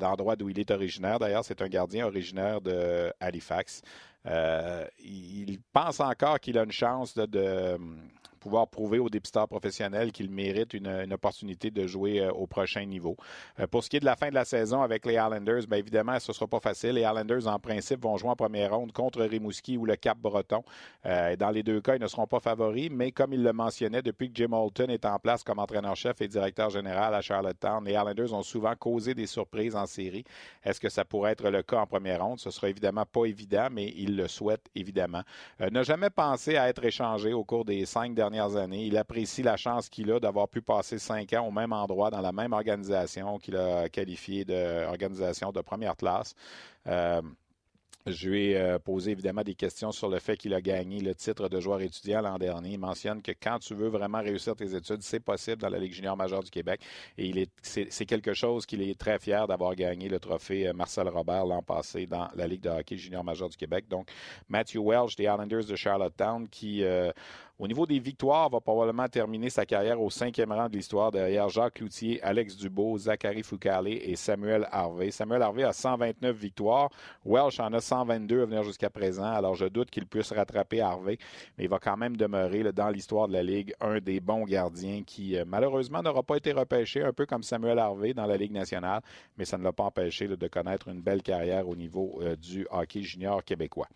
l'endroit 0.00 0.36
d'où 0.36 0.48
il 0.48 0.58
est 0.58 0.70
originaire. 0.70 1.18
D'ailleurs, 1.18 1.44
c'est 1.44 1.62
un 1.62 1.68
gardien 1.68 2.06
originaire 2.06 2.60
de 2.60 3.12
Halifax. 3.20 3.82
il 4.24 5.58
pense 5.72 6.00
encore 6.00 6.40
qu'il 6.40 6.58
a 6.58 6.64
une 6.64 6.72
chance 6.72 7.14
de 7.14 7.78
pouvoir 8.46 8.68
prouver 8.68 9.00
aux 9.00 9.08
dépisteurs 9.08 9.48
professionnels 9.48 10.12
qu'il 10.12 10.30
mérite 10.30 10.72
une, 10.72 11.12
opportunité 11.12 11.72
de 11.72 11.84
jouer 11.84 12.20
euh, 12.20 12.30
au 12.30 12.46
prochain 12.46 12.84
niveau. 12.84 13.16
Euh, 13.58 13.66
pour 13.66 13.82
ce 13.82 13.90
qui 13.90 13.96
est 13.96 14.00
de 14.00 14.04
la 14.04 14.14
fin 14.14 14.28
de 14.28 14.34
la 14.34 14.44
saison 14.44 14.82
avec 14.82 15.04
les 15.04 15.14
Islanders, 15.14 15.66
bien 15.66 15.78
évidemment, 15.78 16.20
ce 16.20 16.30
ne 16.30 16.34
sera 16.34 16.46
pas 16.46 16.60
facile. 16.60 16.92
Les 16.92 17.00
Islanders, 17.00 17.48
en 17.48 17.58
principe, 17.58 18.04
vont 18.04 18.16
jouer 18.16 18.30
en 18.30 18.36
première 18.36 18.72
ronde 18.72 18.92
contre 18.92 19.22
Rimouski 19.22 19.76
ou 19.76 19.84
le 19.84 19.96
Cap-Breton. 19.96 20.62
Euh, 21.06 21.34
dans 21.34 21.50
les 21.50 21.64
deux 21.64 21.80
cas, 21.80 21.96
ils 21.96 22.00
ne 22.00 22.06
seront 22.06 22.28
pas 22.28 22.38
favoris, 22.38 22.88
mais 22.88 23.10
comme 23.10 23.32
il 23.32 23.42
le 23.42 23.52
mentionnait, 23.52 24.02
depuis 24.02 24.30
que 24.30 24.36
Jim 24.36 24.52
Holton 24.52 24.90
est 24.90 25.04
en 25.06 25.18
place 25.18 25.42
comme 25.42 25.58
entraîneur-chef 25.58 26.20
et 26.20 26.28
directeur 26.28 26.70
général 26.70 27.14
à 27.14 27.22
Charlottetown, 27.22 27.84
les 27.84 27.94
Islanders 27.94 28.32
ont 28.32 28.44
souvent 28.44 28.76
causé 28.76 29.14
des 29.14 29.26
surprises 29.26 29.74
en 29.74 29.86
série. 29.86 30.22
Est-ce 30.62 30.78
que 30.78 30.88
ça 30.88 31.04
pourrait 31.04 31.32
être 31.32 31.50
le 31.50 31.64
cas 31.64 31.80
en 31.80 31.86
première 31.86 32.24
ronde? 32.24 32.38
Ce 32.38 32.50
sera 32.52 32.68
évidemment 32.68 33.06
pas 33.06 33.24
évident, 33.24 33.66
mais 33.72 33.92
il 33.96 34.16
le 34.16 34.28
souhaite 34.28 34.66
évidemment. 34.76 35.22
jamais 35.82 36.10
à 36.56 36.68
être 36.68 36.84
échangé 36.84 37.32
au 37.32 37.42
cours 37.42 37.64
des 37.64 37.86
cinq 37.86 38.14
années. 38.40 38.84
Il 38.86 38.96
apprécie 38.96 39.42
la 39.42 39.56
chance 39.56 39.88
qu'il 39.88 40.10
a 40.10 40.20
d'avoir 40.20 40.48
pu 40.48 40.62
passer 40.62 40.98
cinq 40.98 41.32
ans 41.32 41.46
au 41.46 41.50
même 41.50 41.72
endroit, 41.72 42.10
dans 42.10 42.20
la 42.20 42.32
même 42.32 42.52
organisation 42.52 43.38
qu'il 43.38 43.56
a 43.56 43.88
qualifiée 43.88 44.44
d'organisation 44.44 45.52
de, 45.52 45.60
première 45.60 45.96
classe. 45.96 46.34
Euh, 46.86 47.20
je 48.06 48.28
lui 48.28 48.50
ai 48.50 48.56
euh, 48.56 48.78
posé 48.78 49.10
évidemment 49.10 49.42
des 49.42 49.56
questions 49.56 49.90
sur 49.90 50.08
le 50.08 50.20
fait 50.20 50.36
qu'il 50.36 50.54
a 50.54 50.60
gagné 50.60 51.00
le 51.00 51.12
titre 51.14 51.48
de 51.48 51.58
joueur 51.58 51.80
étudiant 51.80 52.20
l'an 52.20 52.38
dernier. 52.38 52.70
Il 52.70 52.78
mentionne 52.78 53.20
que 53.20 53.32
quand 53.32 53.58
tu 53.58 53.74
veux 53.74 53.88
vraiment 53.88 54.20
réussir 54.20 54.54
tes 54.54 54.76
études, 54.76 55.02
c'est 55.02 55.18
possible 55.18 55.60
dans 55.60 55.68
la 55.68 55.78
Ligue 55.78 55.92
junior 55.92 56.16
majeure 56.16 56.44
du 56.44 56.50
Québec. 56.50 56.80
Et 57.18 57.48
c'est, 57.62 58.06
quelque 58.06 58.32
chose 58.32 58.64
qu'il 58.64 58.80
est 58.80 58.96
très 58.96 59.18
fier 59.18 59.48
d'avoir 59.48 59.74
gagné 59.74 60.08
le 60.08 60.20
trophée 60.20 60.68
euh, 60.68 60.72
Marcel 60.72 61.08
Robert 61.08 61.46
l'an 61.46 61.62
passé 61.62 62.06
dans 62.06 62.28
la 62.36 62.46
Ligue 62.46 62.60
de 62.60 62.70
hockey 62.70 62.96
junior 62.96 63.24
majeure 63.24 63.48
du 63.48 63.56
Québec. 63.56 63.86
Donc, 63.88 64.08
Matthew 64.48 64.76
Welch 64.76 65.16
des 65.16 65.24
Islanders 65.24 65.64
de 65.64 65.74
Charlottetown 65.74 66.48
qui 66.48 66.84
au 67.58 67.66
niveau 67.66 67.86
des 67.86 67.98
victoires, 67.98 68.50
va 68.50 68.60
probablement 68.60 69.08
terminer 69.08 69.48
sa 69.48 69.64
carrière 69.64 70.00
au 70.00 70.10
cinquième 70.10 70.52
rang 70.52 70.68
de 70.68 70.76
l'histoire 70.76 71.10
derrière 71.10 71.48
Jacques 71.48 71.74
Cloutier, 71.74 72.22
Alex 72.22 72.56
Dubois, 72.56 72.98
Zachary 72.98 73.42
Foucalé 73.42 74.02
et 74.04 74.14
Samuel 74.14 74.68
Harvey. 74.70 75.10
Samuel 75.10 75.40
Harvey 75.40 75.62
a 75.62 75.72
129 75.72 76.36
victoires. 76.36 76.90
Welsh 77.24 77.58
en 77.60 77.72
a 77.72 77.80
122 77.80 78.42
à 78.42 78.44
venir 78.44 78.62
jusqu'à 78.62 78.90
présent. 78.90 79.24
Alors, 79.32 79.54
je 79.54 79.64
doute 79.64 79.90
qu'il 79.90 80.06
puisse 80.06 80.32
rattraper 80.32 80.82
Harvey, 80.82 81.16
mais 81.56 81.64
il 81.64 81.70
va 81.70 81.78
quand 81.78 81.96
même 81.96 82.16
demeurer 82.16 82.62
dans 82.74 82.90
l'histoire 82.90 83.26
de 83.26 83.32
la 83.32 83.42
Ligue 83.42 83.74
un 83.80 84.00
des 84.00 84.20
bons 84.20 84.44
gardiens 84.44 85.02
qui, 85.02 85.36
euh, 85.36 85.44
malheureusement, 85.46 86.02
n'aura 86.02 86.22
pas 86.22 86.36
été 86.36 86.52
repêché, 86.52 87.02
un 87.02 87.12
peu 87.14 87.24
comme 87.24 87.42
Samuel 87.42 87.78
Harvey 87.78 88.12
dans 88.12 88.26
la 88.26 88.36
Ligue 88.36 88.52
nationale, 88.52 89.00
mais 89.38 89.46
ça 89.46 89.56
ne 89.56 89.64
l'a 89.64 89.72
pas 89.72 89.84
empêché 89.84 90.28
de 90.28 90.48
connaître 90.48 90.88
une 90.88 91.00
belle 91.00 91.22
carrière 91.22 91.66
au 91.66 91.74
niveau 91.74 92.20
euh, 92.20 92.36
du 92.36 92.66
hockey 92.70 93.02
junior 93.02 93.42
québécois. 93.42 93.88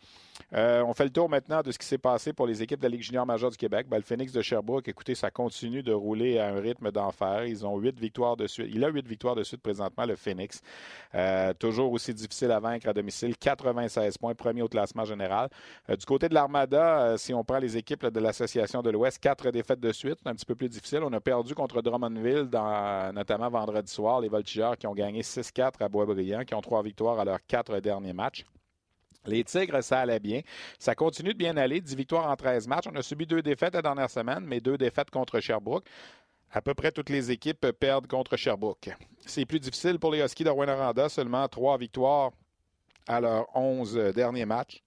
Euh, 0.55 0.83
on 0.83 0.95
fait 0.95 1.05
le 1.05 1.11
tour 1.11 1.29
maintenant 1.29 1.63
de 1.63 1.71
ce 1.73 1.79
qui 1.79 1.87
s'est 1.87 1.99
passé 1.99 2.33
pour 2.33 2.47
les 2.47 2.63
équipes 2.63 2.81
de 2.81 2.85
la 2.85 2.91
Ligue 2.91 3.03
junior 3.03 3.27
majeure 3.27 3.51
du 3.51 3.57
Québec. 3.57 3.87
Ben, 3.89 3.97
le 3.97 4.03
Phoenix 4.03 4.33
de 4.33 4.43
Sherbrooke, 4.43 4.89
écoutez, 4.89 5.15
ça 5.15 5.31
continue 5.31 5.83
de 5.83 5.93
rouler 5.93 6.39
à 6.39 6.49
un 6.49 6.61
rythme 6.61 6.91
d'enfer. 6.91 7.45
Ils 7.47 7.67
ont 7.67 7.79
huit 7.79 7.99
victoires 7.99 8.37
de 8.37 8.47
suite. 8.47 8.69
Il 8.73 8.85
a 8.85 8.89
huit 8.89 9.07
victoires 9.07 9.35
de 9.35 9.43
suite 9.43 9.63
présentement, 9.63 10.05
le 10.05 10.17
Phoenix. 10.17 10.61
Euh, 11.15 11.53
toujours 11.55 11.93
aussi 11.93 12.15
difficile 12.15 12.51
à 12.51 12.61
vaincre 12.61 12.89
à 12.89 12.93
domicile. 12.93 13.37
96 13.37 14.19
points, 14.19 14.35
premier 14.35 14.63
au 14.63 14.69
classement 14.69 15.05
général. 15.05 15.49
Euh, 15.89 15.97
du 15.97 16.05
côté 16.05 16.29
de 16.29 16.35
l'Armada, 16.35 17.17
si 17.17 17.33
on 17.35 17.45
prend 17.45 17.59
les 17.59 17.77
équipes 17.77 18.07
de 18.07 18.21
l'Association 18.21 18.83
de 18.83 18.91
l'Ouest, 18.91 19.19
quatre 19.19 19.51
défaites 19.51 19.81
de 19.81 19.93
suite. 19.93 20.19
Un 20.25 20.35
petit 20.35 20.47
peu 20.47 20.55
plus 20.55 20.69
difficile. 20.69 21.01
On 21.05 21.13
a 21.13 21.21
perdu 21.21 21.55
contre 21.55 21.83
Drummondville, 21.83 22.49
notamment 23.15 23.49
vendredi 23.49 23.93
soir. 23.93 24.21
Les 24.21 24.29
Voltigeurs 24.29 24.77
qui 24.77 24.87
ont 24.87 24.95
gagné 24.95 25.23
6-4 25.23 25.75
à 25.81 25.89
Boisbriand, 25.89 26.45
qui 26.45 26.55
ont 26.55 26.61
trois 26.61 26.83
victoires 26.83 27.19
à 27.19 27.25
leurs 27.25 27.45
quatre 27.47 27.79
derniers 27.81 28.13
matchs. 28.13 28.45
Les 29.27 29.45
Tigres, 29.45 29.83
ça 29.83 30.01
allait 30.01 30.21
bien. 30.21 30.41
Ça 30.79 30.95
continue 30.95 31.33
de 31.33 31.39
bien 31.39 31.57
aller. 31.57 31.81
10 31.81 31.95
victoires 31.95 32.29
en 32.29 32.37
13 32.37 32.67
matchs. 32.67 32.87
On 32.91 32.97
a 32.97 33.03
subi 33.03 33.27
deux 33.27 33.43
défaites 33.43 33.75
la 33.75 33.83
dernière 33.83 34.11
semaine, 34.11 34.45
mais 34.45 34.61
deux 34.61 34.79
défaites 34.79 35.11
contre 35.11 35.41
Sherbrooke. 35.41 35.85
À 36.53 36.61
peu 36.61 36.75
près 36.75 36.91
toutes 36.91 37.11
les 37.11 37.31
équipes 37.31 37.71
perdent 37.79 38.09
contre 38.09 38.37
Sherbrooke. 38.37 38.91
C'est 39.25 39.45
plus 39.45 39.61
difficile 39.61 39.99
pour 39.99 40.11
les 40.11 40.21
Huskies 40.21 40.45
de 40.45 40.51
Rwanda. 40.51 41.09
Seulement 41.09 41.47
trois 41.49 41.79
victoires 41.79 42.33
à 43.07 43.21
leurs 43.21 43.57
11 43.57 44.13
derniers 44.15 44.47
matchs. 44.47 44.83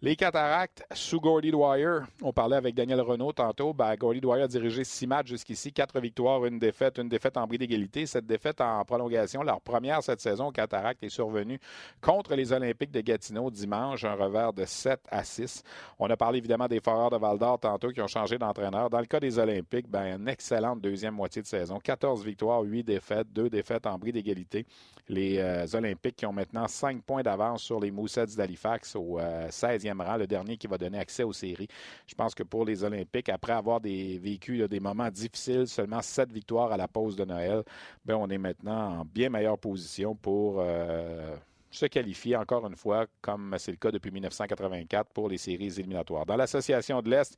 Les 0.00 0.14
cataractes 0.14 0.86
sous 0.94 1.20
Gordy 1.20 1.50
Dwyer. 1.50 2.02
On 2.22 2.32
parlait 2.32 2.54
avec 2.54 2.72
Daniel 2.76 3.00
Renault 3.00 3.32
tantôt. 3.32 3.72
Ben, 3.72 3.96
Gordy 3.96 4.20
Dwyer 4.20 4.44
a 4.44 4.46
dirigé 4.46 4.84
six 4.84 5.08
matchs 5.08 5.26
jusqu'ici, 5.26 5.72
quatre 5.72 5.98
victoires, 5.98 6.44
une 6.46 6.60
défaite, 6.60 6.98
une 6.98 7.08
défaite 7.08 7.36
en 7.36 7.48
bris 7.48 7.58
d'égalité. 7.58 8.06
Cette 8.06 8.24
défaite 8.24 8.60
en 8.60 8.84
prolongation, 8.84 9.42
leur 9.42 9.60
première 9.60 10.00
cette 10.04 10.20
saison, 10.20 10.52
cataracte 10.52 11.02
est 11.02 11.08
survenue 11.08 11.58
contre 12.00 12.36
les 12.36 12.52
Olympiques 12.52 12.92
de 12.92 13.00
Gatineau 13.00 13.50
dimanche, 13.50 14.04
un 14.04 14.14
revers 14.14 14.52
de 14.52 14.64
7 14.64 15.00
à 15.10 15.24
6. 15.24 15.64
On 15.98 16.08
a 16.08 16.16
parlé 16.16 16.38
évidemment 16.38 16.68
des 16.68 16.78
Foreurs 16.78 17.10
de 17.10 17.16
Val 17.16 17.36
d'Or 17.36 17.58
tantôt 17.58 17.88
qui 17.88 18.00
ont 18.00 18.06
changé 18.06 18.38
d'entraîneur. 18.38 18.90
Dans 18.90 19.00
le 19.00 19.06
cas 19.06 19.18
des 19.18 19.36
Olympiques, 19.36 19.88
ben, 19.88 20.20
une 20.20 20.28
excellente 20.28 20.80
deuxième 20.80 21.14
moitié 21.14 21.42
de 21.42 21.48
saison. 21.48 21.80
14 21.80 22.24
victoires, 22.24 22.62
8 22.62 22.84
défaites, 22.84 23.32
deux 23.32 23.50
défaites 23.50 23.84
en 23.84 23.98
bris 23.98 24.12
d'égalité. 24.12 24.64
Les 25.08 25.38
euh, 25.38 25.66
Olympiques 25.72 26.16
qui 26.16 26.26
ont 26.26 26.32
maintenant 26.32 26.68
5 26.68 27.02
points 27.02 27.22
d'avance 27.22 27.62
sur 27.62 27.80
les 27.80 27.90
Moussets 27.90 28.26
d'Halifax 28.36 28.94
au 28.94 29.18
16e 29.18 29.87
le 29.94 30.26
dernier 30.26 30.56
qui 30.56 30.66
va 30.66 30.78
donner 30.78 30.98
accès 30.98 31.22
aux 31.22 31.32
séries. 31.32 31.68
Je 32.06 32.14
pense 32.14 32.34
que 32.34 32.42
pour 32.42 32.64
les 32.64 32.84
Olympiques, 32.84 33.28
après 33.28 33.52
avoir 33.52 33.80
vécu 33.80 34.66
des 34.68 34.80
moments 34.80 35.10
difficiles, 35.10 35.66
seulement 35.66 36.02
sept 36.02 36.32
victoires 36.32 36.72
à 36.72 36.76
la 36.76 36.88
pause 36.88 37.16
de 37.16 37.24
Noël, 37.24 37.62
ben, 38.04 38.16
on 38.16 38.28
est 38.28 38.38
maintenant 38.38 39.00
en 39.00 39.04
bien 39.04 39.30
meilleure 39.30 39.58
position 39.58 40.14
pour 40.14 40.56
euh, 40.58 41.36
se 41.70 41.86
qualifier 41.86 42.36
encore 42.36 42.66
une 42.66 42.76
fois, 42.76 43.06
comme 43.20 43.54
c'est 43.58 43.70
le 43.70 43.76
cas 43.76 43.90
depuis 43.90 44.10
1984 44.10 45.10
pour 45.12 45.28
les 45.28 45.38
séries 45.38 45.78
éliminatoires. 45.78 46.26
Dans 46.26 46.36
l'association 46.36 47.02
de 47.02 47.10
l'Est, 47.10 47.36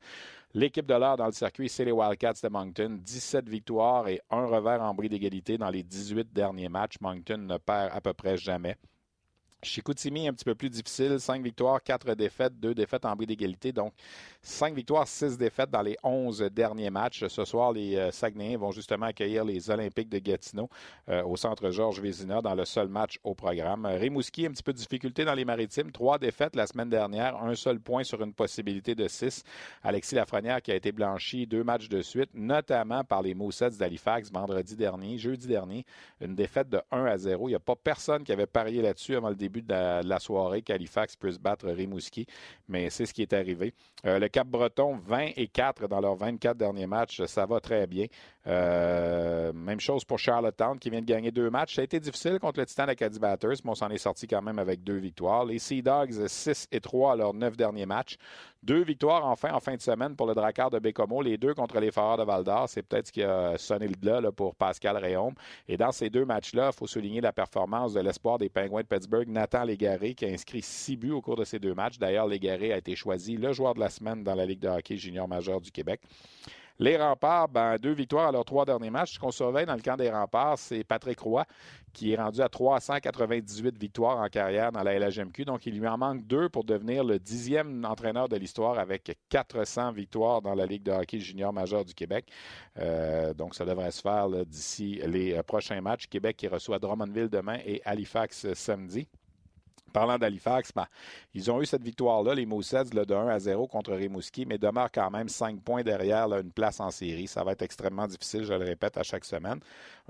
l'équipe 0.53 0.85
de 0.85 0.93
l'heure 0.93 1.17
dans 1.17 1.25
le 1.25 1.31
circuit, 1.31 1.69
c'est 1.69 1.85
les 1.85 1.91
Wildcats 1.91 2.41
de 2.43 2.49
Moncton. 2.49 2.97
17 3.01 3.47
victoires 3.49 4.07
et 4.07 4.21
un 4.29 4.45
revers 4.45 4.81
en 4.81 4.93
bris 4.93 5.09
d'égalité 5.09 5.57
dans 5.57 5.69
les 5.69 5.83
18 5.83 6.31
derniers 6.33 6.69
matchs. 6.69 6.95
Moncton 7.01 7.37
ne 7.37 7.57
perd 7.57 7.91
à 7.93 8.01
peu 8.01 8.13
près 8.13 8.37
jamais. 8.37 8.77
Chicoutimi, 9.63 10.27
un 10.27 10.33
petit 10.33 10.45
peu 10.45 10.55
plus 10.55 10.69
difficile. 10.69 11.19
5 11.19 11.43
victoires, 11.43 11.81
4 11.83 12.15
défaites, 12.15 12.59
2 12.59 12.73
défaites 12.73 13.05
en 13.05 13.15
bris 13.15 13.27
d'égalité. 13.27 13.71
Donc, 13.71 13.93
5 14.41 14.73
victoires, 14.73 15.07
6 15.07 15.37
défaites 15.37 15.69
dans 15.69 15.83
les 15.83 15.97
11 16.03 16.39
derniers 16.51 16.89
matchs. 16.89 17.27
Ce 17.27 17.45
soir, 17.45 17.71
les 17.71 17.95
euh, 17.95 18.11
Saguenayens 18.11 18.57
vont 18.57 18.71
justement 18.71 19.05
accueillir 19.05 19.45
les 19.45 19.69
Olympiques 19.69 20.09
de 20.09 20.17
Gatineau 20.17 20.69
euh, 21.09 21.23
au 21.23 21.37
centre 21.37 21.69
Georges 21.69 22.01
Vézina 22.01 22.41
dans 22.41 22.55
le 22.55 22.65
seul 22.65 22.87
match 22.87 23.19
au 23.23 23.35
programme. 23.35 23.85
Rimouski, 23.85 24.47
un 24.47 24.51
petit 24.51 24.63
peu 24.63 24.73
de 24.73 24.77
difficulté 24.77 25.25
dans 25.25 25.35
les 25.35 25.45
maritimes. 25.45 25.91
3 25.91 26.17
défaites 26.17 26.55
la 26.55 26.65
semaine 26.65 26.89
dernière, 26.89 27.35
un 27.35 27.53
seul 27.53 27.79
point 27.79 28.03
sur 28.03 28.21
une 28.23 28.33
possibilité 28.33 28.95
de 28.95 29.07
6. 29.07 29.43
Alexis 29.83 30.15
Lafrenière 30.15 30.61
qui 30.61 30.71
a 30.71 30.75
été 30.75 30.91
blanchi 30.91 31.45
deux 31.45 31.63
matchs 31.63 31.87
de 31.87 32.01
suite, 32.01 32.31
notamment 32.33 33.03
par 33.03 33.21
les 33.21 33.35
Moussets 33.35 33.71
d'Halifax 33.71 34.31
vendredi 34.31 34.75
dernier, 34.75 35.17
jeudi 35.19 35.47
dernier. 35.47 35.85
Une 36.19 36.35
défaite 36.35 36.69
de 36.69 36.81
1 36.91 37.05
à 37.05 37.17
0. 37.17 37.47
Il 37.47 37.51
n'y 37.51 37.55
a 37.55 37.59
pas 37.59 37.75
personne 37.75 38.23
qui 38.23 38.31
avait 38.31 38.47
parié 38.47 38.81
là-dessus 38.81 39.15
avant 39.15 39.29
le 39.29 39.35
début 39.35 39.50
de 39.59 40.07
la, 40.07 40.19
soirée 40.19 40.61
qu'Halifax 40.61 41.15
puisse 41.17 41.37
battre 41.37 41.67
Rimouski, 41.67 42.25
mais 42.67 42.89
c'est 42.89 43.05
ce 43.05 43.13
qui 43.13 43.21
est 43.21 43.33
arrivé. 43.33 43.73
Euh, 44.05 44.19
le 44.19 44.29
Cap-Breton, 44.29 44.99
20 45.05 45.31
et 45.35 45.47
4 45.47 45.87
dans 45.87 45.99
leurs 45.99 46.15
24 46.15 46.57
derniers 46.57 46.87
matchs, 46.87 47.23
ça 47.25 47.45
va 47.45 47.59
très 47.59 47.87
bien. 47.87 48.05
Euh, 48.47 49.53
même 49.53 49.79
chose 49.79 50.03
pour 50.03 50.17
Charlottetown 50.17 50.79
qui 50.79 50.89
vient 50.89 51.01
de 51.01 51.05
gagner 51.05 51.31
deux 51.31 51.49
matchs. 51.49 51.75
Ça 51.75 51.81
a 51.81 51.83
été 51.83 51.99
difficile 51.99 52.39
contre 52.39 52.59
le 52.59 52.65
Titan 52.65 52.87
Acadie 52.87 53.19
Batters, 53.19 53.57
mais 53.63 53.71
on 53.71 53.75
s'en 53.75 53.89
est 53.89 53.99
sorti 53.99 54.27
quand 54.27 54.41
même 54.41 54.57
avec 54.57 54.83
deux 54.83 54.97
victoires. 54.97 55.45
Les 55.45 55.59
Sea 55.59 55.81
Dogs, 55.81 56.27
6 56.27 56.67
et 56.71 56.79
3 56.79 57.13
à 57.13 57.15
leurs 57.15 57.33
neuf 57.33 57.55
derniers 57.55 57.85
matchs. 57.85 58.17
Deux 58.63 58.83
victoires 58.83 59.25
enfin 59.25 59.53
en 59.53 59.59
fin 59.59 59.75
de 59.75 59.81
semaine 59.81 60.15
pour 60.15 60.27
le 60.27 60.35
Drakkar 60.35 60.69
de 60.69 60.77
Bécomo, 60.77 61.21
les 61.23 61.37
deux 61.37 61.55
contre 61.55 61.79
les 61.79 61.91
Foreurs 61.91 62.17
de 62.17 62.23
Val 62.23 62.43
d'Or. 62.43 62.69
C'est 62.69 62.83
peut-être 62.83 63.07
ce 63.07 63.11
qui 63.11 63.23
a 63.23 63.57
sonné 63.57 63.87
le 63.87 63.95
glas 63.95 64.21
là, 64.21 64.31
pour 64.31 64.55
Pascal 64.55 64.97
Réaume. 64.97 65.33
Et 65.67 65.77
dans 65.77 65.91
ces 65.91 66.09
deux 66.09 66.25
matchs-là, 66.25 66.69
il 66.71 66.77
faut 66.77 66.87
souligner 66.87 67.21
la 67.21 67.33
performance 67.33 67.93
de 67.93 68.01
l'espoir 68.01 68.37
des 68.37 68.49
Penguins 68.49 68.81
de 68.81 68.87
Pittsburgh, 68.87 69.27
Nathan 69.41 69.63
Légaré, 69.63 70.13
qui 70.13 70.23
a 70.25 70.27
inscrit 70.27 70.61
six 70.61 70.95
buts 70.95 71.09
au 71.09 71.19
cours 71.19 71.35
de 71.35 71.43
ces 71.43 71.57
deux 71.57 71.73
matchs. 71.73 71.97
D'ailleurs, 71.97 72.27
Légaré 72.27 72.73
a 72.73 72.77
été 72.77 72.95
choisi 72.95 73.37
le 73.37 73.53
joueur 73.53 73.73
de 73.73 73.79
la 73.79 73.89
semaine 73.89 74.23
dans 74.23 74.35
la 74.35 74.45
Ligue 74.45 74.59
de 74.59 74.67
hockey 74.67 74.97
junior 74.97 75.27
majeur 75.27 75.59
du 75.59 75.71
Québec. 75.71 75.99
Les 76.77 76.95
remparts, 76.95 77.47
ben, 77.47 77.77
deux 77.77 77.93
victoires 77.93 78.27
à 78.27 78.31
leurs 78.31 78.45
trois 78.45 78.65
derniers 78.65 78.91
matchs. 78.91 79.15
Ce 79.15 79.19
qu'on 79.19 79.31
surveille 79.31 79.65
dans 79.65 79.73
le 79.73 79.81
camp 79.81 79.97
des 79.97 80.11
remparts, 80.11 80.59
c'est 80.59 80.83
Patrick 80.83 81.19
Roy, 81.19 81.43
qui 81.91 82.11
est 82.11 82.15
rendu 82.15 82.39
à 82.39 82.49
398 82.49 83.79
victoires 83.79 84.19
en 84.19 84.27
carrière 84.27 84.71
dans 84.71 84.83
la 84.83 84.99
LHMQ. 84.99 85.45
Donc, 85.45 85.65
il 85.65 85.79
lui 85.79 85.87
en 85.87 85.97
manque 85.97 86.27
deux 86.27 86.47
pour 86.47 86.63
devenir 86.63 87.03
le 87.03 87.17
dixième 87.17 87.83
entraîneur 87.83 88.29
de 88.29 88.35
l'histoire 88.35 88.77
avec 88.77 89.17
400 89.29 89.91
victoires 89.91 90.43
dans 90.43 90.53
la 90.53 90.67
Ligue 90.67 90.83
de 90.83 90.91
hockey 90.91 91.19
junior 91.19 91.51
majeur 91.51 91.83
du 91.83 91.95
Québec. 91.95 92.27
Euh, 92.77 93.33
donc, 93.33 93.55
ça 93.55 93.65
devrait 93.65 93.91
se 93.91 94.01
faire 94.01 94.29
d'ici 94.45 95.01
les 95.07 95.33
euh, 95.33 95.41
prochains 95.41 95.81
matchs. 95.81 96.05
Québec 96.07 96.37
qui 96.37 96.47
reçoit 96.47 96.77
Drummondville 96.77 97.29
demain 97.29 97.57
et 97.65 97.81
Halifax 97.85 98.45
euh, 98.45 98.53
samedi. 98.53 99.07
Parlant 99.91 100.17
d'Halifax, 100.17 100.71
ben, 100.75 100.87
ils 101.33 101.51
ont 101.51 101.61
eu 101.61 101.65
cette 101.65 101.83
victoire-là, 101.83 102.33
les 102.35 102.45
Moussets, 102.45 102.85
de 102.85 103.13
1 103.13 103.27
à 103.27 103.39
0 103.39 103.67
contre 103.67 103.93
Rimouski, 103.93 104.45
mais 104.45 104.57
demeurent 104.57 104.91
quand 104.91 105.09
même 105.11 105.29
5 105.29 105.61
points 105.61 105.83
derrière 105.83 106.27
une 106.33 106.51
place 106.51 106.79
en 106.79 106.91
série. 106.91 107.27
Ça 107.27 107.43
va 107.43 107.51
être 107.53 107.61
extrêmement 107.61 108.07
difficile, 108.07 108.43
je 108.43 108.53
le 108.53 108.65
répète 108.65 108.97
à 108.97 109.03
chaque 109.03 109.25
semaine. 109.25 109.59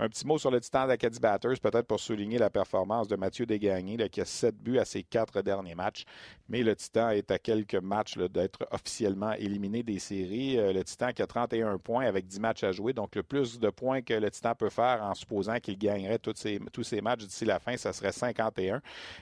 Un 0.04 0.10
petit 0.10 0.26
mot 0.26 0.40
sur 0.40 0.50
le 0.50 0.60
Titan 0.60 0.88
d'Acadie 0.88 1.20
Batters, 1.20 1.60
peut-être 1.62 1.86
pour 1.86 2.00
souligner 2.00 2.40
la 2.40 2.50
performance 2.50 3.08
de 3.08 3.16
Mathieu 3.16 3.46
Desgagnés, 3.46 4.10
qui 4.10 4.20
a 4.20 4.26
7 4.26 4.58
buts 4.58 4.80
à 4.80 4.84
ses 4.84 5.04
quatre 5.04 5.44
derniers 5.44 5.76
matchs. 5.76 6.06
Mais 6.50 6.64
le 6.64 6.76
Titan 6.76 7.12
est 7.12 7.30
à 7.30 7.38
quelques 7.38 7.76
matchs 7.76 8.18
d'être 8.18 8.66
officiellement 8.72 9.34
éliminé 9.34 9.84
des 9.84 10.00
séries. 10.00 10.58
Euh, 10.58 10.74
le 10.74 10.84
Titan 10.84 11.12
qui 11.12 11.22
a 11.22 11.28
31 11.28 11.78
points 11.78 12.08
avec 12.08 12.26
10 12.26 12.40
matchs 12.40 12.64
à 12.64 12.72
jouer. 12.72 12.94
Donc, 12.94 13.16
le 13.16 13.22
plus 13.22 13.60
de 13.60 13.70
points 13.70 14.02
que 14.02 14.16
le 14.16 14.32
Titan 14.32 14.56
peut 14.56 14.72
faire 14.72 15.04
en 15.04 15.14
supposant 15.14 15.60
qu'il 15.60 15.78
gagnerait 15.78 16.18
tous 16.18 16.34
ses, 16.36 16.60
tous 16.74 16.82
ses 16.82 17.02
matchs 17.02 17.26
d'ici 17.26 17.46
la 17.46 17.60
fin, 17.60 17.78
ça 17.78 17.94
serait 17.94 18.12
51. 18.12 18.82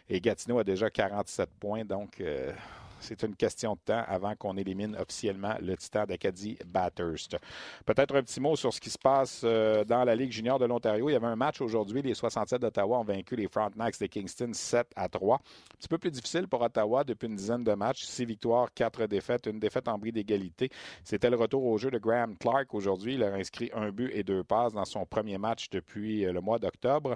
Et 0.10 0.22
Gatineau 0.22 0.60
a 0.60 0.64
déjà 0.64 0.90
47 0.90 1.50
points. 1.60 1.84
Donc, 1.84 2.22
euh, 2.22 2.54
c'est 3.00 3.24
une 3.24 3.36
question 3.36 3.74
de 3.74 3.80
temps 3.86 4.04
avant 4.08 4.36
qu'on 4.36 4.58
élimine 4.58 4.96
officiellement 4.96 5.56
le 5.62 5.76
Titan 5.78 6.06
d'Acadie 6.06 6.58
Bathurst. 6.66 7.38
Peut-être 7.86 8.16
un 8.16 8.24
petit 8.24 8.40
mot 8.40 8.56
sur 8.56 8.74
ce 8.74 8.80
qui 8.80 8.90
se 8.90 8.98
passe 8.98 9.42
euh, 9.44 9.84
dans 9.84 10.04
la 10.04 10.16
Ligue 10.16 10.32
junior 10.32 10.60
de 10.60 10.66
l'Ontario. 10.66 11.10
Il 11.10 11.14
y 11.14 11.16
avait 11.16 11.28
un 11.28 11.36
match 11.36 11.62
aujourd'hui. 11.62 12.02
Les 12.02 12.14
67 12.14 12.62
d'Ottawa 12.62 13.00
ont 13.00 13.04
vaincu 13.04 13.36
les 13.36 13.48
Frontenacs 13.48 14.00
de 14.00 14.06
Kingston 14.08 14.52
7 14.54 14.88
à 14.96 15.08
3. 15.08 15.36
Un 15.36 15.40
petit 15.78 15.88
peu 15.88 15.98
plus 15.98 16.12
difficile 16.12 16.48
pour 16.48 16.62
Ottawa 16.62 17.04
depuis 17.04 17.28
une 17.28 17.36
dizaine 17.36 17.64
de 17.64 17.74
matchs. 17.74 18.04
Six 18.04 18.26
victoires, 18.26 18.74
quatre 18.74 19.06
défaites, 19.06 19.46
une 19.48 19.60
défaite 19.60 19.88
en 19.88 19.98
bris 19.98 20.12
d'égalité. 20.12 20.70
C'était 21.04 21.30
le 21.30 21.38
retour 21.38 21.64
au 21.66 21.78
jeu 21.78 21.92
de 21.92 21.98
Graham 21.98 22.38
Clark 22.38 22.74
aujourd'hui. 22.74 23.16
Il 23.16 23.24
a 23.24 23.34
inscrit 23.34 23.70
un 23.74 23.92
but 23.92 24.12
et 24.14 24.24
deux 24.24 24.44
passes 24.44 24.74
dans 24.74 24.86
son 24.86 25.06
premier 25.06 25.38
match 25.38 25.70
depuis 25.70 26.26
euh, 26.26 26.34
le 26.34 26.42
mois 26.42 26.60
d'octobre. 26.60 27.16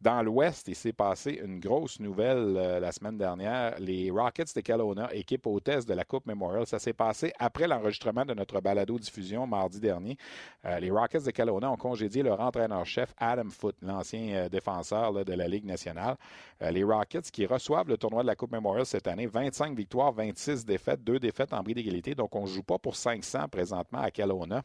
Dans 0.00 0.22
l'Ouest, 0.22 0.66
il 0.68 0.74
s'est 0.74 0.94
passé 0.94 1.38
une 1.44 1.60
grosse 1.60 2.00
nouvelle 2.00 2.56
euh, 2.56 2.80
la 2.80 2.90
semaine 2.90 3.18
dernière. 3.18 3.78
Les 3.78 4.10
Rockets 4.10 4.56
de 4.56 4.62
Kelowna, 4.62 5.14
équipe 5.14 5.46
hôtesse 5.46 5.84
de 5.84 5.92
la 5.92 6.04
Coupe 6.04 6.24
Memorial, 6.24 6.66
ça 6.66 6.78
s'est 6.78 6.94
passé 6.94 7.34
après 7.38 7.68
l'enregistrement 7.68 8.24
de 8.24 8.32
notre 8.32 8.62
balado-diffusion 8.62 9.46
mardi 9.46 9.78
dernier. 9.78 10.16
Euh, 10.64 10.80
les 10.80 10.90
Rockets 10.90 11.26
de 11.26 11.30
Kelowna 11.30 11.70
ont 11.70 11.76
congédié 11.76 12.22
leur 12.22 12.40
entraîneur-chef 12.40 13.12
Adam 13.18 13.50
Foote, 13.50 13.76
l'ancien 13.82 14.36
euh, 14.36 14.48
défenseur 14.48 15.22
de 15.22 15.34
la 15.34 15.46
Ligue 15.46 15.66
nationale. 15.66 16.16
les 16.62 16.82
Rockets 16.82 17.30
qui 17.30 17.44
reçoivent 17.44 17.88
le 17.88 17.98
tournoi 17.98 18.22
de 18.22 18.28
la 18.28 18.36
Coupe 18.36 18.52
Memorial 18.52 18.86
cette 18.86 19.06
année, 19.06 19.26
25 19.26 19.76
victoires, 19.76 20.12
26 20.12 20.64
défaites, 20.64 21.04
2 21.04 21.18
défaites 21.18 21.52
en 21.52 21.62
bris 21.62 21.74
d'égalité. 21.74 22.14
Donc, 22.14 22.34
on 22.34 22.42
ne 22.42 22.46
joue 22.46 22.62
pas 22.62 22.78
pour 22.78 22.96
500 22.96 23.48
présentement 23.48 24.00
à 24.00 24.10
Kelowna. 24.10 24.62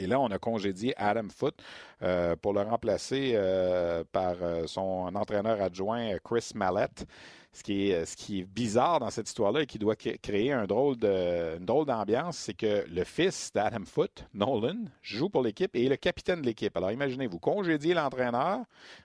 Et 0.00 0.06
là, 0.06 0.18
on 0.18 0.28
a 0.28 0.38
congédié 0.38 0.94
Adam 0.96 1.28
Foote 1.28 1.62
euh, 2.02 2.34
pour 2.36 2.54
le 2.54 2.62
remplacer 2.62 3.32
euh, 3.34 4.02
par 4.12 4.36
euh, 4.40 4.66
son 4.66 5.14
entraîneur 5.14 5.60
adjoint 5.60 6.16
Chris 6.24 6.52
Mallett. 6.54 7.06
Ce 7.52 7.62
qui 7.62 7.90
est, 7.90 8.06
ce 8.06 8.16
qui 8.16 8.40
est 8.40 8.44
bizarre 8.44 9.00
dans 9.00 9.10
cette 9.10 9.28
histoire-là 9.28 9.62
et 9.62 9.66
qui 9.66 9.78
doit 9.78 9.96
créer 9.96 10.52
un 10.52 10.66
drôle 10.66 10.96
une 11.02 11.64
drôle 11.64 11.86
d'ambiance, 11.86 12.36
c'est 12.36 12.54
que 12.54 12.84
le 12.88 13.04
fils 13.04 13.50
d'Adam 13.52 13.84
Foote, 13.84 14.24
Nolan, 14.34 14.84
joue 15.02 15.28
pour 15.28 15.42
l'équipe 15.42 15.74
et 15.74 15.86
est 15.86 15.88
le 15.88 15.96
capitaine 15.96 16.40
de 16.40 16.46
l'équipe. 16.46 16.76
Alors 16.76 16.92
imaginez-vous, 16.92 17.38
congédiez 17.38 17.94
l'entraîneur, 17.94 18.60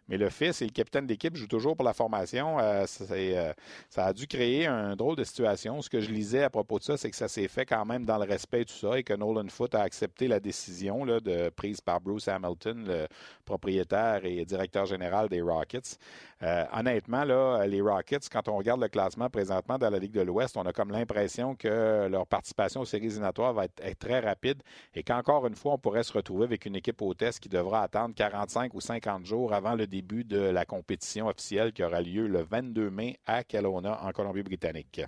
mais 0.08 0.18
le 0.18 0.30
fils 0.30 0.62
et 0.62 0.66
le 0.66 0.72
capitaine 0.72 1.06
de 1.06 1.12
l'équipe 1.12 1.36
jouent 1.36 1.48
toujours 1.48 1.76
pour 1.76 1.86
la 1.86 1.94
formation. 1.94 2.60
Euh, 2.60 2.86
euh, 3.12 3.54
ça 3.90 4.06
a 4.06 4.14
dû 4.14 4.28
créer 4.28 4.68
un 4.68 4.96
drôle 4.96 5.16
de 5.16 5.24
situation. 5.24 5.82
Ce 5.82 5.90
que 5.90 6.00
je 6.00 6.12
lisais 6.12 6.44
à 6.44 6.50
propos 6.50 6.80
de 6.80 6.84
ça, 6.84 6.98
c'est 6.98 7.10
que 7.10 7.16
ça 7.16 7.28
s'est 7.28 7.48
fait 7.48 7.66
quand 7.66 7.86
même 7.86 8.06
dans 8.06 8.18
le 8.18 8.26
respect 8.26 8.60
de 8.60 8.70
tout 8.70 8.76
ça 8.76 8.98
et 8.98 9.04
que 9.04 9.14
Nolan 9.14 9.48
Foote 9.50 9.76
a 9.76 9.82
accepté 9.82 10.28
la 10.28 10.40
décision 10.40 11.06
de, 11.06 11.50
prise 11.50 11.82
par 11.82 12.02
Bruce 12.02 12.28
Hamilton, 12.28 12.86
le 12.88 13.08
propriétaire 13.44 14.26
et 14.26 14.46
directeur 14.46 14.86
général 14.86 15.30
des 15.30 15.42
Rockets. 15.42 15.98
Euh, 16.44 16.66
honnêtement, 16.74 17.24
là, 17.24 17.66
les 17.66 17.82
Rockets, 17.82 18.30
quand 18.36 18.50
on 18.50 18.58
regarde 18.58 18.82
le 18.82 18.90
classement 18.90 19.30
présentement 19.30 19.78
dans 19.78 19.90
la 19.90 19.98
Ligue 19.98 20.12
de 20.12 20.20
l'Ouest, 20.20 20.58
on 20.58 20.64
a 20.64 20.74
comme 20.74 20.92
l'impression 20.92 21.56
que 21.56 22.08
leur 22.08 22.28
participation 22.28 22.82
aux 22.82 22.86
séries 22.86 23.06
éliminatoires 23.06 23.54
va 23.54 23.64
être, 23.64 23.98
très 23.98 24.20
rapide 24.20 24.62
et 24.94 25.04
qu'encore 25.04 25.48
une 25.48 25.56
fois, 25.56 25.72
on 25.74 25.78
pourrait 25.78 26.04
se 26.04 26.12
retrouver 26.12 26.44
avec 26.44 26.66
une 26.66 26.76
équipe 26.76 27.02
hôtesse 27.02 27.40
qui 27.40 27.48
devra 27.48 27.84
attendre 27.84 28.14
45 28.14 28.74
ou 28.74 28.82
50 28.82 29.26
jours 29.26 29.54
avant 29.54 29.74
le 29.74 29.88
début 29.88 30.26
de 30.26 30.38
la 30.38 30.66
compétition 30.66 31.28
officielle 31.28 31.72
qui 31.72 31.82
aura 31.82 32.02
lieu 32.02 32.28
le 32.28 32.44
22 32.44 32.90
mai 32.90 33.18
à 33.26 33.46
Kelowna, 33.46 34.04
en 34.04 34.12
Colombie-Britannique. 34.12 35.04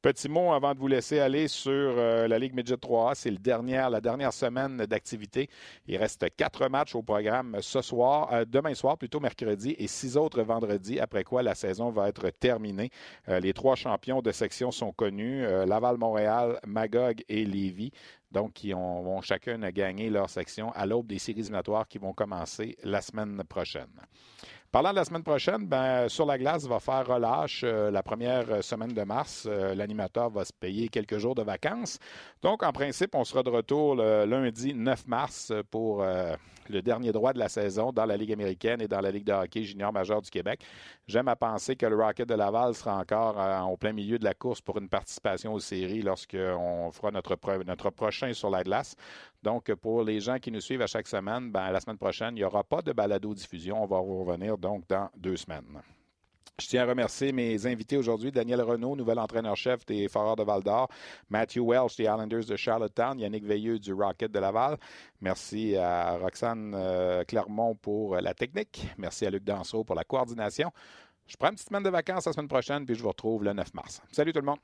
Petit 0.00 0.28
mot 0.28 0.52
avant 0.52 0.74
de 0.74 0.78
vous 0.78 0.86
laisser 0.86 1.18
aller 1.18 1.48
sur 1.48 1.72
euh, 1.72 2.28
la 2.28 2.38
Ligue 2.38 2.54
Midget 2.54 2.76
3A. 2.76 3.16
C'est 3.16 3.32
la 3.32 4.00
dernière 4.00 4.32
semaine 4.32 4.76
d'activité. 4.86 5.48
Il 5.88 5.96
reste 5.96 6.24
quatre 6.36 6.68
matchs 6.68 6.94
au 6.94 7.02
programme 7.02 7.56
ce 7.60 7.82
soir, 7.82 8.32
euh, 8.32 8.44
demain 8.44 8.74
soir, 8.74 8.96
plutôt 8.96 9.18
mercredi, 9.18 9.74
et 9.76 9.88
six 9.88 10.16
autres 10.16 10.40
vendredi, 10.42 11.00
après 11.00 11.24
quoi 11.24 11.42
la 11.42 11.56
saison 11.56 11.90
va 11.90 12.08
être 12.08 12.30
terminée. 12.30 12.90
Euh, 13.28 13.40
les 13.40 13.52
trois 13.52 13.74
champions 13.74 14.22
de 14.22 14.30
section 14.30 14.70
sont 14.70 14.92
connus, 14.92 15.42
Laval-Montréal, 15.66 16.60
Magog 16.64 17.24
et 17.28 17.44
Lévis. 17.44 17.90
Donc, 18.30 18.52
qui 18.52 18.72
vont 18.72 19.20
chacun 19.20 19.58
gagner 19.70 20.10
leur 20.10 20.30
section 20.30 20.70
à 20.72 20.86
l'aube 20.86 21.08
des 21.08 21.18
séries 21.18 21.40
éliminatoires 21.40 21.88
qui 21.88 21.98
vont 21.98 22.12
commencer 22.12 22.76
la 22.84 23.00
semaine 23.00 23.42
prochaine. 23.48 23.88
Parlant 24.70 24.90
de 24.90 24.96
la 24.96 25.04
semaine 25.06 25.22
prochaine, 25.22 25.66
ben, 25.66 26.10
sur 26.10 26.26
la 26.26 26.36
glace 26.36 26.66
va 26.66 26.78
faire 26.78 27.06
relâche 27.06 27.62
euh, 27.64 27.90
la 27.90 28.02
première 28.02 28.62
semaine 28.62 28.92
de 28.92 29.02
mars. 29.02 29.46
Euh, 29.48 29.74
l'animateur 29.74 30.28
va 30.28 30.44
se 30.44 30.52
payer 30.52 30.88
quelques 30.88 31.16
jours 31.16 31.34
de 31.34 31.40
vacances. 31.42 31.98
Donc, 32.42 32.62
en 32.62 32.70
principe, 32.70 33.14
on 33.14 33.24
sera 33.24 33.42
de 33.42 33.48
retour 33.48 33.94
le 33.94 34.26
lundi 34.26 34.74
9 34.74 35.06
mars 35.06 35.54
pour 35.70 36.02
euh, 36.02 36.36
le 36.68 36.82
dernier 36.82 37.12
droit 37.12 37.32
de 37.32 37.38
la 37.38 37.48
saison 37.48 37.92
dans 37.92 38.04
la 38.04 38.16
Ligue 38.16 38.32
américaine 38.32 38.80
et 38.80 38.88
dans 38.88 39.00
la 39.00 39.10
Ligue 39.10 39.24
de 39.24 39.32
hockey 39.32 39.64
junior 39.64 39.92
majeur 39.92 40.22
du 40.22 40.30
Québec. 40.30 40.60
J'aime 41.06 41.28
à 41.28 41.36
penser 41.36 41.76
que 41.76 41.86
le 41.86 41.96
Rocket 41.96 42.28
de 42.28 42.34
Laval 42.34 42.74
sera 42.74 42.98
encore 42.98 43.38
en 43.38 43.76
plein 43.76 43.92
milieu 43.92 44.18
de 44.18 44.24
la 44.24 44.34
course 44.34 44.60
pour 44.60 44.78
une 44.78 44.88
participation 44.88 45.54
aux 45.54 45.60
séries 45.60 46.02
lorsqu'on 46.02 46.90
fera 46.92 47.10
notre, 47.10 47.36
notre 47.64 47.90
prochain 47.90 48.32
sur 48.32 48.50
la 48.50 48.62
glace. 48.62 48.94
Donc, 49.42 49.72
pour 49.74 50.02
les 50.02 50.20
gens 50.20 50.38
qui 50.38 50.50
nous 50.50 50.60
suivent 50.60 50.82
à 50.82 50.86
chaque 50.86 51.08
semaine, 51.08 51.50
ben, 51.50 51.70
la 51.70 51.80
semaine 51.80 51.98
prochaine, 51.98 52.30
il 52.36 52.40
n'y 52.40 52.44
aura 52.44 52.64
pas 52.64 52.82
de 52.82 52.92
balado-diffusion. 52.92 53.82
On 53.82 53.86
va 53.86 53.98
revenir 53.98 54.58
donc 54.58 54.86
dans 54.88 55.08
deux 55.16 55.36
semaines. 55.36 55.80
Je 56.60 56.66
tiens 56.66 56.82
à 56.82 56.86
remercier 56.86 57.30
mes 57.30 57.66
invités 57.66 57.96
aujourd'hui, 57.96 58.32
Daniel 58.32 58.62
Renault, 58.62 58.96
nouvel 58.96 59.20
entraîneur-chef 59.20 59.86
des 59.86 60.08
Foreurs 60.08 60.34
de 60.34 60.42
Val-d'Or, 60.42 60.88
Matthew 61.30 61.58
Welsh 61.60 61.94
des 61.96 62.02
Islanders 62.02 62.46
de 62.46 62.56
Charlottetown, 62.56 63.16
Yannick 63.20 63.44
Veilleux 63.44 63.78
du 63.78 63.92
Rocket 63.92 64.32
de 64.32 64.40
Laval. 64.40 64.76
Merci 65.20 65.76
à 65.76 66.16
Roxane 66.16 66.74
euh, 66.74 67.22
Clermont 67.22 67.76
pour 67.76 68.16
la 68.16 68.34
technique. 68.34 68.88
Merci 68.98 69.24
à 69.24 69.30
Luc 69.30 69.44
Danseau 69.44 69.84
pour 69.84 69.94
la 69.94 70.02
coordination. 70.02 70.72
Je 71.28 71.36
prends 71.36 71.50
une 71.50 71.54
petite 71.54 71.68
semaine 71.68 71.84
de 71.84 71.90
vacances 71.90 72.26
la 72.26 72.32
semaine 72.32 72.48
prochaine, 72.48 72.84
puis 72.84 72.96
je 72.96 73.02
vous 73.02 73.08
retrouve 73.10 73.44
le 73.44 73.52
9 73.52 73.74
mars. 73.74 74.02
Salut 74.10 74.32
tout 74.32 74.40
le 74.40 74.46
monde! 74.46 74.58